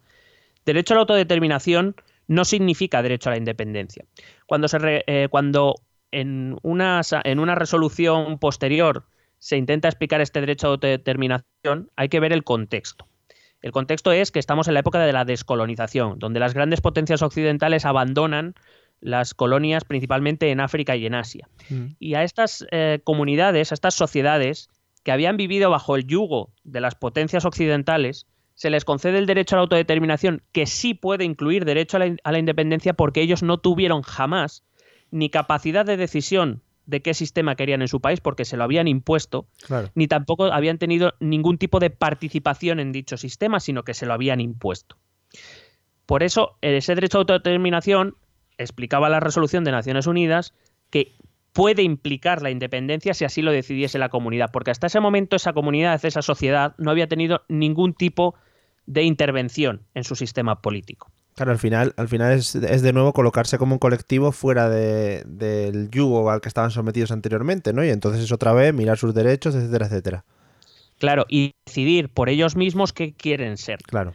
Derecho 0.65 0.93
a 0.93 0.95
la 0.95 1.01
autodeterminación 1.01 1.95
no 2.27 2.45
significa 2.45 3.01
derecho 3.01 3.29
a 3.29 3.33
la 3.33 3.37
independencia. 3.37 4.05
Cuando, 4.45 4.67
se 4.67 4.77
eh, 4.81 5.27
cuando 5.29 5.75
en, 6.11 6.57
una, 6.61 7.01
en 7.23 7.39
una 7.39 7.55
resolución 7.55 8.39
posterior 8.39 9.05
se 9.39 9.57
intenta 9.57 9.89
explicar 9.89 10.21
este 10.21 10.39
derecho 10.39 10.67
a 10.67 10.71
autodeterminación, 10.71 11.91
hay 11.95 12.09
que 12.09 12.19
ver 12.19 12.31
el 12.31 12.43
contexto. 12.43 13.07
El 13.61 13.71
contexto 13.71 14.11
es 14.11 14.31
que 14.31 14.39
estamos 14.39 14.67
en 14.67 14.73
la 14.73 14.81
época 14.81 14.99
de 14.99 15.13
la 15.13 15.25
descolonización, 15.25 16.19
donde 16.19 16.41
las 16.41 16.53
grandes 16.53 16.81
potencias 16.81 17.21
occidentales 17.21 17.85
abandonan 17.85 18.55
las 19.03 19.33
colonias 19.33 19.83
principalmente 19.83 20.49
en 20.49 20.59
África 20.59 20.95
y 20.95 21.05
en 21.05 21.13
Asia. 21.15 21.47
Y 21.99 22.15
a 22.15 22.23
estas 22.23 22.65
eh, 22.71 22.99
comunidades, 23.03 23.71
a 23.71 23.75
estas 23.75 23.93
sociedades 23.95 24.69
que 25.03 25.11
habían 25.11 25.37
vivido 25.37 25.69
bajo 25.69 25.95
el 25.95 26.07
yugo 26.07 26.51
de 26.63 26.79
las 26.81 26.95
potencias 26.95 27.45
occidentales, 27.45 28.25
se 28.55 28.69
les 28.69 28.85
concede 28.85 29.17
el 29.17 29.25
derecho 29.25 29.55
a 29.55 29.57
la 29.57 29.61
autodeterminación, 29.63 30.41
que 30.51 30.65
sí 30.65 30.93
puede 30.93 31.25
incluir 31.25 31.65
derecho 31.65 31.97
a 31.97 31.99
la, 31.99 32.05
in- 32.07 32.19
a 32.23 32.31
la 32.31 32.39
independencia 32.39 32.93
porque 32.93 33.21
ellos 33.21 33.43
no 33.43 33.57
tuvieron 33.57 34.01
jamás 34.03 34.63
ni 35.11 35.29
capacidad 35.29 35.85
de 35.85 35.97
decisión 35.97 36.61
de 36.85 37.01
qué 37.01 37.13
sistema 37.13 37.55
querían 37.55 37.81
en 37.81 37.87
su 37.87 37.99
país 38.01 38.19
porque 38.21 38.45
se 38.45 38.55
lo 38.57 38.63
habían 38.63 38.87
impuesto, 38.87 39.47
Claro. 39.65 39.89
ni 39.95 40.07
tampoco 40.07 40.45
habían 40.45 40.77
tenido 40.77 41.13
ningún 41.19 41.57
tipo 41.57 41.79
de 41.79 41.89
participación 41.89 42.79
en 42.79 42.91
dicho 42.91 43.17
sistema, 43.17 43.59
sino 43.59 43.83
que 43.83 43.93
se 43.93 44.05
lo 44.05 44.13
habían 44.13 44.39
impuesto. 44.41 44.97
Por 46.05 46.23
eso, 46.23 46.57
ese 46.61 46.95
derecho 46.95 47.17
a 47.17 47.21
autodeterminación 47.21 48.15
explicaba 48.57 49.09
la 49.09 49.19
resolución 49.19 49.63
de 49.63 49.71
Naciones 49.71 50.07
Unidas 50.07 50.53
que 50.89 51.13
puede 51.53 51.83
implicar 51.83 52.41
la 52.41 52.49
independencia 52.49 53.13
si 53.13 53.25
así 53.25 53.41
lo 53.41 53.51
decidiese 53.51 53.99
la 53.99 54.09
comunidad, 54.09 54.49
porque 54.51 54.71
hasta 54.71 54.87
ese 54.87 54.99
momento 54.99 55.35
esa 55.35 55.53
comunidad, 55.53 56.03
esa 56.03 56.21
sociedad, 56.21 56.73
no 56.77 56.89
había 56.91 57.07
tenido 57.07 57.43
ningún 57.47 57.93
tipo 57.93 58.35
de 58.85 59.03
intervención 59.03 59.81
en 59.93 60.03
su 60.03 60.15
sistema 60.15 60.61
político. 60.61 61.11
Claro, 61.35 61.51
al 61.51 61.57
final, 61.57 61.93
al 61.97 62.07
final 62.07 62.33
es, 62.33 62.53
es 62.55 62.81
de 62.83 62.93
nuevo 62.93 63.13
colocarse 63.13 63.57
como 63.57 63.73
un 63.75 63.79
colectivo 63.79 64.31
fuera 64.31 64.69
de- 64.69 65.23
del 65.25 65.89
yugo 65.89 66.29
al 66.29 66.41
que 66.41 66.47
estaban 66.47 66.69
sometidos 66.69 67.11
anteriormente, 67.11 67.73
¿no? 67.73 67.83
Y 67.83 67.89
entonces 67.89 68.23
es 68.23 68.31
otra 68.31 68.53
vez 68.53 68.73
mirar 68.73 68.97
sus 68.97 69.13
derechos, 69.15 69.55
etcétera, 69.55 69.87
etcétera. 69.87 70.25
Claro, 70.99 71.25
y 71.27 71.53
decidir 71.65 72.09
por 72.09 72.29
ellos 72.29 72.55
mismos 72.55 72.93
qué 72.93 73.13
quieren 73.13 73.57
ser. 73.57 73.79
Claro. 73.79 74.13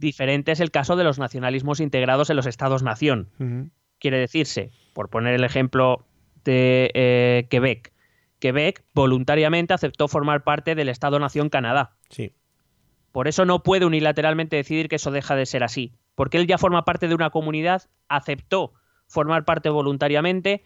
Diferente 0.00 0.50
es 0.52 0.60
el 0.60 0.70
caso 0.70 0.96
de 0.96 1.04
los 1.04 1.18
nacionalismos 1.18 1.78
integrados 1.78 2.30
en 2.30 2.36
los 2.36 2.46
estados-nación. 2.46 3.70
Quiere 3.98 4.18
decirse, 4.18 4.70
por 4.94 5.10
poner 5.10 5.34
el 5.34 5.44
ejemplo 5.44 6.06
de 6.42 6.90
eh, 6.94 7.46
Quebec, 7.50 7.92
Quebec 8.38 8.82
voluntariamente 8.94 9.74
aceptó 9.74 10.08
formar 10.08 10.42
parte 10.42 10.74
del 10.74 10.88
Estado-Nación 10.88 11.50
Canadá. 11.50 11.96
Sí. 12.08 12.32
Por 13.12 13.28
eso 13.28 13.44
no 13.44 13.62
puede 13.62 13.84
unilateralmente 13.84 14.56
decidir 14.56 14.88
que 14.88 14.96
eso 14.96 15.10
deja 15.10 15.36
de 15.36 15.44
ser 15.44 15.62
así, 15.62 15.92
porque 16.14 16.38
él 16.38 16.46
ya 16.46 16.56
forma 16.56 16.86
parte 16.86 17.06
de 17.06 17.14
una 17.14 17.28
comunidad, 17.28 17.82
aceptó 18.08 18.72
formar 19.06 19.44
parte 19.44 19.68
voluntariamente, 19.68 20.64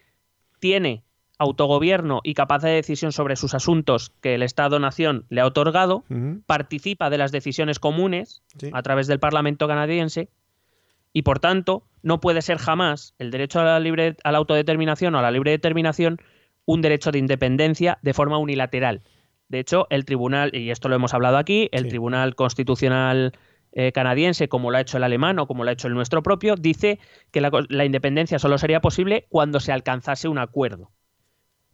tiene 0.60 1.02
autogobierno 1.44 2.20
y 2.24 2.34
capacidad 2.34 2.70
de 2.70 2.76
decisión 2.76 3.12
sobre 3.12 3.36
sus 3.36 3.54
asuntos 3.54 4.10
que 4.20 4.34
el 4.34 4.42
Estado-Nación 4.42 5.24
le 5.28 5.40
ha 5.40 5.46
otorgado, 5.46 6.04
participa 6.46 7.10
de 7.10 7.18
las 7.18 7.32
decisiones 7.32 7.78
comunes 7.78 8.42
Sí. 8.58 8.70
a 8.72 8.82
través 8.82 9.06
del 9.06 9.20
Parlamento 9.20 9.68
canadiense 9.68 10.28
y 11.12 11.22
por 11.22 11.38
tanto 11.38 11.84
no 12.02 12.20
puede 12.20 12.42
ser 12.42 12.58
jamás 12.58 13.14
el 13.18 13.30
derecho 13.30 13.60
a 13.60 13.64
la 13.64 13.80
libre 13.80 14.16
a 14.24 14.32
la 14.32 14.38
autodeterminación 14.38 15.14
o 15.14 15.18
a 15.18 15.22
la 15.22 15.30
libre 15.30 15.52
determinación 15.52 16.18
un 16.66 16.82
derecho 16.82 17.12
de 17.12 17.18
independencia 17.18 17.98
de 18.02 18.14
forma 18.14 18.38
unilateral. 18.38 19.02
De 19.48 19.60
hecho, 19.60 19.86
el 19.90 20.04
tribunal 20.04 20.50
y 20.54 20.70
esto 20.70 20.88
lo 20.88 20.96
hemos 20.96 21.14
hablado 21.14 21.36
aquí, 21.36 21.68
el 21.72 21.84
Sí. 21.84 21.88
Tribunal 21.90 22.34
Constitucional 22.34 23.32
eh, 23.76 23.90
canadiense, 23.92 24.48
como 24.48 24.70
lo 24.70 24.76
ha 24.76 24.80
hecho 24.80 24.96
el 24.98 25.02
alemán 25.04 25.38
o 25.40 25.46
como 25.48 25.64
lo 25.64 25.70
ha 25.70 25.72
hecho 25.72 25.88
el 25.88 25.94
nuestro 25.94 26.22
propio, 26.22 26.54
dice 26.54 27.00
que 27.32 27.40
la, 27.40 27.50
la 27.68 27.84
independencia 27.84 28.38
solo 28.38 28.56
sería 28.56 28.80
posible 28.80 29.26
cuando 29.28 29.58
se 29.58 29.72
alcanzase 29.72 30.28
un 30.28 30.38
acuerdo. 30.38 30.90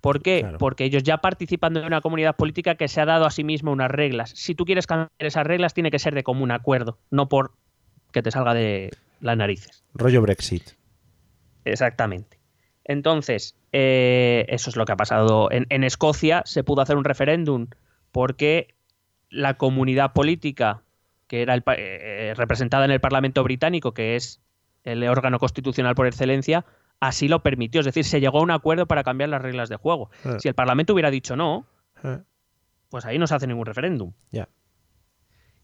¿Por 0.01 0.23
qué? 0.23 0.41
Claro. 0.41 0.59
Porque 0.59 0.85
ellos 0.85 1.03
ya 1.03 1.19
participan 1.19 1.75
de 1.75 1.81
una 1.81 2.01
comunidad 2.01 2.37
política 2.37 2.75
que 2.75 2.89
se 2.89 3.01
ha 3.01 3.05
dado 3.05 3.27
a 3.27 3.31
sí 3.31 3.45
misma 3.45 3.71
unas 3.71 3.91
reglas. 3.91 4.31
Si 4.35 4.55
tú 4.55 4.65
quieres 4.65 4.87
cambiar 4.87 5.11
esas 5.19 5.47
reglas, 5.47 5.75
tiene 5.75 5.91
que 5.91 5.99
ser 5.99 6.15
de 6.15 6.23
común 6.23 6.51
acuerdo, 6.51 6.99
no 7.11 7.29
por 7.29 7.53
que 8.13 8.23
te 8.23 8.31
salga 8.31 8.55
de 8.55 8.91
las 9.21 9.37
narices. 9.37 9.85
Rollo 9.95 10.23
Brexit. 10.23 10.71
Exactamente. 11.65 12.39
Entonces, 12.85 13.57
eh, 13.73 14.47
eso 14.49 14.71
es 14.71 14.77
lo 14.77 14.85
que 14.85 14.93
ha 14.93 14.97
pasado. 14.97 15.51
En, 15.53 15.67
en 15.69 15.85
Escocia 15.85 16.43
se 16.47 16.65
pudo 16.65 16.81
hacer 16.81 16.97
un 16.97 17.05
referéndum 17.05 17.69
porque 18.11 18.75
la 19.29 19.55
comunidad 19.55 20.13
política 20.13 20.83
que 21.31 21.43
era 21.43 21.55
el 21.55 21.63
eh, 21.77 22.35
representada 22.37 22.85
en 22.85 22.91
el 22.91 22.99
Parlamento 22.99 23.45
británico, 23.45 23.95
que 23.95 24.17
es 24.17 24.41
el 24.83 25.05
órgano 25.05 25.39
constitucional 25.39 25.95
por 25.95 26.09
excelencia, 26.09 26.65
así 27.01 27.29
lo 27.29 27.43
permitió. 27.43 27.81
Es 27.81 27.87
decir, 27.87 28.05
se 28.05 28.21
llegó 28.21 28.39
a 28.39 28.43
un 28.43 28.51
acuerdo 28.51 28.87
para 28.87 29.03
cambiar 29.03 29.31
las 29.31 29.43
reglas 29.43 29.69
de 29.69 29.77
juego. 29.77 30.11
Eh. 30.25 30.37
Si 30.39 30.49
el 30.49 30.55
Parlamento 30.55 30.93
hubiera 30.93 31.11
dicho 31.11 31.37
no, 31.37 31.67
Eh, 32.03 32.19
pues 32.89 33.05
ahí 33.05 33.19
no 33.19 33.27
se 33.27 33.35
hace 33.35 33.47
ningún 33.47 33.67
referéndum. 33.67 34.13
Ya. 34.31 34.49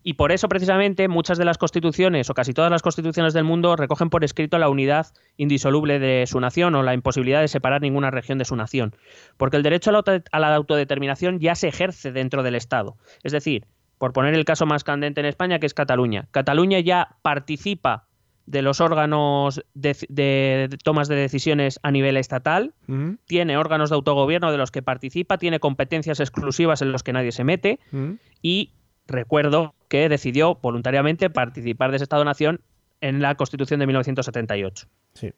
Y 0.03 0.15
por 0.15 0.31
eso, 0.31 0.49
precisamente, 0.49 1.09
muchas 1.09 1.37
de 1.37 1.45
las 1.45 1.59
constituciones, 1.59 2.31
o 2.31 2.35
casi 2.35 2.53
todas 2.53 2.71
las 2.71 2.83
constituciones 2.83 3.35
del 3.35 3.43
mundo, 3.43 3.75
recogen 3.75 4.09
por 4.09 4.23
escrito 4.23 4.57
la 4.59 4.69
unidad 4.69 5.09
indisoluble 5.37 5.99
de 5.99 6.27
su 6.29 6.39
nación 6.39 6.77
o 6.77 6.85
la 6.85 6.95
imposibilidad 6.95 7.41
de 7.41 7.49
separar 7.49 7.81
ninguna 7.81 8.13
región 8.13 8.39
de 8.39 8.45
su 8.45 8.55
nación. 8.55 8.95
Porque 9.37 9.57
el 9.57 9.65
derecho 9.65 9.91
a 9.91 10.39
la 10.39 10.55
autodeterminación 10.55 11.41
ya 11.41 11.57
se 11.57 11.67
ejerce 11.67 12.13
dentro 12.13 12.45
del 12.45 12.55
Estado. 12.55 12.97
Es 13.25 13.33
decir, 13.33 13.67
por 13.99 14.13
poner 14.13 14.35
el 14.35 14.45
caso 14.45 14.65
más 14.65 14.85
candente 14.85 15.21
en 15.21 15.27
España, 15.27 15.59
que 15.59 15.67
es 15.67 15.75
Cataluña. 15.75 16.29
Cataluña 16.31 16.79
ya 16.79 17.17
participa 17.23 18.06
de 18.47 18.63
los 18.63 18.81
órganos 18.81 19.65
de, 19.75 20.69
tomas 20.85 21.09
de 21.09 21.17
decisiones 21.17 21.81
a 21.83 21.91
nivel 21.91 22.17
estatal, 22.17 22.75
Mm, 22.87 23.15
tiene 23.27 23.57
órganos 23.57 23.91
de 23.91 23.97
autogobierno 23.97 24.53
de 24.53 24.59
los 24.59 24.71
que 24.71 24.83
participa, 24.83 25.39
tiene 25.39 25.61
competencias 25.61 26.21
exclusivas 26.21 26.83
en 26.83 26.93
los 26.93 27.03
que 27.03 27.13
nadie 27.13 27.33
se 27.33 27.45
mete, 27.45 27.81
mm. 27.91 28.13
y 28.43 28.73
recuerdo 29.07 29.75
que 29.89 30.09
decidió 30.09 30.57
voluntariamente 30.57 31.31
participar 31.31 31.91
de 31.91 31.97
ese 31.97 32.05
Estado-Nación 32.05 32.61
en 33.01 33.21
la 33.21 33.35
Constitución 33.35 33.81
de 33.81 33.87
1978. 33.87 34.87
Sí. 35.15 35.33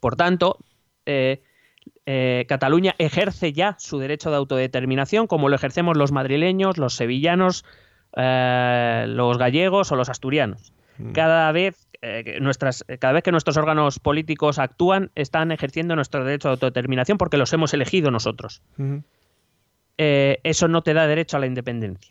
Por 0.00 0.16
tanto, 0.16 0.58
eh, 1.06 1.42
eh, 2.06 2.44
Cataluña 2.48 2.94
ejerce 2.98 3.52
ya 3.52 3.76
su 3.78 3.98
derecho 3.98 4.30
de 4.30 4.36
autodeterminación 4.36 5.26
como 5.26 5.48
lo 5.48 5.56
ejercemos 5.56 5.96
los 5.96 6.12
madrileños, 6.12 6.78
los 6.78 6.94
sevillanos, 6.94 7.64
eh, 8.16 9.06
los 9.08 9.38
gallegos 9.38 9.92
o 9.92 9.96
los 9.96 10.08
asturianos. 10.08 10.72
Cada 11.14 11.50
vez, 11.52 11.88
eh, 12.02 12.22
que 12.24 12.40
nuestras, 12.40 12.84
cada 12.98 13.12
vez 13.12 13.22
que 13.22 13.32
nuestros 13.32 13.56
órganos 13.56 13.98
políticos 13.98 14.58
actúan, 14.58 15.10
están 15.14 15.52
ejerciendo 15.52 15.96
nuestro 15.96 16.24
derecho 16.24 16.48
de 16.48 16.52
autodeterminación 16.52 17.18
porque 17.18 17.36
los 17.36 17.52
hemos 17.52 17.74
elegido 17.74 18.10
nosotros. 18.10 18.62
Eh, 19.98 20.40
eso 20.42 20.68
no 20.68 20.82
te 20.82 20.94
da 20.94 21.06
derecho 21.06 21.36
a 21.36 21.40
la 21.40 21.46
independencia 21.46 22.10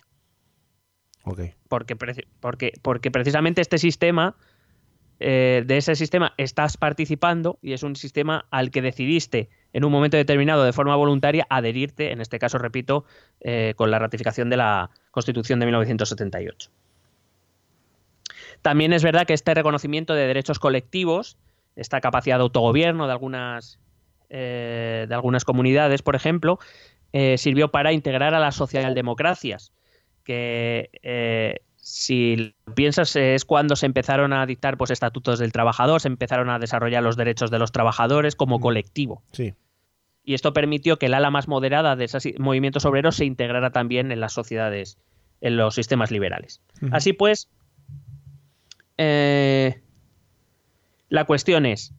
Ok. 1.23 1.41
porque, 1.67 1.95
porque, 2.39 2.73
porque 2.81 3.11
precisamente 3.11 3.61
este 3.61 3.77
sistema, 3.77 4.35
eh, 5.19 5.63
de 5.65 5.77
ese 5.77 5.95
sistema 5.95 6.33
estás 6.37 6.77
participando 6.77 7.59
y 7.61 7.73
es 7.73 7.83
un 7.83 7.95
sistema 7.95 8.45
al 8.49 8.71
que 8.71 8.81
decidiste 8.81 9.49
en 9.73 9.85
un 9.85 9.91
momento 9.91 10.17
determinado 10.17 10.63
de 10.63 10.73
forma 10.73 10.95
voluntaria 10.95 11.45
adherirte, 11.49 12.11
en 12.11 12.21
este 12.21 12.39
caso, 12.39 12.57
repito, 12.57 13.05
eh, 13.39 13.73
con 13.75 13.91
la 13.91 13.99
ratificación 13.99 14.49
de 14.49 14.57
la 14.57 14.89
Constitución 15.11 15.59
de 15.59 15.65
1978. 15.67 16.71
También 18.61 18.93
es 18.93 19.03
verdad 19.03 19.25
que 19.25 19.33
este 19.33 19.53
reconocimiento 19.53 20.13
de 20.13 20.27
derechos 20.27 20.59
colectivos, 20.59 21.37
esta 21.75 22.01
capacidad 22.01 22.37
de 22.37 22.43
autogobierno 22.43 23.07
de 23.07 23.11
algunas, 23.11 23.79
eh, 24.29 25.05
de 25.07 25.15
algunas 25.15 25.45
comunidades, 25.45 26.01
por 26.01 26.15
ejemplo, 26.15 26.59
eh, 27.13 27.37
sirvió 27.37 27.71
para 27.71 27.91
integrar 27.91 28.33
a 28.33 28.39
las 28.39 28.55
socialdemocracias, 28.55 29.73
que 30.23 30.89
eh, 31.01 31.59
si 31.75 32.55
piensas 32.75 33.15
es 33.15 33.43
cuando 33.45 33.75
se 33.75 33.87
empezaron 33.87 34.33
a 34.33 34.45
dictar 34.45 34.77
pues, 34.77 34.91
estatutos 34.91 35.39
del 35.39 35.51
trabajador, 35.51 35.99
se 35.99 36.07
empezaron 36.07 36.49
a 36.49 36.59
desarrollar 36.59 37.03
los 37.03 37.17
derechos 37.17 37.49
de 37.49 37.59
los 37.59 37.71
trabajadores 37.71 38.35
como 38.35 38.59
colectivo. 38.59 39.23
Sí. 39.31 39.53
Y 40.23 40.35
esto 40.35 40.53
permitió 40.53 40.97
que 40.97 41.07
el 41.07 41.15
ala 41.15 41.31
más 41.31 41.47
moderada 41.47 41.95
de 41.95 42.05
esos 42.05 42.23
movimientos 42.37 42.85
obreros 42.85 43.15
se 43.15 43.25
integrara 43.25 43.71
también 43.71 44.11
en 44.11 44.19
las 44.19 44.33
sociedades, 44.33 44.99
en 45.41 45.57
los 45.57 45.73
sistemas 45.73 46.11
liberales. 46.11 46.61
Así 46.91 47.13
pues, 47.13 47.49
eh, 48.97 49.81
la 51.09 51.25
cuestión 51.25 51.65
es, 51.65 51.93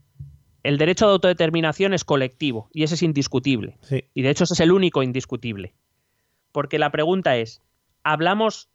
el 0.63 0.79
derecho 0.79 1.07
de 1.07 1.13
autodeterminación 1.13 1.93
es 1.93 2.05
colectivo 2.05 2.69
y 2.73 2.85
ese 2.85 2.95
es 2.95 3.03
indiscutible. 3.03 3.79
Sí. 3.83 4.05
Y 4.15 4.23
de 4.23 4.31
hecho 4.31 4.45
ese 4.45 4.55
es 4.55 4.61
el 4.61 4.73
único 4.73 5.03
indiscutible. 5.03 5.75
Porque 6.53 6.79
la 6.79 6.91
pregunta 6.91 7.37
es, 7.37 7.63
hablamos, 8.05 8.69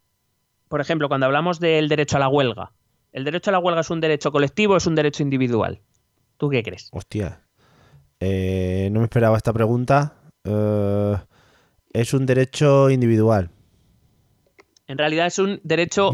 por 0.67 0.81
ejemplo, 0.81 1.07
cuando 1.07 1.25
hablamos 1.25 1.59
del 1.59 1.89
derecho 1.89 2.17
a 2.17 2.19
la 2.19 2.29
huelga, 2.29 2.73
¿el 3.11 3.23
derecho 3.23 3.51
a 3.51 3.53
la 3.53 3.59
huelga 3.59 3.81
es 3.81 3.89
un 3.89 4.01
derecho 4.01 4.31
colectivo 4.31 4.73
o 4.73 4.77
es 4.77 4.87
un 4.87 4.95
derecho 4.95 5.23
individual? 5.23 5.81
¿Tú 6.37 6.49
qué 6.49 6.63
crees? 6.63 6.89
Hostia. 6.91 7.41
Eh, 8.19 8.89
no 8.91 8.99
me 8.99 9.05
esperaba 9.05 9.37
esta 9.37 9.53
pregunta. 9.53 10.15
Eh, 10.43 11.15
es 11.93 12.13
un 12.13 12.25
derecho 12.25 12.89
individual. 12.89 13.49
En 14.87 14.97
realidad 14.97 15.27
es 15.27 15.39
un 15.39 15.59
derecho 15.63 16.11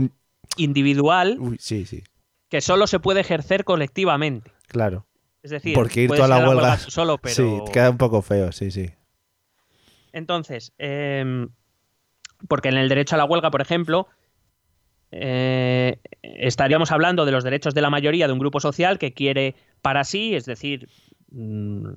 individual 0.58 1.38
Uy, 1.40 1.58
sí, 1.60 1.86
sí. 1.86 2.04
que 2.50 2.62
solo 2.62 2.88
se 2.88 3.00
puede 3.00 3.22
ejercer 3.22 3.64
colectivamente. 3.64 4.52
Claro. 4.68 5.06
Es 5.42 5.52
decir, 5.52 5.74
Porque 5.74 6.04
ir 6.04 6.10
toda 6.10 6.28
la 6.28 6.48
huelga. 6.48 6.78
tú 6.78 6.92
solo, 6.92 7.18
pero... 7.22 7.36
Sí, 7.36 7.72
queda 7.72 7.90
un 7.90 7.98
poco 7.98 8.22
feo, 8.22 8.52
sí, 8.52 8.72
sí. 8.72 8.92
Entonces, 10.14 10.72
eh, 10.78 11.48
porque 12.48 12.70
en 12.70 12.78
el 12.78 12.90
derecho 12.90 13.16
a 13.16 13.18
la 13.18 13.26
huelga, 13.26 13.52
por 13.52 13.62
ejemplo, 13.62 14.08
eh, 15.12 16.00
estaríamos 16.22 16.92
hablando 16.92 17.26
de 17.26 17.32
los 17.32 17.44
derechos 17.44 17.74
de 17.74 17.82
la 17.82 17.90
mayoría 17.90 18.28
de 18.28 18.34
un 18.34 18.40
grupo 18.40 18.60
social 18.60 18.98
que 18.98 19.14
quiere 19.14 19.56
para 19.82 20.04
sí, 20.04 20.36
es 20.36 20.46
decir, 20.46 20.90
mm, 21.32 21.90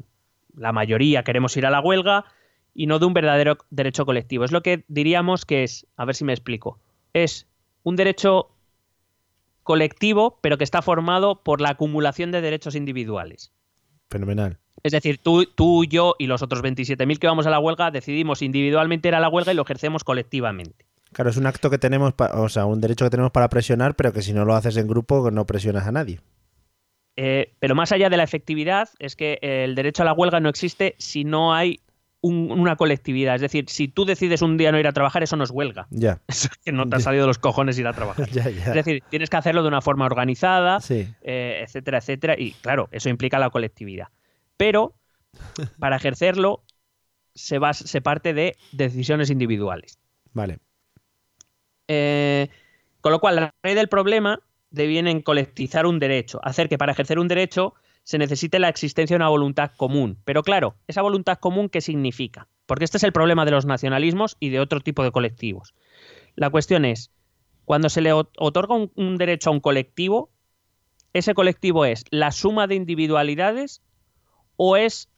la 0.56 0.72
mayoría 0.72 1.22
queremos 1.22 1.56
ir 1.56 1.66
a 1.66 1.70
la 1.70 1.80
huelga 1.80 2.24
y 2.74 2.86
no 2.86 2.98
de 2.98 3.06
un 3.06 3.14
verdadero 3.14 3.58
derecho 3.70 4.04
colectivo. 4.04 4.44
Es 4.44 4.52
lo 4.52 4.62
que 4.62 4.84
diríamos 4.88 5.46
que 5.46 5.64
es, 5.64 5.86
a 5.96 6.04
ver 6.04 6.14
si 6.14 6.24
me 6.24 6.32
explico, 6.32 6.78
es 7.14 7.46
un 7.86 7.94
derecho 7.94 8.48
colectivo, 9.62 10.40
pero 10.42 10.58
que 10.58 10.64
está 10.64 10.82
formado 10.82 11.44
por 11.44 11.60
la 11.60 11.70
acumulación 11.70 12.32
de 12.32 12.40
derechos 12.40 12.74
individuales. 12.74 13.52
Fenomenal. 14.10 14.58
Es 14.82 14.90
decir, 14.90 15.18
tú, 15.18 15.46
tú, 15.46 15.84
yo 15.84 16.16
y 16.18 16.26
los 16.26 16.42
otros 16.42 16.62
27.000 16.64 17.18
que 17.18 17.28
vamos 17.28 17.46
a 17.46 17.50
la 17.50 17.60
huelga 17.60 17.92
decidimos 17.92 18.42
individualmente 18.42 19.06
ir 19.06 19.14
a 19.14 19.20
la 19.20 19.28
huelga 19.28 19.52
y 19.52 19.54
lo 19.54 19.62
ejercemos 19.62 20.02
colectivamente. 20.02 20.84
Claro, 21.12 21.30
es 21.30 21.36
un 21.36 21.46
acto 21.46 21.70
que 21.70 21.78
tenemos, 21.78 22.12
o 22.34 22.48
sea, 22.48 22.66
un 22.66 22.80
derecho 22.80 23.04
que 23.04 23.10
tenemos 23.10 23.30
para 23.30 23.48
presionar, 23.48 23.94
pero 23.94 24.12
que 24.12 24.22
si 24.22 24.32
no 24.32 24.44
lo 24.44 24.56
haces 24.56 24.76
en 24.76 24.88
grupo 24.88 25.30
no 25.30 25.46
presionas 25.46 25.86
a 25.86 25.92
nadie. 25.92 26.20
Eh, 27.14 27.54
pero 27.60 27.76
más 27.76 27.92
allá 27.92 28.10
de 28.10 28.16
la 28.16 28.24
efectividad, 28.24 28.88
es 28.98 29.14
que 29.14 29.38
el 29.40 29.76
derecho 29.76 30.02
a 30.02 30.06
la 30.06 30.12
huelga 30.12 30.40
no 30.40 30.48
existe 30.48 30.96
si 30.98 31.22
no 31.22 31.54
hay 31.54 31.80
un- 32.26 32.50
una 32.52 32.76
colectividad. 32.76 33.34
Es 33.36 33.40
decir, 33.40 33.64
si 33.68 33.88
tú 33.88 34.04
decides 34.04 34.42
un 34.42 34.56
día 34.56 34.72
no 34.72 34.78
ir 34.78 34.86
a 34.86 34.92
trabajar, 34.92 35.22
eso 35.22 35.36
no 35.36 35.44
es 35.44 35.50
huelga. 35.50 35.86
Ya. 35.90 36.20
Eso 36.28 36.48
que 36.64 36.72
no 36.72 36.88
te 36.88 36.96
ha 36.96 37.00
salido 37.00 37.24
de 37.24 37.28
los 37.28 37.38
cojones 37.38 37.78
ir 37.78 37.86
a 37.86 37.92
trabajar. 37.92 38.28
ya, 38.30 38.48
ya. 38.50 38.66
Es 38.66 38.74
decir, 38.74 39.02
tienes 39.08 39.30
que 39.30 39.36
hacerlo 39.36 39.62
de 39.62 39.68
una 39.68 39.80
forma 39.80 40.04
organizada, 40.06 40.80
Sí. 40.80 41.06
eh, 41.22 41.60
etcétera, 41.64 41.98
etcétera. 41.98 42.34
Y 42.38 42.52
claro, 42.52 42.88
eso 42.92 43.08
implica 43.08 43.38
la 43.38 43.50
colectividad. 43.50 44.08
Pero 44.56 44.94
para 45.78 45.96
ejercerlo 45.96 46.62
se, 47.34 47.58
va, 47.58 47.74
se 47.74 48.00
parte 48.00 48.32
de 48.34 48.56
decisiones 48.72 49.30
individuales. 49.30 49.98
Vale. 50.32 50.58
Eh, 51.88 52.48
con 53.00 53.12
lo 53.12 53.20
cual, 53.20 53.36
la 53.36 53.54
raíz 53.62 53.76
del 53.76 53.88
problema 53.88 54.40
deviene 54.70 55.10
en 55.10 55.22
colectivizar 55.22 55.86
un 55.86 55.98
derecho, 55.98 56.40
hacer 56.42 56.68
que 56.68 56.76
para 56.78 56.92
ejercer 56.92 57.18
un 57.18 57.28
derecho 57.28 57.74
se 58.06 58.18
necesite 58.18 58.60
la 58.60 58.68
existencia 58.68 59.14
de 59.14 59.18
una 59.18 59.28
voluntad 59.30 59.72
común. 59.76 60.16
Pero 60.24 60.44
claro, 60.44 60.76
esa 60.86 61.02
voluntad 61.02 61.38
común, 61.38 61.68
¿qué 61.68 61.80
significa? 61.80 62.46
Porque 62.64 62.84
este 62.84 62.98
es 62.98 63.02
el 63.02 63.12
problema 63.12 63.44
de 63.44 63.50
los 63.50 63.66
nacionalismos 63.66 64.36
y 64.38 64.50
de 64.50 64.60
otro 64.60 64.78
tipo 64.78 65.02
de 65.02 65.10
colectivos. 65.10 65.74
La 66.36 66.48
cuestión 66.48 66.84
es, 66.84 67.10
cuando 67.64 67.88
se 67.88 68.02
le 68.02 68.14
ot- 68.14 68.30
otorga 68.38 68.76
un, 68.76 69.16
derecho 69.16 69.50
a 69.50 69.54
un 69.54 69.58
colectivo, 69.58 70.30
¿ese 71.14 71.34
colectivo 71.34 71.84
es 71.84 72.04
la 72.10 72.30
suma 72.30 72.68
de 72.68 72.76
individualidades 72.76 73.82
o 74.54 74.76
es 74.76 75.08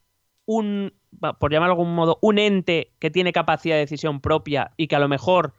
un, 0.47 0.95
por 1.39 1.53
llamarlo 1.53 1.74
de 1.74 1.80
algún 1.82 1.95
modo, 1.95 2.18
un 2.22 2.39
ente 2.39 2.95
que 3.01 3.11
tiene 3.11 3.34
capacidad 3.34 3.74
de 3.74 3.80
decisión 3.80 4.22
propia 4.22 4.70
y 4.78 4.86
que 4.86 4.97
a 4.97 5.01
lo 5.01 5.09
mejor 5.09 5.53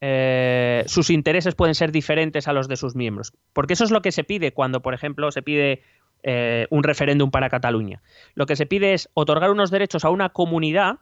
eh, 0.00 0.84
sus 0.86 1.10
intereses 1.10 1.54
pueden 1.54 1.74
ser 1.74 1.92
diferentes 1.92 2.48
a 2.48 2.54
los 2.54 2.66
de 2.66 2.76
sus 2.78 2.96
miembros. 2.96 3.34
Porque 3.52 3.74
eso 3.74 3.84
es 3.84 3.90
lo 3.90 4.00
que 4.00 4.10
se 4.10 4.24
pide 4.24 4.54
cuando, 4.54 4.80
por 4.80 4.94
ejemplo, 4.94 5.30
se 5.32 5.42
pide 5.42 5.82
eh, 6.22 6.66
un 6.70 6.82
referéndum 6.84 7.30
para 7.30 7.48
Cataluña. 7.50 8.02
Lo 8.34 8.46
que 8.46 8.56
se 8.56 8.66
pide 8.66 8.94
es 8.94 9.08
otorgar 9.14 9.50
unos 9.50 9.70
derechos 9.70 10.04
a 10.04 10.10
una 10.10 10.28
comunidad 10.30 11.00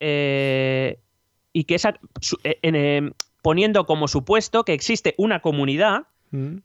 eh, 0.00 0.98
y 1.52 1.64
que 1.64 1.74
esa, 1.74 1.98
su- 2.20 2.38
eh, 2.44 2.58
en, 2.62 2.74
eh, 2.76 3.12
poniendo 3.42 3.86
como 3.86 4.08
supuesto 4.08 4.64
que 4.64 4.72
existe 4.74 5.14
una 5.18 5.40
comunidad 5.40 6.02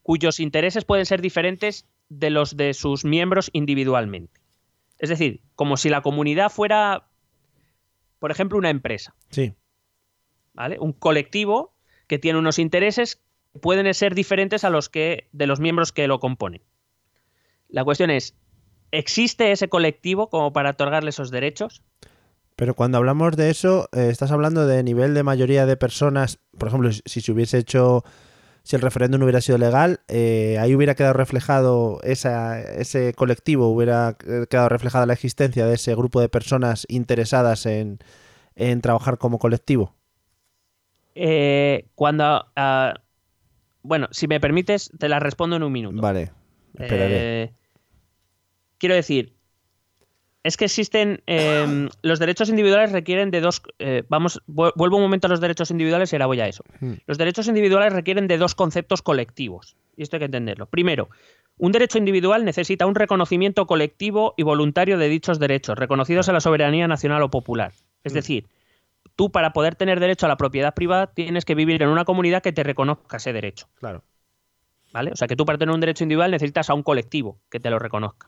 cuyos 0.02 0.42
intereses 0.42 0.84
pueden 0.84 1.06
ser 1.06 1.22
diferentes 1.22 1.88
de 2.10 2.30
los 2.30 2.58
de 2.58 2.74
sus 2.74 3.06
miembros 3.06 3.50
individualmente. 3.54 4.42
Es 5.00 5.08
decir, 5.08 5.40
como 5.56 5.78
si 5.78 5.88
la 5.88 6.02
comunidad 6.02 6.50
fuera, 6.52 7.08
por 8.20 8.30
ejemplo, 8.32 8.58
una 8.58 8.70
empresa, 8.70 9.16
Sí. 9.30 9.54
¿vale? 10.54 10.78
Un 10.80 10.92
colectivo 10.92 11.74
que 12.08 12.20
tiene 12.20 12.40
unos 12.40 12.60
intereses 12.60 13.22
que 13.54 13.60
pueden 13.60 13.92
ser 13.94 14.16
diferentes 14.16 14.66
a 14.66 14.70
los 14.70 14.90
que 14.90 15.30
de 15.32 15.48
los 15.48 15.62
miembros 15.62 15.94
que 15.94 16.08
lo 16.08 16.20
componen. 16.20 16.62
La 17.74 17.84
cuestión 17.84 18.12
es, 18.12 18.36
¿existe 18.92 19.52
ese 19.52 19.68
colectivo 19.68 20.30
como 20.30 20.54
para 20.54 20.70
otorgarle 20.70 21.10
esos 21.10 21.32
derechos? 21.32 21.82
Pero 22.56 22.76
cuando 22.76 23.00
hablamos 23.00 23.36
de 23.36 23.50
eso, 23.50 23.90
eh, 23.94 24.10
estás 24.12 24.32
hablando 24.32 24.68
de 24.68 24.84
nivel 24.84 25.16
de 25.16 25.24
mayoría 25.24 25.66
de 25.66 25.76
personas. 25.76 26.38
Por 26.56 26.68
ejemplo, 26.68 26.92
si, 26.92 27.22
se 27.22 27.32
hubiese 27.32 27.58
hecho, 27.58 28.04
si 28.62 28.76
el 28.76 28.84
referéndum 28.84 29.24
hubiera 29.24 29.42
sido 29.42 29.58
legal, 29.58 30.02
eh, 30.08 30.60
ahí 30.60 30.76
hubiera 30.76 30.94
quedado 30.94 31.14
reflejado 31.16 32.00
esa, 32.04 32.62
ese 32.62 33.16
colectivo, 33.16 33.70
hubiera 33.70 34.18
quedado 34.52 34.70
reflejada 34.70 35.08
la 35.08 35.14
existencia 35.14 35.66
de 35.66 35.74
ese 35.74 35.96
grupo 35.96 36.22
de 36.22 36.30
personas 36.30 36.86
interesadas 36.90 37.66
en, 37.66 37.98
en 38.56 38.82
trabajar 38.82 39.18
como 39.18 39.40
colectivo. 39.40 39.96
Eh, 41.16 41.88
cuando... 41.96 42.46
ah, 42.56 42.94
bueno, 43.82 44.10
si 44.12 44.28
me 44.28 44.40
permites, 44.40 44.92
te 45.00 45.10
la 45.10 45.20
respondo 45.20 45.56
en 45.56 45.64
un 45.64 45.72
minuto. 45.72 46.00
Vale, 46.04 46.32
esperaré. 46.78 47.63
Quiero 48.84 48.96
decir, 48.96 49.34
es 50.44 50.58
que 50.58 50.66
existen 50.66 51.24
eh, 51.26 51.88
los 52.02 52.20
derechos 52.20 52.50
individuales 52.50 52.92
requieren 52.92 53.32
de 53.32 53.40
dos. 53.40 53.62
eh, 53.80 54.04
vamos, 54.10 54.42
vu- 54.46 54.74
vuelvo 54.76 54.98
un 54.98 55.04
momento 55.04 55.28
a 55.28 55.30
los 55.30 55.40
derechos 55.40 55.72
individuales 55.72 56.12
y 56.12 56.16
ahora 56.18 56.26
voy 56.26 56.42
a 56.42 56.48
eso. 56.48 56.66
Hmm. 56.82 56.96
Los 57.08 57.18
derechos 57.18 57.48
individuales 57.48 57.94
requieren 57.94 58.28
de 58.28 58.38
dos 58.38 58.56
conceptos 58.56 59.02
colectivos 59.02 59.78
y 59.96 60.04
esto 60.04 60.18
hay 60.18 60.20
que 60.20 60.26
entenderlo. 60.26 60.66
Primero, 60.66 61.08
un 61.58 61.72
derecho 61.72 61.98
individual 61.98 62.44
necesita 62.44 62.86
un 62.86 62.96
reconocimiento 62.96 63.66
colectivo 63.68 64.34
y 64.36 64.44
voluntario 64.44 64.98
de 64.98 65.08
dichos 65.08 65.40
derechos, 65.40 65.78
reconocidos 65.78 66.28
a 66.28 66.34
la 66.34 66.42
soberanía 66.42 66.88
nacional 66.90 67.22
o 67.24 67.30
popular. 67.30 67.72
Es 68.04 68.12
decir, 68.14 68.48
tú 69.16 69.32
para 69.32 69.54
poder 69.54 69.76
tener 69.76 70.02
derecho 70.02 70.26
a 70.26 70.30
la 70.30 70.36
propiedad 70.36 70.74
privada 70.74 71.08
tienes 71.08 71.46
que 71.46 71.56
vivir 71.56 71.82
en 71.84 71.88
una 71.90 72.04
comunidad 72.04 72.42
que 72.44 72.52
te 72.52 72.64
reconozca 72.64 73.16
ese 73.18 73.32
derecho. 73.32 73.68
Claro. 73.76 74.04
¿Vale? 74.92 75.12
O 75.12 75.16
sea 75.16 75.28
que 75.28 75.36
tú 75.36 75.46
para 75.46 75.58
tener 75.58 75.74
un 75.74 75.80
derecho 75.80 76.04
individual 76.04 76.30
necesitas 76.32 76.70
a 76.70 76.74
un 76.76 76.84
colectivo 76.84 77.40
que 77.50 77.60
te 77.60 77.70
lo 77.72 77.80
reconozca. 77.80 78.28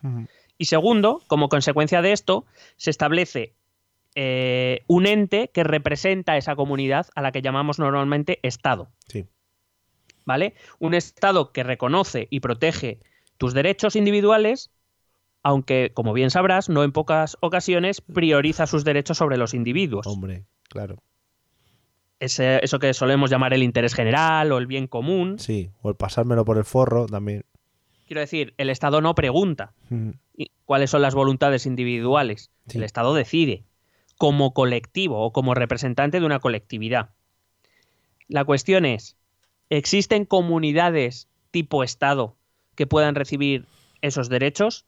Y 0.57 0.65
segundo, 0.65 1.21
como 1.27 1.49
consecuencia 1.49 2.01
de 2.01 2.11
esto, 2.13 2.45
se 2.77 2.89
establece 2.91 3.53
eh, 4.15 4.83
un 4.87 5.05
ente 5.07 5.49
que 5.53 5.63
representa 5.65 6.33
a 6.33 6.37
esa 6.37 6.55
comunidad 6.55 7.07
a 7.15 7.21
la 7.21 7.31
que 7.31 7.41
llamamos 7.41 7.79
normalmente 7.79 8.39
Estado. 8.43 8.89
Sí. 9.07 9.25
¿Vale? 10.25 10.53
Un 10.79 10.93
Estado 10.93 11.51
que 11.51 11.63
reconoce 11.63 12.27
y 12.29 12.39
protege 12.39 12.99
tus 13.37 13.53
derechos 13.53 13.95
individuales, 13.97 14.71
aunque, 15.43 15.91
como 15.93 16.13
bien 16.13 16.31
sabrás, 16.31 16.69
no 16.69 16.83
en 16.83 16.93
pocas 16.93 17.37
ocasiones 17.41 17.99
prioriza 18.01 18.65
sus 18.65 18.83
derechos 18.85 19.17
sobre 19.17 19.37
los 19.37 19.53
individuos. 19.53 20.07
Hombre, 20.07 20.45
claro. 20.69 20.95
Ese- 22.19 22.63
eso 22.63 22.79
que 22.79 22.93
solemos 22.93 23.29
llamar 23.29 23.53
el 23.53 23.61
interés 23.61 23.93
general 23.93 24.51
o 24.53 24.57
el 24.57 24.67
bien 24.67 24.87
común. 24.87 25.37
Sí, 25.37 25.69
o 25.81 25.89
el 25.89 25.95
pasármelo 25.95 26.45
por 26.45 26.57
el 26.57 26.63
forro 26.63 27.05
también. 27.07 27.43
Quiero 28.05 28.21
decir, 28.21 28.53
el 28.57 28.69
Estado 28.69 29.01
no 29.01 29.15
pregunta 29.15 29.73
y- 30.37 30.51
cuáles 30.65 30.89
son 30.91 31.01
las 31.01 31.15
voluntades 31.15 31.65
individuales. 31.65 32.51
Sí. 32.67 32.77
El 32.77 32.83
Estado 32.83 33.13
decide 33.13 33.63
como 34.17 34.53
colectivo 34.53 35.21
o 35.23 35.31
como 35.33 35.53
representante 35.53 36.19
de 36.19 36.25
una 36.25 36.39
colectividad. 36.39 37.09
La 38.27 38.45
cuestión 38.45 38.85
es, 38.85 39.17
¿existen 39.69 40.25
comunidades 40.25 41.27
tipo 41.51 41.83
Estado 41.83 42.35
que 42.75 42.87
puedan 42.87 43.15
recibir 43.15 43.65
esos 44.01 44.29
derechos? 44.29 44.85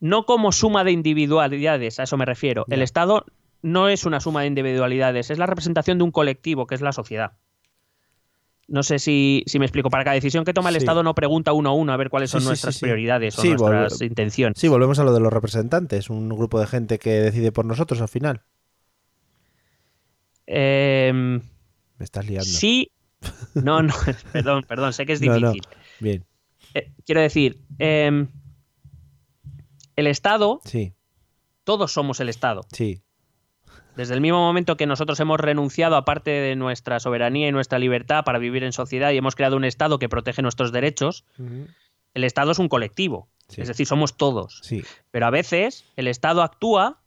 No 0.00 0.26
como 0.26 0.52
suma 0.52 0.84
de 0.84 0.92
individualidades, 0.92 1.98
a 1.98 2.04
eso 2.04 2.16
me 2.16 2.24
refiero. 2.24 2.64
El. 2.68 2.82
Estado 2.82 3.24
no 3.62 3.88
es 3.88 4.04
una 4.04 4.20
suma 4.20 4.42
de 4.42 4.46
individualidades, 4.46 5.30
es 5.30 5.38
la 5.38 5.46
representación 5.46 5.98
de 5.98 6.04
un 6.04 6.12
colectivo, 6.12 6.66
que 6.66 6.76
es 6.76 6.80
la 6.80 6.92
sociedad. 6.92 7.32
No 8.70 8.82
sé 8.82 8.98
si, 8.98 9.42
si 9.46 9.58
me 9.58 9.64
explico. 9.64 9.88
Para 9.88 10.04
cada 10.04 10.14
decisión 10.14 10.44
que 10.44 10.52
toma 10.52 10.68
el 10.68 10.74
Sí. 10.74 10.78
Estado 10.80 11.02
no 11.02 11.14
pregunta 11.14 11.52
uno 11.54 11.70
a 11.70 11.72
uno 11.72 11.90
a 11.92 11.96
ver 11.96 12.10
cuáles 12.10 12.30
son 12.30 12.40
sí, 12.40 12.44
sí, 12.44 12.48
nuestras 12.50 12.78
prioridades 12.80 13.38
o 13.38 13.44
nuestras 13.44 14.00
intenciones. 14.02 14.58
Sí, 14.58 14.68
volvemos 14.68 14.98
a 14.98 15.04
lo 15.04 15.12
de 15.14 15.20
los 15.20 15.32
representantes, 15.32 16.10
un 16.10 16.28
grupo 16.28 16.60
de 16.60 16.66
gente 16.66 16.98
que 16.98 17.10
decide 17.10 17.50
por 17.50 17.64
nosotros 17.64 18.00
al 18.02 18.08
final. 18.08 18.42
Em, 20.46 21.36
Me 21.98 22.04
estás 22.04 22.26
liando. 22.26 22.44
sí. 22.44 22.90
No, 23.54 23.82
no, 23.82 23.92
perdón, 24.32 24.64
perdón, 24.68 24.92
sé 24.92 25.04
que 25.06 25.14
es 25.14 25.20
No, 25.20 25.38
no. 25.40 25.50
difícil. 25.52 25.68
Bien, 26.00 26.24
Eh, 26.74 26.92
quiero 27.04 27.20
decir, 27.20 27.60
em, 27.78 28.28
el 29.96 30.06
Estado, 30.06 30.60
sí, 30.64 30.92
todos 31.64 31.92
somos 31.92 32.20
el 32.20 32.28
Estado. 32.28 32.62
sí. 32.72 33.02
Desde 33.98 34.14
el 34.14 34.20
mismo 34.20 34.38
momento 34.38 34.76
que 34.76 34.86
nosotros 34.86 35.18
hemos 35.18 35.40
renunciado 35.40 35.96
a 35.96 36.04
parte 36.04 36.30
de 36.30 36.54
nuestra 36.54 37.00
soberanía 37.00 37.48
y 37.48 37.50
nuestra 37.50 37.80
libertad 37.80 38.22
para 38.22 38.38
vivir 38.38 38.62
en 38.62 38.72
sociedad 38.72 39.10
y 39.10 39.16
hemos 39.16 39.34
creado 39.34 39.56
un 39.56 39.64
Estado 39.64 39.98
que 39.98 40.08
protege 40.08 40.40
nuestros 40.40 40.70
derechos, 40.70 41.24
el 42.14 42.22
Estado 42.22 42.52
es 42.52 42.60
un 42.60 42.68
colectivo. 42.68 43.28
Sí. 43.48 43.60
Es 43.60 43.66
decir, 43.66 43.88
somos 43.88 44.16
todos. 44.16 44.60
Sí, 44.62 44.84
Pero 45.10 45.26
a 45.26 45.30
veces 45.30 45.84
el 45.96 46.06
Estado 46.06 46.44
actúa 46.44 47.02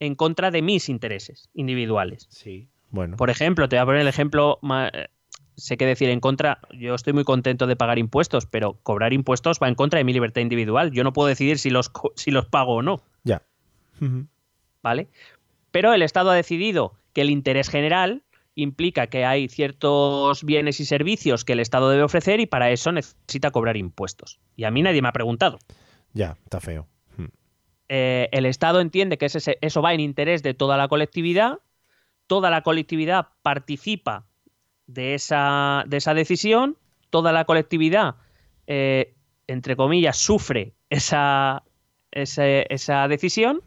en 0.00 0.14
contra 0.14 0.50
de 0.50 0.62
mis 0.62 0.88
intereses 0.88 1.50
individuales. 1.52 2.26
sí. 2.30 2.70
Bueno, 2.88 3.18
Por 3.18 3.28
ejemplo, 3.28 3.68
te 3.68 3.76
voy 3.76 3.82
a 3.82 3.84
poner 3.84 4.00
el 4.00 4.08
ejemplo, 4.08 4.60
eh, 4.94 5.08
sé 5.56 5.76
qué 5.76 5.84
decir 5.84 6.08
en 6.08 6.20
contra, 6.20 6.60
yo 6.72 6.94
estoy 6.94 7.12
muy 7.12 7.24
contento 7.24 7.66
de 7.66 7.76
pagar 7.76 7.98
impuestos, 7.98 8.46
pero 8.46 8.78
cobrar 8.82 9.12
impuestos 9.12 9.58
va 9.62 9.68
en 9.68 9.74
contra 9.74 9.98
de 9.98 10.04
mi 10.04 10.14
libertad 10.14 10.40
individual. 10.40 10.90
Yo 10.90 11.04
no 11.04 11.12
puedo 11.12 11.28
decidir 11.28 11.58
si 11.58 11.68
los, 11.68 11.92
si 12.14 12.30
los 12.30 12.46
pago 12.46 12.76
o 12.76 12.82
no, 12.82 13.02
ya. 13.24 13.42
¿vale? 14.82 15.08
Pero 15.70 15.92
el 15.92 16.02
Estado 16.02 16.30
ha 16.30 16.34
decidido 16.34 16.94
que 17.12 17.20
el 17.22 17.30
interés 17.30 17.68
general 17.68 18.22
implica 18.54 19.06
que 19.06 19.24
hay 19.24 19.48
ciertos 19.48 20.42
bienes 20.44 20.80
y 20.80 20.84
servicios 20.84 21.44
que 21.44 21.52
el 21.52 21.60
Estado 21.60 21.90
debe 21.90 22.02
ofrecer 22.02 22.40
y 22.40 22.46
para 22.46 22.70
eso 22.70 22.90
necesita 22.90 23.50
cobrar 23.50 23.76
impuestos. 23.76 24.40
Y 24.56 24.64
a 24.64 24.70
mí 24.70 24.82
nadie 24.82 25.00
me 25.02 25.08
ha 25.08 25.12
preguntado. 25.12 25.58
Ya, 26.12 26.36
está 26.42 26.60
feo. 26.60 26.88
Mm. 27.16 27.24
Eh, 27.88 28.28
el 28.32 28.46
Estado 28.46 28.80
entiende 28.80 29.16
que 29.18 29.26
ese- 29.26 29.58
eso 29.60 29.82
va 29.82 29.94
en 29.94 30.00
interés 30.00 30.42
de 30.42 30.54
toda 30.54 30.76
la 30.76 30.88
colectividad, 30.88 31.58
toda 32.26 32.50
la 32.50 32.62
colectividad 32.62 33.28
participa 33.42 34.26
de 34.86 35.14
esa, 35.14 35.84
de 35.86 35.98
esa 35.98 36.14
decisión, 36.14 36.76
toda 37.10 37.30
la 37.32 37.44
colectividad, 37.44 38.16
eh, 38.66 39.14
entre 39.46 39.76
comillas, 39.76 40.16
sufre 40.18 40.74
esa, 40.90 41.62
esa 42.10 43.06
decisión, 43.08 43.62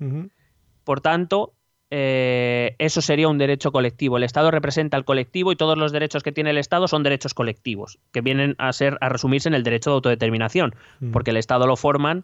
por 0.83 0.99
tanto, 1.01 1.53
eh, 1.93 2.75
eso 2.79 3.01
sería 3.01 3.27
un 3.27 3.37
derecho 3.37 3.71
colectivo. 3.71 4.17
El 4.17 4.23
Estado 4.23 4.49
representa 4.49 4.95
al 4.97 5.05
colectivo 5.05 5.51
y 5.51 5.55
todos 5.57 5.77
los 5.77 5.91
derechos 5.91 6.23
que 6.23 6.31
tiene 6.31 6.49
el 6.49 6.57
Estado 6.57 6.87
son 6.87 7.03
derechos 7.03 7.33
colectivos, 7.33 7.99
que 8.11 8.21
vienen 8.21 8.55
a 8.57 8.71
ser 8.73 8.97
a 9.01 9.09
resumirse 9.09 9.49
en 9.49 9.53
el 9.55 9.63
derecho 9.63 9.89
de 9.91 9.95
autodeterminación, 9.95 10.73
Ujú. 11.01 11.11
porque 11.11 11.31
el 11.31 11.37
Estado 11.37 11.67
lo 11.67 11.75
forman 11.75 12.23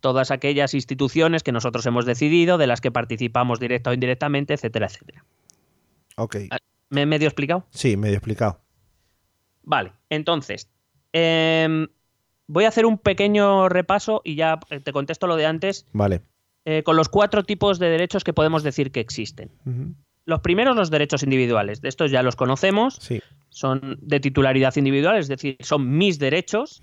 todas 0.00 0.30
aquellas 0.30 0.74
instituciones 0.74 1.42
que 1.42 1.52
nosotros 1.52 1.86
hemos 1.86 2.04
decidido, 2.04 2.58
de 2.58 2.66
las 2.66 2.80
que 2.80 2.90
participamos 2.90 3.60
directa 3.60 3.90
o 3.90 3.94
indirectamente, 3.94 4.54
etcétera, 4.54 4.86
etcétera. 4.86 5.24
Ok. 6.16 6.36
¿Me 6.90 7.02
he 7.02 7.06
medio 7.06 7.28
explicado? 7.28 7.66
Sí, 7.70 7.96
medio 7.96 8.16
explicado. 8.16 8.60
Vale, 9.62 9.92
entonces, 10.10 10.68
em, 11.12 11.88
voy 12.46 12.64
a 12.64 12.68
hacer 12.68 12.86
un 12.86 12.98
pequeño 12.98 13.68
repaso 13.68 14.20
y 14.24 14.34
ya 14.36 14.58
eh, 14.70 14.80
te 14.80 14.92
contesto 14.92 15.26
lo 15.26 15.36
de 15.36 15.46
antes 15.46 15.86
Vale. 15.92 16.22
Eh, 16.68 16.82
con 16.82 16.96
los 16.96 17.08
cuatro 17.08 17.44
tipos 17.44 17.78
de 17.78 17.88
derechos 17.88 18.24
que 18.24 18.32
podemos 18.32 18.64
decir 18.64 18.90
que 18.90 18.98
existen. 18.98 19.52
Los 20.24 20.40
primeros, 20.40 20.74
los 20.74 20.90
derechos 20.90 21.22
individuales. 21.22 21.80
De 21.80 21.88
estos 21.88 22.10
ya 22.10 22.24
los 22.24 22.34
conocemos. 22.34 22.96
Sí. 23.00 23.22
Son 23.50 23.96
de 24.02 24.18
titularidad 24.18 24.74
individual, 24.74 25.16
es 25.16 25.28
decir, 25.28 25.56
son 25.60 25.96
mis 25.96 26.18
derechos. 26.18 26.82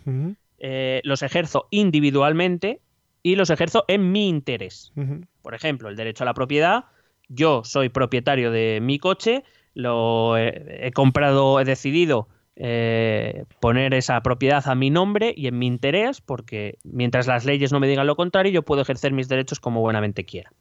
Eh, 0.58 1.02
los 1.04 1.22
ejerzo 1.22 1.68
individualmente 1.70 2.80
y 3.24 3.36
los 3.36 3.50
ejerzo 3.50 3.84
en 3.90 4.14
mi 4.14 4.30
interés. 4.30 4.94
Por 5.42 5.54
ejemplo, 5.54 5.90
el 5.90 5.98
derecho 5.98 6.24
a 6.24 6.28
la 6.28 6.34
propiedad. 6.34 6.86
Yo 7.28 7.66
soy 7.66 7.90
propietario 7.90 8.52
de 8.52 8.80
mi 8.82 9.00
coche, 9.00 9.44
lo 9.74 10.38
he, 10.38 10.88
he 10.88 10.92
comprado, 10.94 11.60
he 11.60 11.66
decidido 11.66 12.30
eh, 12.56 13.46
poner 13.60 13.94
esa 13.94 14.22
propiedad 14.22 14.68
a 14.68 14.76
mi 14.76 14.90
nombre 14.90 15.34
y 15.36 15.48
en 15.48 15.58
mi 15.58 15.68
interés, 15.68 16.22
porque 16.22 16.78
mientras 16.84 17.28
las 17.28 17.46
leyes 17.46 17.72
no 17.72 17.80
me 17.80 17.88
digan 17.88 18.06
lo 18.08 18.16
contrario, 18.16 18.52
yo 18.52 18.62
puedo 18.64 18.82
ejercer 18.82 19.12
mis 19.12 19.28
derechos 19.28 19.60
como 19.60 19.82
buenamente 19.82 20.24
quiera. 20.26 20.52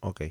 Ok. 0.00 0.22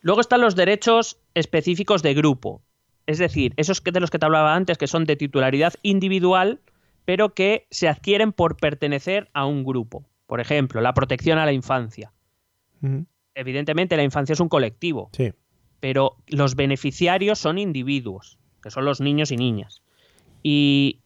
Luego 0.00 0.20
están 0.20 0.40
los 0.40 0.54
derechos 0.54 1.18
específicos 1.34 2.02
de 2.02 2.14
grupo. 2.14 2.62
Es 3.06 3.18
decir, 3.18 3.54
esos 3.56 3.82
de 3.82 4.00
los 4.00 4.10
que 4.10 4.18
te 4.18 4.26
hablaba 4.26 4.54
antes, 4.54 4.78
que 4.78 4.86
son 4.86 5.04
de 5.04 5.16
titularidad 5.16 5.74
individual, 5.82 6.60
pero 7.04 7.34
que 7.34 7.66
se 7.70 7.88
adquieren 7.88 8.32
por 8.32 8.56
pertenecer 8.56 9.30
a 9.32 9.46
un 9.46 9.64
grupo. 9.64 10.04
Por 10.26 10.40
ejemplo, 10.40 10.80
la 10.80 10.92
protección 10.92 11.38
a 11.38 11.46
la 11.46 11.52
infancia. 11.52 12.12
Evidentemente, 13.34 13.96
la 13.96 14.02
infancia 14.02 14.32
es 14.32 14.40
un 14.40 14.48
colectivo, 14.48 15.10
Sí. 15.12 15.32
pero 15.80 16.16
los 16.26 16.56
beneficiarios 16.56 17.38
son 17.38 17.58
individuos, 17.58 18.38
que 18.62 18.70
son 18.70 18.84
los 18.84 19.00
niños 19.00 19.30
y 19.30 19.36
niñas. 19.36 19.82
Y 20.48 21.00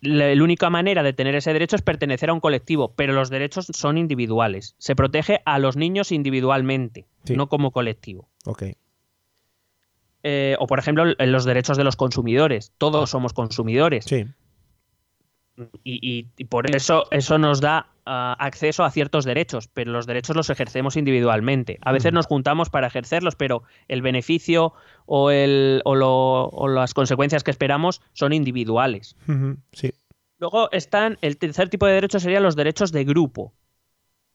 la, 0.00 0.34
la 0.34 0.42
única 0.42 0.70
manera 0.70 1.02
de 1.02 1.12
tener 1.12 1.34
ese 1.34 1.52
derecho 1.52 1.76
es 1.76 1.82
pertenecer 1.82 2.30
a 2.30 2.32
un 2.32 2.40
colectivo, 2.40 2.94
pero 2.96 3.12
los 3.12 3.28
derechos 3.28 3.66
son 3.74 3.98
individuales. 3.98 4.74
Se 4.78 4.96
protege 4.96 5.42
a 5.44 5.58
los 5.58 5.76
niños 5.76 6.12
individualmente, 6.12 7.04
Sí. 7.24 7.36
no 7.36 7.50
como 7.50 7.72
colectivo. 7.72 8.30
Ok. 8.46 8.62
Eh, 10.22 10.56
o, 10.58 10.66
por 10.66 10.78
ejemplo, 10.78 11.04
en 11.18 11.32
los 11.32 11.44
derechos 11.44 11.76
de 11.76 11.84
los 11.84 11.96
consumidores. 11.96 12.72
Todos 12.78 13.10
somos 13.10 13.34
consumidores. 13.34 14.06
Sí. 14.06 14.24
Y, 15.84 15.98
y- 16.18 16.26
y 16.36 16.44
por 16.44 16.74
eso 16.74 17.04
eso 17.10 17.38
nos 17.38 17.60
da 17.60 17.86
ah, 18.06 18.36
acceso 18.38 18.84
a 18.84 18.90
ciertos 18.90 19.24
derechos, 19.24 19.68
pero 19.68 19.92
los 19.92 20.06
derechos 20.06 20.34
los 20.36 20.50
ejercemos 20.50 20.96
individualmente. 20.96 21.78
A 21.82 21.92
veces 21.92 22.12
nos 22.12 22.26
juntamos 22.26 22.70
para 22.70 22.86
ejercerlos, 22.86 23.36
pero 23.36 23.62
el 23.88 24.02
beneficio 24.02 24.72
o, 25.06 25.30
el, 25.30 25.82
o, 25.84 25.94
lo- 25.94 26.46
o 26.48 26.68
las 26.68 26.94
consecuencias 26.94 27.44
que 27.44 27.50
esperamos 27.50 28.00
son 28.12 28.32
individuales. 28.32 29.16
Sí. 29.72 29.92
Luego 30.38 30.70
están, 30.72 31.18
el 31.20 31.36
tercer 31.36 31.68
tipo 31.68 31.86
de 31.86 31.92
derechos 31.94 32.22
serían 32.22 32.42
los 32.42 32.56
derechos 32.56 32.92
de 32.92 33.04
grupo, 33.04 33.52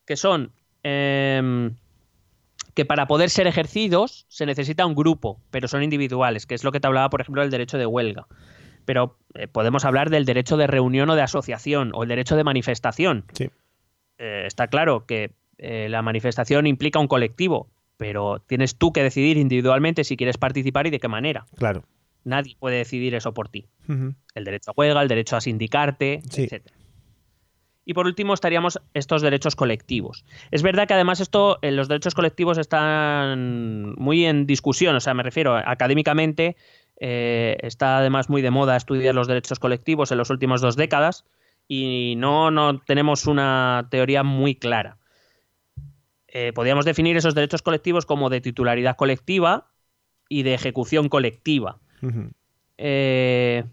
que 0.06 0.16
son 0.18 0.52
em, 0.84 1.74
que 2.76 2.86
para 2.86 3.08
poder 3.08 3.30
ser 3.30 3.48
ejercidos 3.48 4.26
se 4.28 4.46
necesita 4.46 4.86
un 4.86 4.94
grupo, 4.96 5.40
pero 5.50 5.68
son 5.68 5.82
individuales, 5.82 6.46
que 6.46 6.54
es 6.56 6.64
lo 6.64 6.72
que 6.72 6.80
te 6.80 6.88
hablaba, 6.88 7.10
por 7.10 7.22
ejemplo, 7.22 7.42
del 7.42 7.50
derecho 7.50 7.78
de 7.78 7.86
huelga. 7.86 8.28
Pero 8.86 9.18
eh, 9.34 9.48
podemos 9.48 9.84
hablar 9.86 10.10
del 10.10 10.26
derecho 10.26 10.58
de 10.58 10.68
reunión 10.68 11.10
o 11.10 11.16
de 11.16 11.22
asociación, 11.24 11.92
o 11.94 12.04
el 12.04 12.10
derecho 12.10 12.36
de 12.36 12.44
manifestación. 12.44 13.26
Sí. 13.34 13.50
Eh, 14.18 14.44
está 14.46 14.68
claro 14.68 15.06
que 15.06 15.32
eh, 15.58 15.88
la 15.90 16.02
manifestación 16.02 16.68
implica 16.68 17.00
un 17.00 17.08
colectivo, 17.08 17.70
pero 17.98 18.40
tienes 18.46 18.76
tú 18.78 18.94
que 18.94 19.04
decidir 19.04 19.38
individualmente 19.38 20.04
si 20.04 20.16
quieres 20.18 20.38
participar 20.38 20.88
y 20.88 20.90
de 20.92 21.00
qué 21.00 21.08
manera. 21.08 21.46
Claro. 21.58 21.84
Nadie 22.24 22.56
puede 22.60 22.78
decidir 22.78 23.14
eso 23.16 23.34
por 23.34 23.50
ti 23.50 23.68
el 24.34 24.44
derecho 24.46 24.72
a 24.72 24.74
huelga, 24.76 25.02
el 25.02 25.08
derecho 25.08 25.36
a 25.36 25.42
sindicarte, 25.42 26.22
Sí. 26.30 26.44
etc. 26.50 26.66
Y 27.88 27.94
por 27.94 28.08
último 28.08 28.34
estaríamos 28.34 28.82
estos 28.96 29.22
derechos 29.22 29.56
colectivos. 29.56 30.26
Es 30.50 30.64
verdad 30.64 30.88
que 30.88 30.96
además 30.96 31.20
esto, 31.20 31.60
los 31.62 31.88
derechos 31.88 32.16
colectivos 32.16 32.58
están 32.58 33.94
muy 33.98 34.26
en 34.26 34.48
discusión, 34.48 34.96
o 34.96 35.00
sea, 35.00 35.14
me 35.14 35.22
refiero 35.22 35.56
académicamente, 35.56 36.56
eh, 37.00 37.58
está 37.62 37.98
además 37.98 38.30
muy 38.30 38.42
de 38.42 38.52
moda 38.52 38.76
estudiar 38.76 39.16
los 39.16 39.28
derechos 39.28 39.60
colectivos 39.60 40.12
en 40.12 40.18
las 40.18 40.30
últimas 40.30 40.62
dos 40.62 40.76
décadas 40.76 41.26
y 41.68 42.16
no, 42.18 42.52
no 42.52 42.80
tenemos 42.80 43.28
una 43.28 43.88
teoría 43.90 44.24
muy 44.24 44.56
clara. 44.56 44.98
Eh, 46.28 46.52
podríamos 46.54 46.86
definir 46.86 47.18
esos 47.18 47.36
derechos 47.36 47.62
colectivos 47.62 48.06
como 48.06 48.30
de 48.30 48.42
titularidad 48.42 48.98
colectiva 48.98 49.72
y 50.30 50.44
de 50.44 50.54
ejecución 50.54 51.10
colectiva. 51.10 51.80
Eh, 52.78 53.64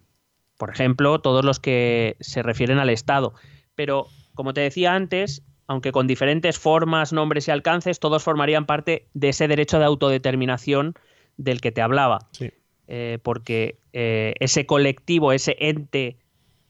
por 0.58 0.70
ejemplo, 0.70 1.20
todos 1.20 1.44
los 1.44 1.58
que 1.58 2.16
se 2.20 2.42
refieren 2.42 2.78
al 2.78 2.90
Estado. 2.90 3.34
Pero, 3.74 4.06
como 4.34 4.54
te 4.54 4.60
decía 4.60 4.94
antes, 4.94 5.42
aunque 5.66 5.90
con 5.90 6.06
diferentes 6.06 6.58
formas, 6.58 7.12
nombres 7.12 7.48
y 7.48 7.50
alcances, 7.50 7.98
todos 7.98 8.22
formarían 8.22 8.64
parte 8.66 9.08
de 9.12 9.30
ese 9.30 9.48
derecho 9.48 9.78
de 9.78 9.86
autodeterminación 9.86 10.94
del 11.36 11.60
que 11.60 11.72
te 11.72 11.82
hablaba. 11.82 12.28
Sí. 12.30 12.52
Eh, 12.88 13.18
porque 13.22 13.78
eh, 13.92 14.34
ese 14.40 14.66
colectivo, 14.66 15.32
ese 15.32 15.56
ente 15.60 16.18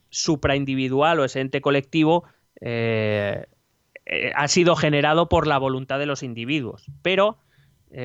supraindividual 0.09 1.19
o 1.19 1.25
ese 1.25 1.41
ente 1.41 1.59
colectivo 1.59 2.23
eh, 2.61 3.45
ha 4.35 4.47
sido 4.47 4.75
generado 4.75 5.27
por 5.27 5.47
la 5.47 5.57
voluntad 5.57 5.97
de 5.99 6.05
los 6.05 6.23
individuos. 6.23 6.85
Pero, 7.01 7.39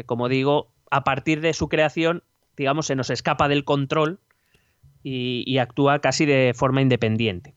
como 0.07 0.29
digo, 0.29 0.73
a 0.91 1.03
partir 1.05 1.41
de 1.41 1.53
su 1.53 1.69
creación, 1.69 2.23
digamos, 2.57 2.87
se 2.87 2.95
nos 2.95 3.11
escapa 3.11 3.49
del 3.49 3.65
control 3.65 4.21
y, 5.03 5.45
y 5.47 5.59
actúa 5.59 5.99
casi 6.01 6.25
de 6.25 6.53
forma 6.55 6.83
independiente. 6.83 7.55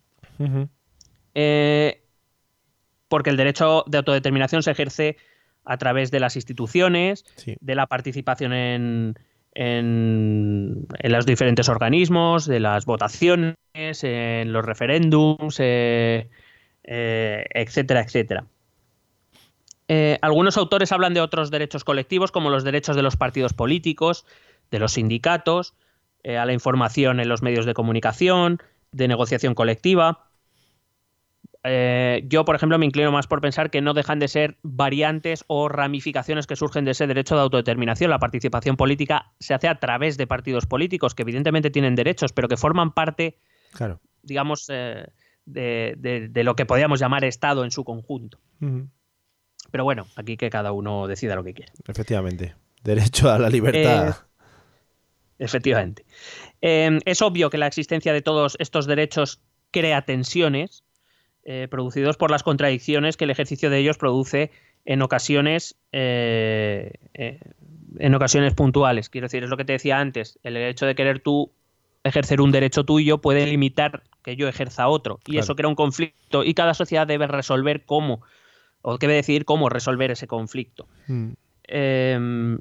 Porque 3.07 3.29
el 3.29 3.37
derecho 3.37 3.83
de 3.87 3.97
autodeterminación 3.97 4.63
se 4.63 4.71
ejerce 4.71 5.17
a 5.65 5.77
través 5.77 6.11
de 6.11 6.19
las 6.19 6.35
instituciones, 6.35 7.25
Sí. 7.35 7.55
de 7.59 7.75
la 7.75 7.87
participación 7.87 8.53
en, 8.53 9.15
en, 9.53 10.87
los 11.03 11.25
diferentes 11.25 11.69
organismos, 11.69 12.45
de 12.45 12.59
las 12.59 12.85
votaciones, 12.85 13.55
en 13.73 14.53
los 14.53 14.65
referéndums, 14.65 15.57
eh, 15.59 16.29
eh, 16.83 17.45
etcétera, 17.53 18.01
etcétera. 18.01 18.45
Eh, 19.87 20.17
algunos 20.21 20.57
autores 20.57 20.91
hablan 20.91 21.13
de 21.13 21.21
otros 21.21 21.51
derechos 21.51 21.83
colectivos, 21.83 22.31
como 22.31 22.49
los 22.49 22.63
derechos 22.63 22.95
de 22.95 23.01
los 23.01 23.17
partidos 23.17 23.53
políticos, 23.53 24.25
de 24.69 24.79
los 24.79 24.93
sindicatos, 24.93 25.73
a 26.23 26.45
la 26.45 26.53
información 26.53 27.19
en 27.19 27.27
los 27.27 27.41
medios 27.41 27.65
de 27.65 27.73
comunicación, 27.73 28.61
de 28.91 29.07
negociación 29.07 29.55
colectiva. 29.55 30.30
Eh, 31.64 32.24
yo, 32.28 32.43
por 32.43 32.55
ejemplo, 32.55 32.78
me 32.80 32.86
inclino 32.88 33.12
más 33.12 33.28
por 33.28 33.39
pensar 33.41 33.70
que 33.70 33.82
no 33.82 33.93
dejan 33.93 34.18
de 34.20 34.28
ser 34.28 34.57
variantes 34.64 35.43
o 35.47 35.70
ramificaciones 35.70 36.47
que 36.47 36.55
surgen 36.55 36.86
de 36.86 36.91
ese 36.91 37.05
derecho 37.07 37.36
de 37.36 37.41
autodeterminación. 37.41 38.09
La 38.09 38.18
participación 38.20 38.78
política 38.78 39.32
se 39.39 39.53
hace 39.53 39.68
a 39.68 39.80
través 39.80 40.18
de 40.18 40.26
partidos 40.26 40.66
políticos 40.66 41.14
que 41.14 41.22
evidentemente 41.22 41.70
tienen 41.70 41.95
derechos, 41.95 42.34
pero 42.34 42.47
que 42.47 42.57
forman 42.57 42.93
parte, 42.93 43.38
Claro. 43.74 43.99
digamos, 44.24 44.66
eh, 44.70 45.05
de, 45.45 45.95
de- 45.97 46.30
de 46.30 46.43
lo 46.43 46.55
que 46.55 46.66
podríamos 46.66 46.99
llamar 46.99 47.26
Estado 47.26 47.64
en 47.64 47.72
su 47.72 47.84
conjunto. 47.84 48.39
Pero 49.70 49.84
bueno, 49.84 50.07
aquí 50.16 50.38
que 50.38 50.49
cada 50.49 50.72
uno 50.72 51.07
decida 51.07 51.36
lo 51.36 51.43
que 51.43 51.53
quiere. 51.53 51.72
Efectivamente. 51.88 52.55
Derecho 52.84 53.30
a 53.30 53.38
la 53.38 53.49
libertad. 53.49 54.09
Eh, 54.09 54.14
Efectivamente. 55.39 56.05
Eh, 56.62 56.99
es 57.05 57.22
obvio 57.22 57.49
que 57.49 57.57
la 57.57 57.68
existencia 57.68 58.14
de 58.14 58.22
todos 58.22 58.55
estos 58.59 58.86
derechos 58.86 59.41
crea 59.72 60.03
tensiones 60.03 60.84
eh, 61.43 61.67
producidos 61.69 62.17
por 62.17 62.31
las 62.31 62.43
contradicciones 62.43 63.17
que 63.17 63.23
el 63.25 63.31
ejercicio 63.31 63.69
de 63.69 63.79
ellos 63.79 63.97
produce 63.97 64.51
en 64.85 65.01
ocasiones 65.01 65.75
eh, 65.91 66.93
eh, 67.13 67.39
en 67.99 68.15
ocasiones 68.15 68.53
puntuales. 68.53 69.09
Quiero 69.09 69.25
decir, 69.25 69.43
es 69.43 69.49
lo 69.49 69.57
que 69.57 69.65
te 69.65 69.73
decía 69.73 69.99
antes, 69.99 70.39
el 70.43 70.57
hecho 70.57 70.85
de 70.85 70.95
querer 70.95 71.19
tú 71.19 71.51
ejercer 72.03 72.41
un 72.41 72.51
derecho 72.51 72.83
tuyo 72.83 73.19
puede 73.19 73.45
limitar 73.45 74.03
que 74.23 74.35
yo 74.35 74.47
ejerza 74.47 74.87
otro 74.87 75.19
y 75.25 75.31
Claro. 75.31 75.43
eso 75.43 75.55
crea 75.55 75.67
un 75.67 75.75
conflicto 75.75 76.43
y 76.43 76.53
cada 76.53 76.73
sociedad 76.73 77.05
debe 77.05 77.27
resolver 77.27 77.85
cómo 77.85 78.21
o 78.81 78.97
debe 78.97 79.13
decidir 79.13 79.45
cómo 79.45 79.69
resolver 79.69 80.09
ese 80.09 80.27
conflicto. 80.27 80.87
Mm. 81.07 81.31
Eh, 81.67 82.57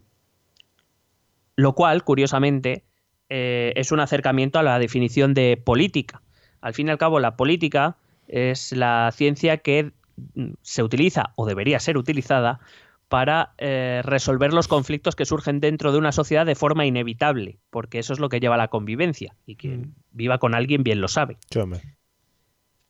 lo 1.56 1.74
cual, 1.74 2.04
curiosamente, 2.04 2.84
eh, 3.28 3.72
es 3.76 3.92
un 3.92 4.00
acercamiento 4.00 4.58
a 4.58 4.62
la 4.62 4.78
definición 4.78 5.34
de 5.34 5.60
política. 5.62 6.22
Al 6.60 6.74
fin 6.74 6.88
y 6.88 6.90
al 6.90 6.98
cabo, 6.98 7.20
la 7.20 7.36
política 7.36 7.96
es 8.30 8.72
la 8.72 9.10
ciencia 9.14 9.58
que 9.58 9.92
mm, 10.34 10.52
se 10.62 10.82
utiliza 10.82 11.32
o 11.36 11.46
debería 11.46 11.78
ser 11.80 11.96
utilizada 11.98 12.60
para 13.08 13.54
eh, 13.58 14.02
resolver 14.04 14.52
los 14.52 14.68
conflictos 14.68 15.16
que 15.16 15.24
surgen 15.24 15.58
dentro 15.58 15.90
de 15.90 15.98
una 15.98 16.12
sociedad 16.12 16.46
de 16.46 16.54
forma 16.54 16.86
inevitable, 16.86 17.58
porque 17.70 17.98
eso 17.98 18.12
es 18.12 18.20
lo 18.20 18.28
que 18.28 18.38
lleva 18.38 18.54
a 18.54 18.58
la 18.58 18.68
convivencia 18.68 19.34
y 19.46 19.56
quien 19.56 19.80
Mm. 19.80 19.94
viva 20.12 20.38
con 20.38 20.54
alguien 20.54 20.84
bien 20.84 21.00
lo 21.00 21.08
sabe. 21.08 21.36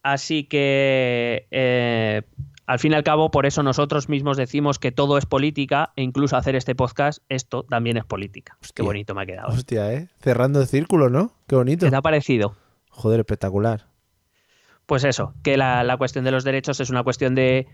Así 0.03 0.45
que, 0.45 1.47
eh, 1.51 2.23
al 2.67 2.79
fin 2.79 2.93
y 2.93 2.95
al 2.95 3.03
cabo, 3.03 3.31
por 3.31 3.45
eso 3.47 3.63
nosotros 3.63 4.09
mismos 4.09 4.37
decimos 4.39 4.79
que 4.79 4.93
todo 4.93 5.19
es 5.19 5.27
política 5.27 5.93
e 5.97 6.03
incluso 6.03 6.37
hacer 6.37 6.55
este 6.57 6.75
podcast, 6.75 7.23
esto 7.29 7.65
también 7.65 7.97
es 7.99 8.05
política. 8.05 8.57
Qué 8.61 8.67
Hostia. 8.67 8.85
bonito 8.85 9.15
me 9.15 9.23
ha 9.23 9.27
quedado. 9.27 9.49
Hostia, 9.49 9.93
¿eh? 9.93 10.09
Cerrando 10.21 10.61
el 10.61 10.67
círculo, 10.69 11.11
¿no? 11.11 11.33
Qué 11.47 11.57
bonito. 11.57 11.85
¿Qué 11.87 11.91
te 11.91 11.97
ha 11.97 12.03
parecido? 12.03 12.57
Joder, 12.91 13.21
espectacular. 13.21 13.87
Pues 14.91 15.05
eso, 15.05 15.35
que 15.45 15.57
la, 15.57 15.85
la 15.85 15.97
cuestión 15.99 16.25
de 16.25 16.33
los 16.33 16.43
derechos 16.43 16.81
es 16.81 16.91
una 16.91 17.05
cuestión 17.05 17.37
de, 17.37 17.69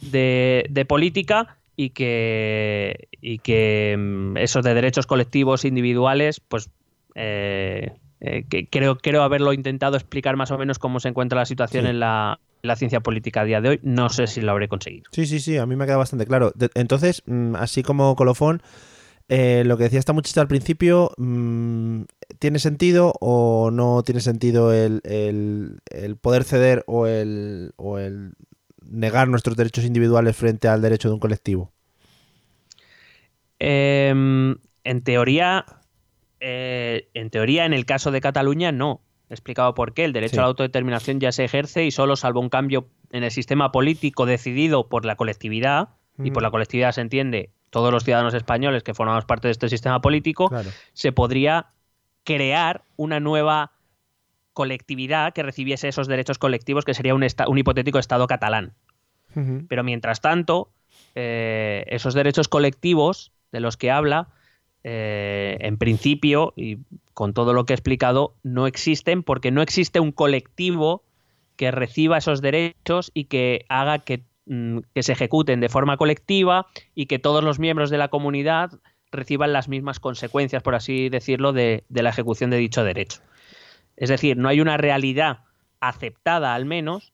de- 0.00 0.64
de 0.70 0.84
política 0.86 1.58
y 1.76 1.90
que, 1.90 3.08
y 3.20 3.40
que 3.40 3.94
mm, 3.98 4.38
esos 4.38 4.64
de 4.64 4.72
derechos 4.72 5.06
colectivos 5.06 5.66
individuales, 5.66 6.40
pues 6.40 6.70
eh, 7.14 7.92
eh, 8.20 8.44
que 8.48 8.68
creo, 8.68 8.96
creo 8.96 9.22
haberlo 9.22 9.52
intentado 9.52 9.96
explicar 9.98 10.36
más 10.36 10.50
o 10.50 10.56
menos 10.56 10.78
cómo 10.78 10.98
se 10.98 11.08
encuentra 11.10 11.40
la 11.40 11.44
situación 11.44 11.84
Sí. 11.84 11.90
en, 11.90 12.00
la, 12.00 12.40
en 12.62 12.68
la 12.68 12.76
ciencia 12.76 13.00
política 13.00 13.42
a 13.42 13.44
día 13.44 13.60
de 13.60 13.68
hoy. 13.68 13.80
No 13.82 14.08
sé 14.08 14.26
si 14.26 14.40
lo 14.40 14.52
habré 14.52 14.68
conseguido. 14.68 15.10
Sí, 15.12 15.26
sí, 15.26 15.40
sí, 15.40 15.58
a 15.58 15.66
mí 15.66 15.76
me 15.76 15.84
ha 15.84 15.86
quedado 15.86 15.98
bastante 16.00 16.24
claro. 16.24 16.52
De- 16.54 16.70
entonces, 16.74 17.22
mm, 17.26 17.54
así 17.56 17.82
como 17.82 18.16
colofón, 18.16 18.62
eh, 19.28 19.62
lo 19.64 19.76
que 19.76 19.84
decía 19.84 19.98
esta 19.98 20.12
muchacha 20.12 20.40
al 20.40 20.48
principio, 20.48 21.12
mm, 21.16 22.02
¿tiene 22.38 22.58
sentido 22.58 23.14
o 23.20 23.70
no 23.72 24.02
tiene 24.02 24.20
sentido 24.20 24.72
el, 24.72 25.00
el- 25.04 25.78
el 25.90 26.16
poder 26.16 26.44
ceder 26.44 26.84
o 26.86 27.06
el, 27.06 27.72
o 27.76 27.98
el 27.98 28.32
negar 28.84 29.28
nuestros 29.28 29.56
derechos 29.56 29.84
individuales 29.84 30.36
frente 30.36 30.68
al 30.68 30.82
derecho 30.82 31.08
de 31.08 31.14
un 31.14 31.20
colectivo? 31.20 31.72
Em, 33.58 34.56
en 34.84 35.02
teoría, 35.02 35.64
eh, 36.40 37.08
en 37.14 37.30
teoría, 37.30 37.64
en 37.64 37.72
el 37.72 37.86
caso 37.86 38.10
de 38.10 38.20
Cataluña, 38.20 38.72
no. 38.72 39.00
He 39.30 39.34
explicado 39.34 39.74
por 39.74 39.94
qué. 39.94 40.04
El 40.04 40.12
derecho 40.12 40.32
Sí. 40.34 40.38
a 40.38 40.42
la 40.42 40.48
autodeterminación 40.48 41.20
ya 41.20 41.32
se 41.32 41.44
ejerce 41.44 41.84
y 41.84 41.90
solo 41.90 42.16
salvo 42.16 42.40
un 42.40 42.48
cambio 42.50 42.88
en 43.12 43.24
el 43.24 43.30
sistema 43.30 43.72
político 43.72 44.26
decidido 44.26 44.88
por 44.88 45.04
la 45.06 45.16
colectividad, 45.16 45.90
y 46.22 46.30
por 46.32 46.42
Mm. 46.42 46.44
la 46.44 46.50
colectividad 46.50 46.92
se 46.92 47.00
entiende 47.00 47.50
todos 47.72 47.90
los 47.90 48.04
ciudadanos 48.04 48.34
españoles 48.34 48.82
que 48.82 48.92
formamos 48.92 49.24
parte 49.24 49.48
de 49.48 49.52
este 49.52 49.70
sistema 49.70 50.02
político, 50.02 50.50
Claro. 50.50 50.68
se 50.92 51.10
podría 51.10 51.68
crear 52.22 52.84
una 52.96 53.18
nueva 53.18 53.72
colectividad 54.52 55.32
que 55.32 55.42
recibiese 55.42 55.88
esos 55.88 56.06
derechos 56.06 56.38
colectivos, 56.38 56.84
que 56.84 56.92
sería 56.92 57.14
un, 57.14 57.24
hipotético 57.58 57.98
Estado 57.98 58.26
catalán. 58.26 58.74
Pero 59.66 59.82
mientras 59.82 60.20
tanto, 60.20 60.68
eh, 61.14 61.84
esos 61.86 62.12
derechos 62.12 62.48
colectivos 62.48 63.32
de 63.50 63.60
los 63.60 63.78
que 63.78 63.90
habla, 63.90 64.28
eh, 64.84 65.56
en 65.60 65.78
principio, 65.78 66.52
y 66.54 66.76
con 67.14 67.32
todo 67.32 67.54
lo 67.54 67.64
que 67.64 67.72
he 67.72 67.76
explicado, 67.76 68.34
no 68.42 68.66
existen 68.66 69.22
porque 69.22 69.50
no 69.50 69.62
existe 69.62 69.98
un 69.98 70.12
colectivo 70.12 71.04
que 71.56 71.70
reciba 71.70 72.18
esos 72.18 72.42
derechos 72.42 73.10
y 73.14 73.24
que 73.24 73.64
haga 73.70 74.00
que, 74.00 74.24
que 74.46 75.02
se 75.02 75.12
ejecuten 75.12 75.60
de 75.60 75.68
forma 75.68 75.96
colectiva 75.96 76.66
y 76.94 77.06
que 77.06 77.18
todos 77.18 77.44
los 77.44 77.58
miembros 77.58 77.90
de 77.90 77.98
la 77.98 78.08
comunidad 78.08 78.70
reciban 79.10 79.52
las 79.52 79.68
mismas 79.68 80.00
consecuencias, 80.00 80.62
por 80.62 80.74
así 80.74 81.08
decirlo, 81.08 81.52
de, 81.52 81.84
de 81.88 82.02
la 82.02 82.10
ejecución 82.10 82.50
de 82.50 82.56
dicho 82.56 82.82
derecho. 82.82 83.20
Es 83.96 84.08
decir, 84.08 84.36
no 84.36 84.48
hay 84.48 84.60
una 84.60 84.76
realidad 84.78 85.40
aceptada 85.80 86.54
al 86.54 86.64
menos 86.64 87.12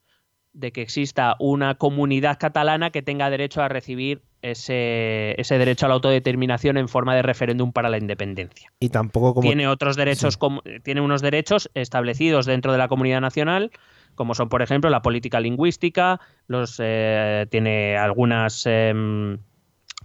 de 0.53 0.73
que 0.73 0.83
exista 0.83 1.37
una 1.39 1.75
comunidad 1.75 2.39
catalana 2.39 2.91
que 2.91 3.03
tenga 3.03 3.31
derecho 3.31 3.63
a 3.63 3.69
recibir 3.69 4.23
ese, 4.43 5.35
ese 5.41 5.59
derecho 5.59 5.87
a 5.87 5.89
la 5.89 5.97
autodeterminación 5.97 6.77
en 6.79 6.89
forma 6.89 7.15
de 7.15 7.23
referéndum 7.23 7.73
para 7.73 7.89
la 7.89 7.99
independencia. 7.99 8.73
Y 8.81 8.89
tampoco 8.89 9.35
como... 9.35 9.47
Tiene 9.49 9.69
otros 9.69 9.97
derechos, 9.97 10.35
Sí. 10.35 10.39
como- 10.39 10.63
tiene 10.83 11.01
unos 11.01 11.21
derechos 11.23 11.71
establecidos 11.75 12.47
dentro 12.47 12.73
de 12.73 12.79
la 12.79 12.89
comunidad 12.89 13.21
nacional, 13.21 13.71
como 14.19 14.35
son, 14.35 14.51
por 14.51 14.61
ejemplo, 14.61 14.91
la 14.91 15.01
política 15.01 15.41
lingüística, 15.41 16.21
los, 16.49 16.77
eh, 16.83 17.47
tiene 17.51 17.97
algunas 17.97 18.65
em, 18.67 19.39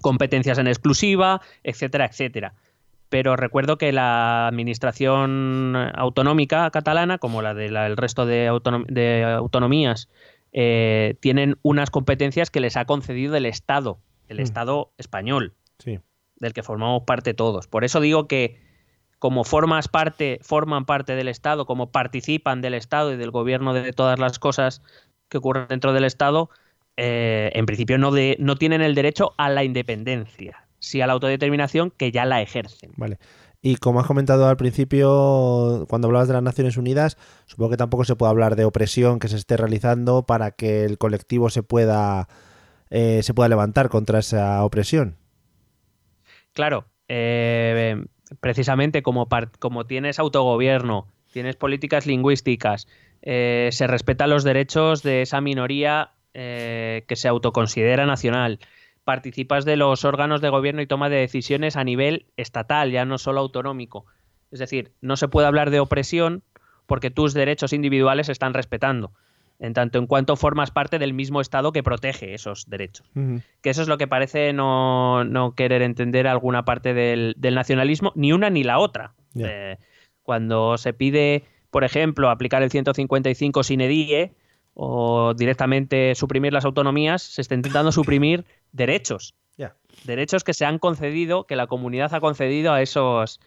competencias 0.01 0.57
en 0.59 0.67
exclusiva, 0.67 1.41
etcétera, 1.63 2.05
etcétera. 2.05 2.53
Pero 3.09 3.35
recuerdo 3.35 3.77
que 3.77 3.91
la 3.91 4.47
administración 4.47 5.75
autonómica 5.95 6.69
catalana, 6.71 7.17
como 7.17 7.41
la 7.41 7.53
del 7.53 7.97
resto 7.97 8.25
de, 8.25 8.49
autonom- 8.49 8.85
de 8.87 9.23
autonomías, 9.23 10.09
eh, 10.51 11.15
tienen 11.19 11.57
unas 11.61 11.89
competencias 11.89 12.49
que 12.49 12.59
les 12.59 12.77
ha 12.77 12.85
concedido 12.85 13.35
el 13.35 13.45
Estado, 13.45 13.99
el 14.29 14.37
Mm. 14.37 14.41
Estado 14.41 14.91
español 14.97 15.53
Sí. 15.79 15.99
del 16.37 16.53
que 16.53 16.63
formamos 16.63 17.03
parte 17.03 17.33
todos. 17.33 17.67
Por 17.67 17.83
eso 17.83 17.99
digo 17.99 18.27
que 18.27 18.59
como 19.23 19.45
formas 19.45 19.87
parte, 19.87 20.37
forman 20.41 20.83
parte 20.83 21.15
del 21.15 21.29
Estado, 21.29 21.65
como 21.65 21.93
participan 21.93 22.59
del 22.59 22.73
Estado 22.73 23.13
y 23.13 23.15
del 23.15 23.31
gobierno 23.31 23.73
de 23.73 23.93
todas 23.93 24.19
las 24.19 24.37
cosas 24.37 24.81
que 25.29 25.37
ocurren 25.37 25.69
dentro 25.69 25.93
del 25.93 26.03
Estado, 26.03 26.49
eh, 26.97 27.49
en 27.53 27.65
principio 27.65 27.97
no, 27.97 28.11
de, 28.11 28.35
no 28.41 28.57
tienen 28.57 28.81
el 28.81 28.95
derecho 28.95 29.31
a 29.37 29.47
la 29.47 29.63
independencia, 29.63 30.67
sí 30.79 30.99
a 30.99 31.07
la 31.07 31.13
autodeterminación 31.13 31.89
que 31.91 32.11
ya 32.11 32.25
la 32.25 32.41
ejercen. 32.41 32.91
Vale. 32.97 33.17
Y 33.61 33.77
como 33.77 34.01
has 34.01 34.07
comentado 34.07 34.45
al 34.49 34.57
principio, 34.57 35.85
cuando 35.87 36.09
hablabas 36.09 36.27
de 36.27 36.33
las 36.33 36.43
Naciones 36.43 36.75
Unidas, 36.75 37.17
supongo 37.45 37.69
que 37.71 37.77
tampoco 37.77 38.03
se 38.03 38.17
puede 38.17 38.29
hablar 38.29 38.57
de 38.57 38.65
opresión 38.65 39.19
que 39.19 39.29
se 39.29 39.37
esté 39.37 39.55
realizando 39.55 40.25
para 40.25 40.51
que 40.51 40.83
el 40.83 40.97
colectivo 40.97 41.49
se 41.49 41.63
pueda, 41.63 42.27
eh, 42.89 43.23
se 43.23 43.33
pueda 43.33 43.47
levantar 43.47 43.87
contra 43.87 44.19
esa 44.19 44.61
opresión. 44.65 45.15
Claro, 46.51 46.87
eh, 47.07 48.03
precisamente 48.39 49.03
como, 49.03 49.27
como 49.59 49.85
tienes 49.85 50.19
autogobierno, 50.19 51.07
tienes 51.31 51.55
políticas 51.55 52.05
lingüísticas, 52.05 52.87
eh, 53.21 53.69
se 53.71 53.87
respetan 53.87 54.29
los 54.29 54.43
derechos 54.43 55.03
de 55.03 55.21
esa 55.21 55.41
minoría 55.41 56.11
eh, 56.33 57.05
que 57.07 57.15
se 57.15 57.27
autoconsidera 57.27 58.05
nacional, 58.05 58.59
participas 59.03 59.65
de 59.65 59.77
los 59.77 60.05
órganos 60.05 60.41
de 60.41 60.49
gobierno 60.49 60.81
y 60.81 60.87
toma 60.87 61.09
de 61.09 61.17
decisiones 61.17 61.75
a 61.75 61.83
nivel 61.83 62.27
estatal, 62.37 62.91
ya 62.91 63.05
no 63.05 63.17
solo 63.17 63.41
autonómico. 63.41 64.05
Es 64.51 64.59
decir, 64.59 64.91
no 65.01 65.17
se 65.17 65.27
puede 65.27 65.47
hablar 65.47 65.71
de 65.71 65.79
opresión 65.79 66.43
porque 66.85 67.11
tus 67.11 67.33
derechos 67.33 67.73
individuales 67.73 68.27
se 68.27 68.31
están 68.31 68.53
respetando, 68.53 69.13
en 69.63 69.73
tanto 69.73 69.97
en 69.97 70.07
cuanto 70.07 70.35
formas 70.35 70.71
parte 70.71 70.99
del 70.99 71.13
mismo 71.13 71.39
Estado 71.39 71.71
que 71.71 71.83
protege 71.83 72.33
esos 72.33 72.69
derechos 72.69 73.07
que 73.61 73.69
eso 73.69 73.81
es 73.81 73.87
lo 73.87 73.97
que 73.97 74.07
parece 74.07 74.51
no, 74.51 75.23
no 75.23 75.55
querer 75.55 75.81
entender 75.81 76.27
alguna 76.27 76.65
parte 76.65 76.93
del, 76.93 77.33
del 77.37 77.55
nacionalismo, 77.55 78.11
ni 78.15 78.33
una 78.33 78.49
ni 78.49 78.63
la 78.63 78.79
otra. 78.79 79.13
Eh, 79.35 79.77
cuando 80.21 80.77
se 80.77 80.93
pide, 80.93 81.45
por 81.71 81.83
ejemplo, 81.83 82.29
aplicar 82.29 82.61
el 82.61 82.71
155 82.71 83.63
sin 83.63 83.81
edie 83.81 84.33
o 84.73 85.33
directamente 85.33 86.13
suprimir 86.15 86.53
las 86.53 86.65
autonomías, 86.65 87.21
se 87.21 87.41
está 87.41 87.55
intentando 87.55 87.91
suprimir 87.93 88.45
derechos. 88.71 89.35
Derechos 90.05 90.43
que 90.43 90.53
se 90.53 90.65
han 90.65 90.79
concedido, 90.79 91.45
que 91.45 91.55
la 91.55 91.67
comunidad 91.67 92.13
ha 92.13 92.19
concedido 92.19 92.73
a 92.73 92.81
esos, 92.81 93.39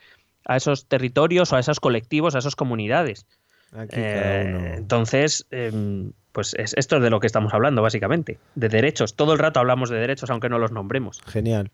a 0.46 0.56
esos 0.56 0.86
territorios 0.86 1.52
o 1.52 1.56
a 1.56 1.60
esos 1.60 1.80
colectivos, 1.80 2.34
a 2.34 2.38
esas 2.38 2.56
comunidades. 2.56 3.26
Aquí 3.72 3.96
Eh, 3.98 4.44
cada 4.48 4.58
uno- 4.58 4.74
Entonces, 4.76 5.46
em, 5.50 6.12
pues 6.32 6.54
es, 6.58 6.74
esto 6.76 6.96
es 6.96 7.02
de 7.02 7.10
lo 7.10 7.20
que 7.20 7.26
estamos 7.26 7.52
hablando, 7.54 7.82
básicamente. 7.82 8.38
De 8.54 8.68
derechos. 8.68 9.14
Todo 9.16 9.32
el 9.32 9.38
rato 9.38 9.58
hablamos 9.60 9.90
de 9.90 9.98
derechos, 9.98 10.30
aunque 10.30 10.48
no 10.48 10.58
los 10.58 10.70
nombremos. 10.72 11.20
Genial. 11.26 11.70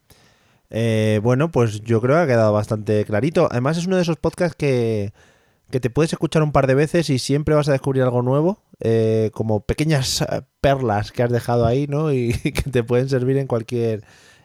Eh, 0.70 1.20
bueno, 1.22 1.50
pues 1.50 1.82
yo 1.82 2.00
creo 2.00 2.16
que 2.16 2.22
ha 2.22 2.26
quedado 2.26 2.52
bastante 2.52 3.04
clarito. 3.04 3.48
Además 3.50 3.76
es 3.78 3.86
uno 3.86 3.96
de 3.96 4.02
esos 4.02 4.16
podcasts 4.16 4.56
que, 4.56 5.12
que 5.70 5.80
te 5.80 5.90
puedes 5.90 6.12
escuchar 6.12 6.42
un 6.42 6.52
par 6.52 6.66
de 6.66 6.74
veces 6.74 7.10
y 7.10 7.18
siempre 7.18 7.54
vas 7.54 7.68
a 7.68 7.72
descubrir 7.72 8.02
algo 8.02 8.22
nuevo, 8.22 8.62
eh, 8.80 9.30
como 9.34 9.60
pequeñas 9.60 10.22
eh, 10.22 10.42
perlas 10.60 11.12
que 11.12 11.22
has 11.22 11.30
dejado 11.30 11.66
ahí, 11.66 11.86
¿no? 11.88 12.10
Y 12.12 12.32
que 12.32 12.70
te 12.70 12.82
pueden 12.84 13.08
servir 13.08 13.36
en 13.36 13.46
cualquier, 13.46 14.02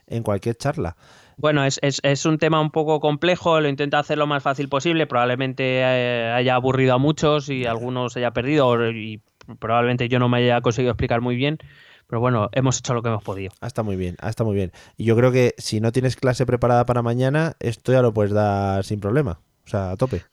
en 0.07 0.23
cualquier 0.23 0.55
charla. 0.57 0.97
Bueno, 1.37 1.63
es, 1.63 1.79
es- 1.83 1.99
es 2.03 2.25
un 2.25 2.37
tema 2.39 2.59
un 2.59 2.71
poco 2.71 2.99
complejo, 2.99 3.59
lo 3.61 3.69
intento 3.69 3.97
hacer 3.97 4.17
lo 4.17 4.25
más 4.27 4.41
fácil 4.43 4.69
posible, 4.69 5.05
probablemente 5.07 5.81
eh, 5.81 6.31
haya 6.35 6.55
aburrido 6.55 6.95
a 6.95 6.97
muchos 6.97 7.49
y 7.49 7.65
algunos 7.65 8.17
haya 8.17 8.31
perdido 8.31 8.89
y 8.91 9.21
probablemente 9.59 10.09
yo 10.09 10.19
no 10.19 10.29
me 10.29 10.37
haya 10.39 10.61
conseguido 10.61 10.91
explicar 10.91 11.21
muy 11.21 11.35
bien, 11.35 11.59
pero 12.07 12.19
bueno, 12.19 12.49
hemos 12.53 12.79
hecho 12.79 12.93
lo 12.93 13.03
que 13.03 13.09
hemos 13.09 13.23
podido. 13.23 13.51
Ah, 13.61 13.67
está 13.67 13.83
muy 13.83 13.95
bien, 13.95 14.15
ah, 14.19 14.29
está 14.29 14.43
muy 14.43 14.55
bien. 14.55 14.71
Y 14.97 15.05
yo 15.05 15.15
creo 15.15 15.31
que 15.31 15.53
si 15.57 15.79
no 15.79 15.91
tienes 15.91 16.15
clase 16.15 16.45
preparada 16.45 16.85
para 16.85 17.01
mañana, 17.01 17.53
esto 17.59 17.91
ya 17.91 18.01
lo 18.01 18.13
puedes 18.13 18.31
dar 18.33 18.83
sin 18.83 18.99
problema. 18.99 19.39
O 19.65 19.69
sea, 19.69 19.91
a 19.91 19.95
tope. 19.97 20.23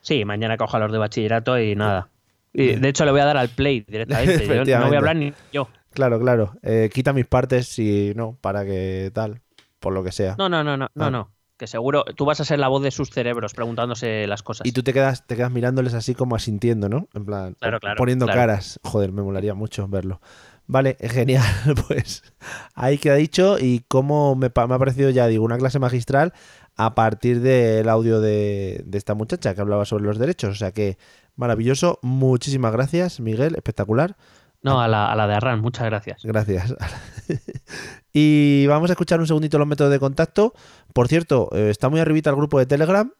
Sí, 0.00 0.24
mañana 0.24 0.56
cojo 0.56 0.76
a 0.76 0.80
los 0.80 0.90
de 0.92 0.98
bachillerato 0.98 1.58
y 1.60 1.76
nada. 1.76 2.08
Y, 2.52 2.72
de 2.74 2.88
hecho, 2.88 3.04
le 3.04 3.10
voy 3.10 3.20
a 3.20 3.26
dar 3.26 3.36
al 3.36 3.48
play 3.50 3.84
directamente. 3.86 4.46
Yo 4.66 4.78
no 4.80 4.86
voy 4.86 4.94
a 4.96 4.98
hablar 4.98 5.16
ni 5.16 5.32
yo. 5.52 5.68
Claro, 5.92 6.18
claro. 6.18 6.54
Eh, 6.62 6.90
quita 6.92 7.12
mis 7.12 7.26
partes 7.26 7.68
si 7.68 8.12
no, 8.16 8.36
para 8.40 8.64
que 8.64 9.10
tal, 9.12 9.40
por 9.88 9.94
lo 9.94 10.04
que 10.04 10.12
sea. 10.12 10.34
No, 10.38 10.48
no, 10.50 10.62
no, 10.62 10.76
no, 10.76 10.88
no, 10.94 11.04
Ah. 11.06 11.10
no. 11.10 11.32
Que 11.56 11.66
seguro 11.66 12.04
tú 12.16 12.24
vas 12.26 12.38
a 12.40 12.44
ser 12.44 12.58
la 12.58 12.68
voz 12.68 12.82
de 12.82 12.90
sus 12.90 13.10
cerebros 13.10 13.52
preguntándose 13.54 14.26
las 14.28 14.42
cosas. 14.44 14.66
Y 14.66 14.72
tú 14.72 14.82
te 14.82 14.92
quedas, 14.92 15.26
te 15.26 15.34
quedas 15.34 15.50
mirándoles 15.50 15.94
así 15.94 16.14
como 16.14 16.36
asintiendo, 16.36 16.88
¿no? 16.88 17.08
En 17.14 17.24
plan, 17.24 17.54
Claro, 17.54 17.76
pon- 17.76 17.80
claro, 17.80 17.96
poniendo 17.96 18.26
claro. 18.26 18.38
caras. 18.40 18.78
Joder, 18.84 19.10
me 19.12 19.22
molaría 19.22 19.54
mucho 19.54 19.88
verlo. 19.88 20.20
Vale, 20.66 20.96
genial. 21.00 21.42
Pues 21.88 22.22
ahí 22.74 22.98
queda 22.98 23.14
dicho. 23.16 23.58
Y 23.58 23.84
cómo 23.88 24.36
me, 24.36 24.52
me 24.54 24.74
ha 24.74 24.78
parecido 24.78 25.10
ya, 25.10 25.26
digo, 25.26 25.44
una 25.44 25.56
clase 25.58 25.78
magistral 25.78 26.32
a 26.76 26.94
partir 26.94 27.40
del 27.40 27.88
audio 27.88 28.20
de, 28.20 28.82
de 28.86 28.98
esta 28.98 29.14
muchacha 29.14 29.54
que 29.54 29.60
hablaba 29.62 29.84
sobre 29.86 30.04
los 30.04 30.18
derechos. 30.18 30.50
O 30.50 30.54
sea 30.54 30.70
que 30.72 30.96
maravilloso. 31.34 31.98
Muchísimas 32.02 32.72
gracias, 32.72 33.18
Miguel. 33.20 33.54
Espectacular. 33.56 34.16
No, 34.62 34.80
a 34.80 34.88
la, 34.88 35.10
a 35.12 35.16
la 35.16 35.26
de 35.26 35.34
Arran, 35.34 35.60
muchas 35.60 35.86
gracias. 35.86 36.22
Gracias. 36.24 36.74
y 38.12 38.66
vamos 38.66 38.90
a 38.90 38.94
escuchar 38.94 39.20
un 39.20 39.26
segundito 39.26 39.58
los 39.58 39.68
métodos 39.68 39.90
de 39.92 39.98
contacto. 39.98 40.52
Por 40.92 41.08
cierto, 41.08 41.48
eh, 41.52 41.70
está 41.70 41.88
muy 41.88 42.00
arribita 42.00 42.30
el 42.30 42.36
grupo 42.36 42.58
de 42.58 42.66
Telegram. 42.66 43.12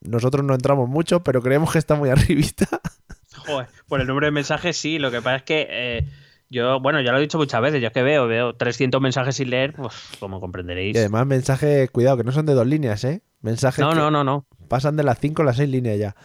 Nosotros 0.00 0.44
no 0.44 0.54
entramos 0.54 0.88
mucho, 0.88 1.22
pero 1.24 1.42
creemos 1.42 1.72
que 1.72 1.78
está 1.78 1.94
muy 1.94 2.10
arribita. 2.10 2.66
Joder, 3.46 3.68
por 3.88 4.00
el 4.00 4.06
número 4.06 4.26
de 4.26 4.30
mensajes 4.30 4.76
sí, 4.76 4.98
lo 4.98 5.10
que 5.10 5.18
pasa 5.22 5.36
es 5.36 5.42
que 5.42 5.66
eh, 5.68 6.08
yo, 6.48 6.80
bueno, 6.80 7.00
ya 7.00 7.12
lo 7.12 7.18
he 7.18 7.22
dicho 7.22 7.38
muchas 7.38 7.60
veces, 7.60 7.80
yo 7.80 7.88
es 7.88 7.92
que 7.92 8.02
veo, 8.02 8.26
veo 8.26 8.54
300 8.54 9.00
mensajes 9.00 9.36
sin 9.36 9.50
leer, 9.50 9.72
pues 9.74 9.94
como 10.20 10.40
comprenderéis. 10.40 10.94
Y 10.94 10.98
además 10.98 11.26
mensajes, 11.26 11.90
cuidado, 11.90 12.16
que 12.16 12.24
no 12.24 12.32
son 12.32 12.46
de 12.46 12.54
dos 12.54 12.66
líneas, 12.66 13.02
¿eh? 13.04 13.22
Mensajes 13.40 13.84
No, 13.84 13.90
que 13.90 13.96
no, 13.96 14.10
no, 14.10 14.24
no. 14.24 14.46
pasan 14.68 14.96
de 14.96 15.02
las 15.02 15.18
5 15.18 15.42
a 15.42 15.44
las 15.44 15.56
6 15.56 15.68
líneas 15.68 15.98
ya. 15.98 16.16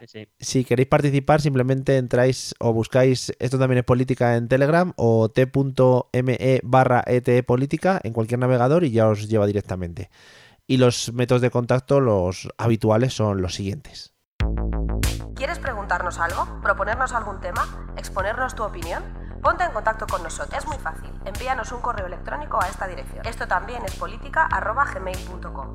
Sí, 0.00 0.06
sí. 0.06 0.28
Si 0.38 0.64
queréis 0.64 0.88
participar, 0.88 1.42
simplemente 1.42 1.98
entráis 1.98 2.54
o 2.58 2.72
buscáis 2.72 3.32
Esto 3.38 3.58
también 3.58 3.78
es 3.78 3.84
política 3.84 4.36
en 4.36 4.48
Telegram 4.48 4.94
o 4.96 5.28
t.me 5.28 6.60
barra 6.62 7.04
ETE 7.06 7.42
política 7.42 8.00
en 8.02 8.14
cualquier 8.14 8.40
navegador 8.40 8.84
y 8.84 8.92
ya 8.92 9.08
os 9.08 9.28
lleva 9.28 9.46
directamente. 9.46 10.10
Y 10.66 10.78
los 10.78 11.12
métodos 11.12 11.42
de 11.42 11.50
contacto, 11.50 12.00
los 12.00 12.48
habituales, 12.56 13.12
son 13.12 13.42
los 13.42 13.54
siguientes. 13.54 14.14
¿Quieres 15.34 15.58
preguntarnos 15.58 16.18
algo? 16.18 16.60
¿Proponernos 16.62 17.12
algún 17.12 17.40
tema? 17.40 17.92
¿Exponernos 17.96 18.54
tu 18.54 18.62
opinión? 18.62 19.02
Ponte 19.42 19.64
en 19.64 19.72
contacto 19.72 20.06
con 20.06 20.22
nosotros. 20.22 20.56
Es 20.56 20.66
muy 20.66 20.78
fácil. 20.78 21.10
Envíanos 21.24 21.72
un 21.72 21.80
correo 21.80 22.06
electrónico 22.06 22.62
a 22.62 22.68
esta 22.68 22.86
dirección. 22.86 23.26
Esto 23.26 23.48
también 23.48 23.84
es 23.84 23.96
política.gmail.com. 23.96 25.74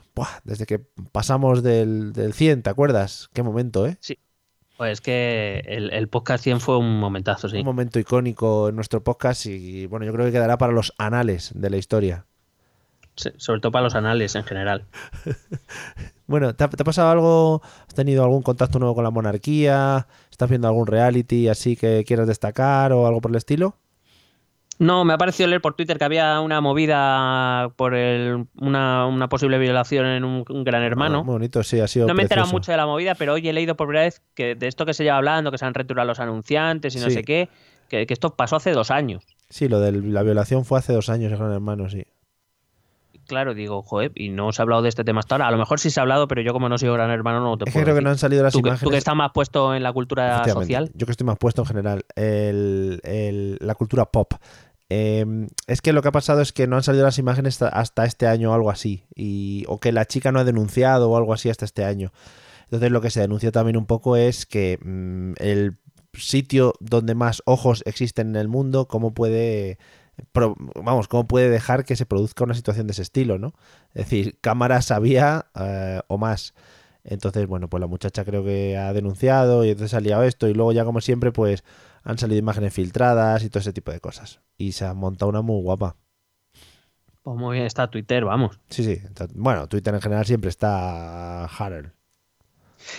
Buah, 0.15 0.41
desde 0.43 0.65
que 0.65 0.79
pasamos 1.11 1.63
del, 1.63 2.13
del 2.13 2.33
100, 2.33 2.63
¿te 2.63 2.69
acuerdas? 2.69 3.29
Qué 3.33 3.43
momento, 3.43 3.85
¿eh? 3.87 3.97
Sí. 4.01 4.17
Pues 4.77 4.93
es 4.93 5.01
que 5.01 5.63
el, 5.67 5.93
el 5.93 6.07
podcast 6.07 6.43
100 6.43 6.59
fue 6.59 6.77
un 6.77 6.99
momentazo, 6.99 7.47
sí. 7.47 7.57
Un 7.57 7.65
momento 7.65 7.99
icónico 7.99 8.69
en 8.69 8.75
nuestro 8.75 9.03
podcast 9.03 9.45
y 9.45 9.85
bueno, 9.85 10.05
yo 10.05 10.13
creo 10.13 10.25
que 10.25 10.31
quedará 10.31 10.57
para 10.57 10.73
los 10.73 10.93
anales 10.97 11.51
de 11.53 11.69
la 11.69 11.77
historia. 11.77 12.25
Sí, 13.15 13.29
sobre 13.37 13.59
todo 13.59 13.71
para 13.71 13.83
los 13.83 13.95
anales 13.95 14.35
en 14.35 14.43
general. 14.43 14.85
Bueno, 16.27 16.55
¿te 16.55 16.63
ha, 16.63 16.69
te 16.69 16.81
ha 16.81 16.85
pasado 16.85 17.09
algo? 17.09 17.61
¿Has 17.89 17.93
tenido 17.93 18.23
algún 18.23 18.41
contacto 18.41 18.79
nuevo 18.79 18.95
con 18.95 19.03
la 19.03 19.11
monarquía? 19.11 20.07
¿Estás 20.31 20.47
viendo 20.49 20.69
algún 20.69 20.87
reality 20.87 21.49
así 21.49 21.75
que 21.75 22.05
quieras 22.07 22.25
destacar 22.25 22.93
o 22.93 23.05
algo 23.05 23.19
por 23.19 23.31
el 23.31 23.35
estilo? 23.35 23.75
No, 24.83 25.05
me 25.05 25.13
ha 25.13 25.17
parecido 25.19 25.47
leer 25.47 25.61
por 25.61 25.75
Twitter 25.75 25.99
que 25.99 26.05
había 26.05 26.39
una 26.41 26.59
movida 26.59 27.71
por 27.75 27.93
el, 27.93 28.47
una, 28.59 29.05
una 29.05 29.29
posible 29.29 29.59
violación 29.59 30.07
en 30.07 30.23
un, 30.23 30.43
un 30.49 30.63
gran 30.63 30.81
hermano. 30.81 31.19
Ah, 31.19 31.23
muy 31.23 31.33
bonito, 31.33 31.61
sí, 31.61 31.79
ha 31.79 31.87
sido 31.87 32.07
No 32.07 32.15
me 32.15 32.21
he 32.21 32.25
enterado 32.25 32.47
mucho 32.47 32.71
de 32.71 32.77
la 32.77 32.87
movida, 32.87 33.13
pero 33.13 33.33
hoy 33.33 33.47
he 33.47 33.53
leído 33.53 33.75
por 33.77 33.85
primera 33.87 34.05
vez 34.05 34.23
que 34.33 34.55
de 34.55 34.67
esto 34.67 34.85
que 34.87 34.95
se 34.95 35.03
lleva 35.03 35.17
hablando, 35.17 35.51
que 35.51 35.59
se 35.59 35.65
han 35.65 35.75
returado 35.75 36.07
los 36.07 36.19
anunciantes 36.19 36.95
y 36.95 36.99
no 36.99 37.05
Sí. 37.09 37.11
sé 37.11 37.23
qué, 37.23 37.47
que, 37.89 38.07
que 38.07 38.13
esto 38.13 38.35
pasó 38.35 38.55
hace 38.55 38.71
dos 38.71 38.89
años. 38.89 39.23
Sí, 39.49 39.67
lo 39.69 39.79
de 39.79 39.91
la 39.91 40.23
violación 40.23 40.65
fue 40.65 40.79
hace 40.79 40.93
dos 40.93 41.09
años, 41.09 41.31
el 41.31 41.37
gran 41.37 41.51
hermano, 41.51 41.87
sí. 41.87 42.03
Claro, 43.27 43.53
digo, 43.53 43.81
joder, 43.83 44.11
y 44.15 44.29
no 44.29 44.51
se 44.51 44.61
ha 44.61 44.63
hablado 44.63 44.81
de 44.81 44.89
este 44.89 45.03
tema 45.03 45.19
hasta 45.19 45.35
ahora. 45.35 45.47
A 45.47 45.51
lo 45.51 45.57
mejor 45.57 45.79
sí 45.79 45.89
se 45.89 45.99
ha 45.99 46.03
hablado, 46.03 46.27
pero 46.27 46.41
yo 46.41 46.51
como 46.53 46.67
no 46.69 46.77
soy 46.77 46.89
gran 46.89 47.11
hermano 47.11 47.39
no 47.39 47.55
te 47.57 47.65
Es 47.65 47.69
que 47.69 47.73
puedo 47.73 47.83
creo 47.85 47.93
que 47.93 47.97
decir. 47.99 48.03
no 48.05 48.09
han 48.09 48.17
salido 48.17 48.43
las 48.43 48.51
tú, 48.51 48.61
que, 48.61 48.69
imágenes. 48.69 48.83
tú 48.83 48.89
que 48.89 48.97
estás 48.97 49.15
más 49.15 49.31
puesto 49.31 49.73
en 49.75 49.83
la 49.83 49.93
cultura 49.93 50.43
social. 50.49 50.89
Yo 50.95 51.05
que 51.05 51.11
estoy 51.11 51.27
más 51.27 51.37
puesto 51.37 51.61
en 51.61 51.67
general. 51.67 52.03
El- 52.15 52.99
el- 53.03 53.57
la 53.61 53.75
cultura 53.75 54.05
pop. 54.05 54.33
Eh, 54.93 55.47
es 55.67 55.81
que 55.81 55.93
lo 55.93 56.01
que 56.01 56.09
ha 56.09 56.11
pasado 56.11 56.41
es 56.41 56.51
que 56.51 56.67
no 56.67 56.75
han 56.75 56.83
salido 56.83 57.05
las 57.05 57.17
imágenes 57.17 57.61
hasta, 57.61 58.03
este 58.03 58.27
año 58.27 58.51
o 58.51 58.53
algo 58.53 58.69
así. 58.69 59.05
Y, 59.15 59.63
o 59.69 59.79
que 59.79 59.93
la 59.93 60.03
chica 60.03 60.33
no 60.33 60.39
ha 60.39 60.43
denunciado 60.43 61.09
o 61.09 61.15
algo 61.15 61.33
así 61.33 61.49
hasta 61.49 61.63
este 61.63 61.85
año. 61.85 62.11
Entonces 62.65 62.91
lo 62.91 62.99
que 62.99 63.09
se 63.09 63.21
denuncia 63.21 63.53
también 63.53 63.77
un 63.77 63.85
poco 63.85 64.17
es 64.17 64.45
que 64.45 64.79
mm, 64.83 65.35
el 65.37 65.77
sitio 66.13 66.73
donde 66.81 67.15
más 67.15 67.41
ojos 67.45 67.83
existen 67.85 68.31
en 68.31 68.35
el 68.35 68.49
mundo, 68.49 68.89
cómo 68.89 69.13
puede... 69.13 69.77
vamos, 70.75 71.07
cómo 71.07 71.25
puede 71.25 71.49
dejar 71.49 71.85
que 71.85 71.95
se 71.95 72.05
produzca 72.05 72.43
una 72.43 72.53
situación 72.53 72.87
de 72.87 72.91
ese 72.91 73.03
estilo, 73.03 73.39
¿no? 73.39 73.53
Es 73.93 74.05
decir, 74.05 74.39
cámaras 74.41 74.91
había 74.91 75.45
eh, 75.57 76.01
o 76.07 76.17
más. 76.17 76.53
Entonces, 77.05 77.47
bueno, 77.47 77.69
pues 77.69 77.79
la 77.79 77.87
muchacha 77.87 78.25
creo 78.25 78.43
que 78.43 78.75
ha 78.75 78.91
denunciado 78.91 79.63
y 79.63 79.69
entonces 79.69 79.93
ha 79.93 80.01
liado 80.01 80.23
esto 80.23 80.49
y 80.49 80.53
luego 80.53 80.73
ya 80.73 80.83
como 80.83 80.99
siempre 80.99 81.31
pues 81.31 81.63
han 82.03 82.17
salido 82.17 82.39
imágenes 82.39 82.73
filtradas 82.73 83.43
y 83.43 83.49
todo 83.49 83.59
ese 83.59 83.73
tipo 83.73 83.91
de 83.91 83.99
cosas. 83.99 84.41
Y 84.57 84.71
se 84.73 84.85
ha 84.85 84.93
montado 84.93 85.29
una 85.29 85.41
muy 85.41 85.61
guapa. 85.61 85.95
Pues 87.23 87.37
muy 87.37 87.55
bien 87.55 87.65
está 87.67 87.87
Twitter, 87.89 88.25
vamos. 88.25 88.59
Sí, 88.69 88.83
sí. 88.83 88.99
Bueno, 89.35 89.67
Twitter 89.67 89.93
en 89.93 90.01
general 90.01 90.25
siempre 90.25 90.49
está 90.49 91.45
Harold. 91.45 91.91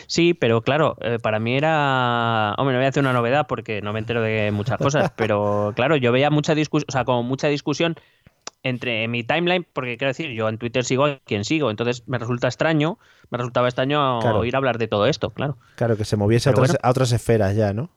Sí, 0.06 0.32
pero 0.32 0.62
claro, 0.62 0.96
eh, 1.00 1.18
para 1.20 1.40
mí 1.40 1.56
era. 1.56 2.54
Hombre, 2.56 2.74
no 2.74 2.78
voy 2.78 2.86
a 2.86 2.88
hacer 2.90 3.02
una 3.02 3.12
novedad 3.12 3.48
porque 3.48 3.82
no 3.82 3.92
me 3.92 3.98
entero 3.98 4.22
de 4.22 4.52
muchas 4.52 4.78
cosas, 4.78 5.10
pero 5.16 5.72
claro, 5.74 5.96
yo 5.96 6.12
veía 6.12 6.30
mucha 6.30 6.54
discusión, 6.54 6.86
o 6.88 6.92
sea, 6.92 7.04
como 7.04 7.24
mucha 7.24 7.48
discusión 7.48 7.96
entre 8.62 9.08
mi 9.08 9.24
timeline, 9.24 9.66
porque 9.72 9.96
quiero 9.98 10.10
decir, 10.10 10.30
yo 10.30 10.48
en 10.48 10.56
Twitter 10.58 10.84
sigo 10.84 11.06
a 11.06 11.18
quien 11.24 11.44
sigo, 11.44 11.68
entonces 11.68 12.04
me 12.06 12.18
resulta 12.18 12.46
extraño, 12.46 13.00
me 13.30 13.38
resultaba 13.38 13.66
extraño 13.66 14.20
Claro. 14.20 14.38
oír 14.38 14.54
hablar 14.54 14.78
de 14.78 14.86
todo 14.86 15.06
esto, 15.06 15.30
claro. 15.30 15.58
Claro, 15.74 15.96
que 15.96 16.04
se 16.04 16.16
moviese 16.16 16.48
a 16.48 16.52
Pero 16.52 16.62
otras, 16.62 16.76
bueno. 16.76 16.80
a 16.86 16.90
otras 16.90 17.10
esferas 17.10 17.56
ya, 17.56 17.72
¿no? 17.72 17.90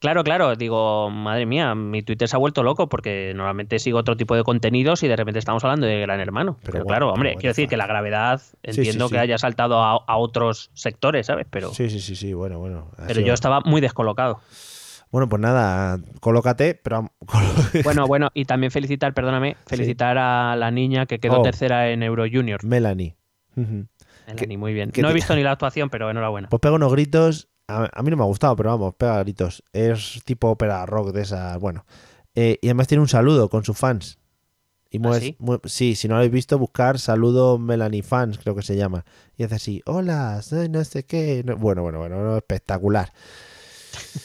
Claro, 0.00 0.24
claro, 0.24 0.56
digo, 0.56 1.10
madre 1.10 1.44
mía, 1.44 1.74
mi 1.74 2.02
Twitter 2.02 2.26
se 2.26 2.34
ha 2.34 2.38
vuelto 2.38 2.62
loco 2.62 2.88
porque 2.88 3.32
normalmente 3.36 3.78
sigo 3.78 3.98
otro 3.98 4.16
tipo 4.16 4.34
de 4.34 4.42
contenidos 4.44 5.02
y 5.02 5.08
de 5.08 5.14
repente 5.16 5.38
estamos 5.38 5.62
hablando 5.62 5.86
de 5.86 6.00
Gran 6.00 6.20
Hermano. 6.20 6.56
Pero, 6.62 6.72
bueno, 6.78 6.86
claro, 6.86 7.12
hombre, 7.12 7.34
quiero 7.34 7.50
decir 7.50 7.68
que 7.68 7.76
la 7.76 7.86
gravedad, 7.86 8.40
entiendo 8.62 9.08
sí. 9.08 9.12
que 9.14 9.18
haya 9.20 9.36
saltado 9.36 9.82
a, 9.82 10.02
a 10.06 10.16
otros 10.16 10.70
sectores, 10.72 11.26
¿sabes? 11.26 11.46
Pero, 11.50 11.74
Sí, 11.74 11.90
sí, 11.90 12.00
sí, 12.00 12.16
sí, 12.16 12.32
bueno, 12.32 12.58
bueno. 12.58 12.90
pero 12.96 13.14
sido- 13.16 13.26
yo 13.26 13.34
estaba 13.34 13.60
muy 13.60 13.82
descolocado. 13.82 14.40
Bueno, 15.12 15.28
pues 15.28 15.42
nada, 15.42 15.98
colócate, 16.20 16.76
pero... 16.76 17.12
Bueno, 17.84 18.06
bueno, 18.06 18.30
y 18.32 18.46
también 18.46 18.70
felicitar, 18.70 19.12
perdóname, 19.12 19.58
felicitar 19.66 20.16
a 20.16 20.56
la 20.56 20.70
niña 20.70 21.04
que 21.04 21.18
quedó 21.18 21.40
Oh. 21.40 21.42
tercera 21.42 21.90
en 21.90 22.02
Euro 22.02 22.24
Junior. 22.32 22.64
Melanie. 22.64 23.16
Melanie, 23.54 24.56
muy 24.56 24.72
bien. 24.72 24.92
No 24.96 25.10
he 25.10 25.12
visto 25.12 25.34
ni 25.36 25.42
la 25.42 25.50
actuación, 25.52 25.90
pero 25.90 26.08
enhorabuena. 26.10 26.48
Pues 26.48 26.60
pega 26.60 26.74
unos 26.76 26.92
gritos. 26.92 27.48
A, 27.70 27.90
a 27.92 28.02
mí 28.02 28.10
no 28.10 28.16
me 28.16 28.22
ha 28.22 28.26
gustado, 28.26 28.56
pero 28.56 28.70
vamos, 28.70 28.94
pega 28.96 29.18
gritos. 29.22 29.62
Es 29.72 30.20
tipo 30.24 30.48
ópera 30.50 30.84
rock 30.86 31.12
de 31.12 31.22
esas. 31.22 31.58
Bueno. 31.58 31.84
Eh, 32.34 32.58
y 32.62 32.68
además 32.68 32.86
tiene 32.88 33.02
un 33.02 33.08
saludo 33.08 33.48
con 33.48 33.64
sus 33.64 33.76
fans. 33.78 34.18
Y 34.92 34.98
¿Ah, 35.06 35.20
sí? 35.20 35.36
sí, 35.66 35.94
si 35.94 36.08
no 36.08 36.14
lo 36.14 36.18
habéis 36.18 36.32
visto, 36.32 36.58
buscar 36.58 36.98
saludo 36.98 37.58
Melanie 37.58 38.02
Fans, 38.02 38.38
creo 38.38 38.56
que 38.56 38.62
se 38.62 38.76
llama. 38.76 39.04
Y 39.36 39.44
hace 39.44 39.54
así, 39.54 39.82
hola, 39.86 40.42
soy 40.42 40.68
no 40.68 40.82
sé 40.82 41.04
qué. 41.04 41.42
No- 41.46 41.56
bueno, 41.56 41.82
bueno, 41.82 41.98
bueno, 42.00 42.22
no, 42.22 42.36
espectacular. 42.36 43.12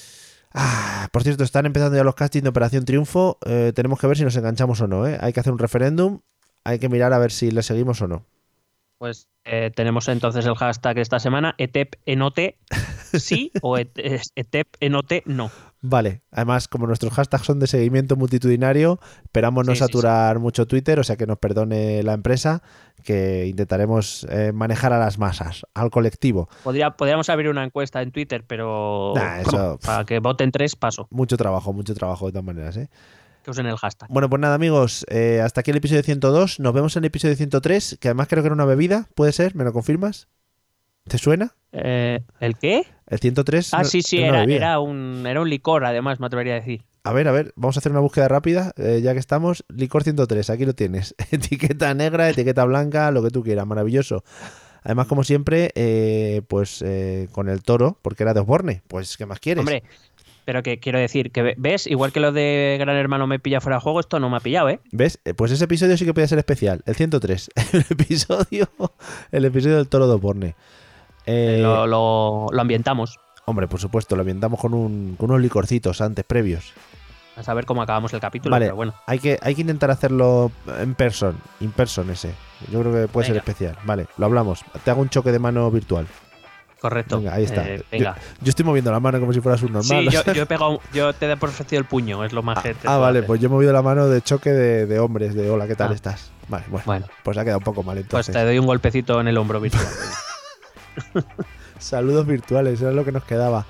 Ah, 0.58 1.10
por 1.12 1.24
cierto, 1.24 1.44
están 1.44 1.66
empezando 1.66 1.98
ya 1.98 2.06
los 2.06 2.16
castings 2.16 2.44
de 2.44 2.50
Operación 2.50 2.86
Triunfo. 2.86 3.38
Eh, 3.46 3.74
tenemos 3.76 4.00
que 4.00 4.08
ver 4.08 4.16
si 4.18 4.24
nos 4.24 4.38
enganchamos 4.38 4.80
o 4.80 4.88
no. 4.88 5.06
¿eh? 5.06 5.18
Hay 5.20 5.34
que 5.34 5.42
hacer 5.42 5.52
un 5.52 5.60
referéndum. 5.60 6.22
Hay 6.64 6.80
que 6.80 6.88
mirar 6.88 7.12
a 7.12 7.18
ver 7.18 7.34
si 7.34 7.52
le 7.52 7.62
seguimos 7.62 8.02
o 8.02 8.08
no. 8.08 8.24
Pues 8.98 9.28
eh, 9.44 9.72
tenemos 9.76 10.08
entonces 10.08 10.46
el 10.46 10.56
hashtag 10.56 11.00
esta 11.00 11.20
semana, 11.20 11.54
etep 11.58 11.96
enote 12.06 12.58
sí 13.14 13.52
o 13.62 13.78
et- 13.78 13.92
es- 13.98 14.32
etep 14.36 14.68
enote 14.80 15.22
no. 15.26 15.52
Vale, 15.82 16.22
además, 16.32 16.68
como 16.68 16.88
nuestros 16.88 17.14
hashtags 17.14 17.46
son 17.46 17.60
de 17.60 17.68
seguimiento 17.68 18.16
multitudinario, 18.16 19.00
esperamos 19.24 19.68
no 19.68 19.74
Sí, 19.74 19.80
sí, 19.80 19.86
saturar 19.86 20.40
mucho 20.40 20.66
Twitter, 20.66 20.98
o 21.00 21.04
sea 21.04 21.16
que 21.16 21.28
nos 21.28 21.38
perdone 21.38 22.02
la 22.02 22.14
empresa, 22.14 22.64
que 23.04 23.46
intentaremos 23.46 24.26
eh, 24.32 24.52
manejar 24.52 24.94
a 24.94 24.98
las 24.98 25.20
masas, 25.20 25.64
al 25.76 25.92
colectivo. 25.92 26.50
Podría, 26.64 26.92
podríamos 26.92 27.30
abrir 27.30 27.50
una 27.50 27.64
encuesta 27.66 28.02
en 28.02 28.12
Twitter, 28.12 28.44
pero 28.48 29.14
Nah, 29.16 29.42
eso- 29.42 29.78
para 29.86 30.06
que 30.06 30.18
voten 30.20 30.52
tres, 30.52 30.76
paso. 30.76 31.08
Mucho 31.12 31.38
trabajo, 31.38 31.72
mucho 31.72 31.94
trabajo 31.94 32.26
de 32.28 32.32
todas 32.32 32.46
maneras. 32.46 32.78
¿eh? 32.78 32.90
Que 33.46 33.52
usen 33.52 33.68
el 33.68 33.78
hashtag. 33.78 34.10
Bueno, 34.10 34.28
pues 34.28 34.40
nada, 34.40 34.56
amigos, 34.56 35.06
eh, 35.08 35.40
hasta 35.40 35.62
aquí 35.62 35.70
el 35.70 35.78
episodio 35.78 36.02
102. 36.02 36.60
Nos 36.60 36.74
vemos 36.74 36.96
en 36.96 37.04
el 37.04 37.10
episodio 37.10 37.36
103, 37.36 38.00
que 38.02 38.08
además 38.08 38.28
creo 38.28 38.42
que 38.42 38.48
era 38.48 38.56
una 38.56 38.66
bebida, 38.66 39.08
¿puede 39.14 39.34
ser? 39.34 39.54
¿Me 39.54 39.64
lo 39.64 39.72
confirmas? 39.72 40.30
¿Te 41.04 41.20
suena? 41.20 41.56
Eh, 41.72 42.24
¿El 42.40 42.58
qué? 42.58 42.88
El 43.06 43.20
103. 43.20 43.76
Ah, 43.76 43.84
sí, 43.84 44.02
sí, 44.02 44.18
era, 44.18 44.46
era, 44.46 44.80
un, 44.80 45.28
era 45.28 45.42
un 45.42 45.50
licor, 45.52 45.86
además, 45.86 46.20
me 46.20 46.26
atrevería 46.26 46.54
a 46.54 46.56
decir. 46.56 46.86
A 47.04 47.14
ver, 47.14 47.28
a 47.28 47.32
ver, 47.32 47.54
vamos 47.56 47.78
a 47.78 47.82
hacer 47.82 47.92
una 47.92 48.02
búsqueda 48.02 48.28
rápida, 48.28 48.74
eh, 48.78 49.02
ya 49.04 49.14
que 49.14 49.20
estamos. 49.20 49.64
Licor 49.70 50.02
103, 50.02 50.50
aquí 50.50 50.66
lo 50.66 50.74
tienes. 50.74 51.14
etiqueta 51.30 51.94
negra, 51.94 52.28
etiqueta 52.28 52.66
blanca, 52.66 53.12
lo 53.12 53.22
que 53.22 53.30
tú 53.30 53.44
quieras, 53.44 53.68
maravilloso. 53.68 54.24
Además, 54.82 55.06
como 55.06 55.24
siempre, 55.24 55.72
eh, 55.76 56.42
pues 56.48 56.82
eh, 56.84 57.28
con 57.32 57.50
el 57.50 57.62
toro, 57.62 58.00
porque 58.02 58.24
era 58.24 58.34
de 58.34 58.40
Osborne. 58.40 58.82
Pues, 58.88 59.18
¿qué 59.18 59.28
más 59.28 59.40
quieres? 59.40 59.60
Hombre, 59.60 59.84
pero 60.46 60.64
que 60.64 60.80
quiero 60.80 61.00
decir, 61.00 61.32
que 61.32 61.42
ve- 61.42 61.56
ves, 61.58 61.88
igual 61.88 62.12
que 62.14 62.20
lo 62.20 62.32
de 62.32 62.78
Gran 62.80 62.96
Hermano 62.96 63.28
me 63.28 63.40
pilla 63.40 63.60
fuera 63.62 63.78
de 63.78 63.82
juego, 63.82 64.00
esto 64.00 64.20
no 64.20 64.30
me 64.30 64.38
ha 64.38 64.40
pillado, 64.40 64.70
¿eh? 64.70 64.80
¿Ves? 64.92 65.20
Eh, 65.26 65.34
Pues 65.34 65.52
ese 65.52 65.66
episodio 65.66 65.98
sí 65.98 66.06
que 66.06 66.14
podía 66.14 66.28
ser 66.28 66.38
especial, 66.40 66.82
el 66.86 66.96
103. 66.96 67.50
El 67.74 67.86
episodio, 67.90 68.70
el 69.32 69.46
episodio 69.46 69.78
del 69.78 69.88
toro 69.90 70.08
de 70.08 70.14
Osborne. 70.14 70.56
Eh, 71.26 71.60
lo, 71.62 71.88
lo- 71.88 72.48
lo 72.52 72.62
ambientamos. 72.62 73.20
Hombre, 73.46 73.68
por 73.68 73.80
supuesto, 73.80 74.16
lo 74.16 74.22
ambientamos 74.22 74.60
con, 74.60 74.74
un, 74.74 75.16
con 75.18 75.30
unos 75.30 75.42
licorcitos 75.42 76.02
antes, 76.02 76.24
previos. 76.26 76.74
A 77.38 77.44
saber 77.44 77.66
cómo 77.66 77.82
acabamos 77.82 78.14
el 78.14 78.22
capítulo, 78.22 78.52
Vale, 78.54 78.68
pero 78.68 78.76
bueno. 78.78 78.94
hay 79.08 79.20
que, 79.20 79.38
hay 79.42 79.56
que 79.56 79.62
intentar 79.62 79.92
hacerlo 79.92 80.52
en 80.80 80.96
person, 80.96 81.36
in 81.60 81.72
person 81.72 82.10
ese. 82.10 82.32
Yo 82.72 82.80
creo 82.80 82.94
que 82.94 83.08
puede 83.10 83.28
ser 83.28 83.36
especial. 83.36 83.78
Vale, 83.84 84.08
lo 84.18 84.26
hablamos. 84.26 84.64
Te 84.86 84.90
hago 84.92 85.02
un 85.02 85.10
choque 85.10 85.34
de 85.34 85.40
mano 85.40 85.70
virtual. 85.70 86.08
Correcto. 86.86 87.18
Venga, 87.18 87.34
ahí 87.34 87.46
está. 87.46 87.68
Eh, 87.68 87.82
venga. 87.92 88.16
Yo, 88.42 88.50
estoy 88.50 88.64
moviendo 88.64 88.92
la 88.92 89.00
mano 89.00 89.20
como 89.20 89.34
si 89.34 89.42
fueras 89.42 89.64
un 89.64 89.74
normal. 89.74 90.06
Sí, 90.06 90.12
yo, 90.12 90.22
yo 90.34 90.44
he 90.44 90.46
pegado, 90.46 90.80
yo 90.94 91.14
te 91.14 91.26
he 91.26 91.34
ofrecido 91.34 91.80
el 91.80 91.86
puño, 91.88 92.24
es 92.24 92.32
lo 92.32 92.44
más 92.44 92.60
ah, 92.60 92.74
puedo 92.84 93.00
vale, 93.02 93.24
pues 93.24 93.42
yo 93.42 93.48
he 93.48 93.50
movido 93.50 93.74
la 93.74 93.82
mano 93.82 94.08
de 94.08 94.22
choque 94.22 94.52
de, 94.52 94.86
de 94.86 95.00
hombres, 95.00 95.34
de 95.34 95.50
hola, 95.50 95.66
¿qué 95.66 95.76
tal 95.76 95.90
Ah. 95.92 95.96
estás? 95.96 96.30
Vale, 96.48 96.66
bueno, 96.70 96.84
Bueno, 96.86 97.06
pues 97.24 97.40
ha 97.40 97.44
quedado 97.44 97.58
un 97.58 97.64
poco 97.64 97.82
mal 97.82 97.96
pues 97.96 98.06
entonces. 98.06 98.36
te 98.36 98.44
doy 98.46 98.60
un 98.60 98.68
golpecito 98.68 99.20
en 99.20 99.28
el 99.28 99.36
hombro 99.40 99.60
virtual. 99.60 99.84
Saludos 101.80 102.28
virtuales, 102.28 102.80
era 102.82 102.92
lo 102.92 103.04
que 103.04 103.12
nos 103.12 103.24
quedaba. 103.24 103.66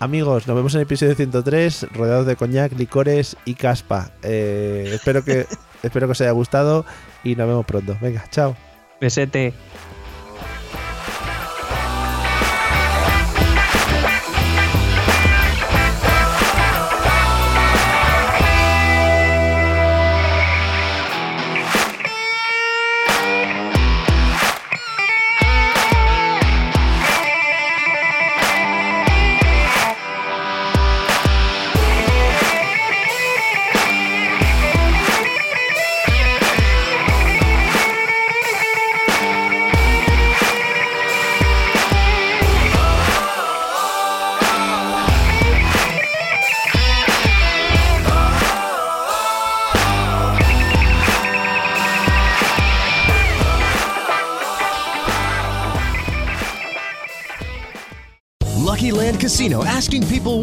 Amigos, 0.00 0.48
nos 0.48 0.56
vemos 0.56 0.74
en 0.74 0.80
el 0.80 0.86
episodio 0.86 1.14
103, 1.14 1.86
rodeados 1.92 2.26
de 2.26 2.34
coñac, 2.34 2.72
licores 2.72 3.36
y 3.44 3.54
caspa. 3.54 4.10
Eh, 4.22 4.90
espero, 4.94 5.22
que, 5.22 5.46
espero 5.84 6.08
que 6.08 6.12
os 6.12 6.20
haya 6.20 6.32
gustado 6.32 6.84
y 7.22 7.36
nos 7.36 7.46
vemos 7.46 7.64
pronto. 7.64 7.96
Venga, 8.00 8.24
chao. 8.30 8.56
Besete. 9.00 9.54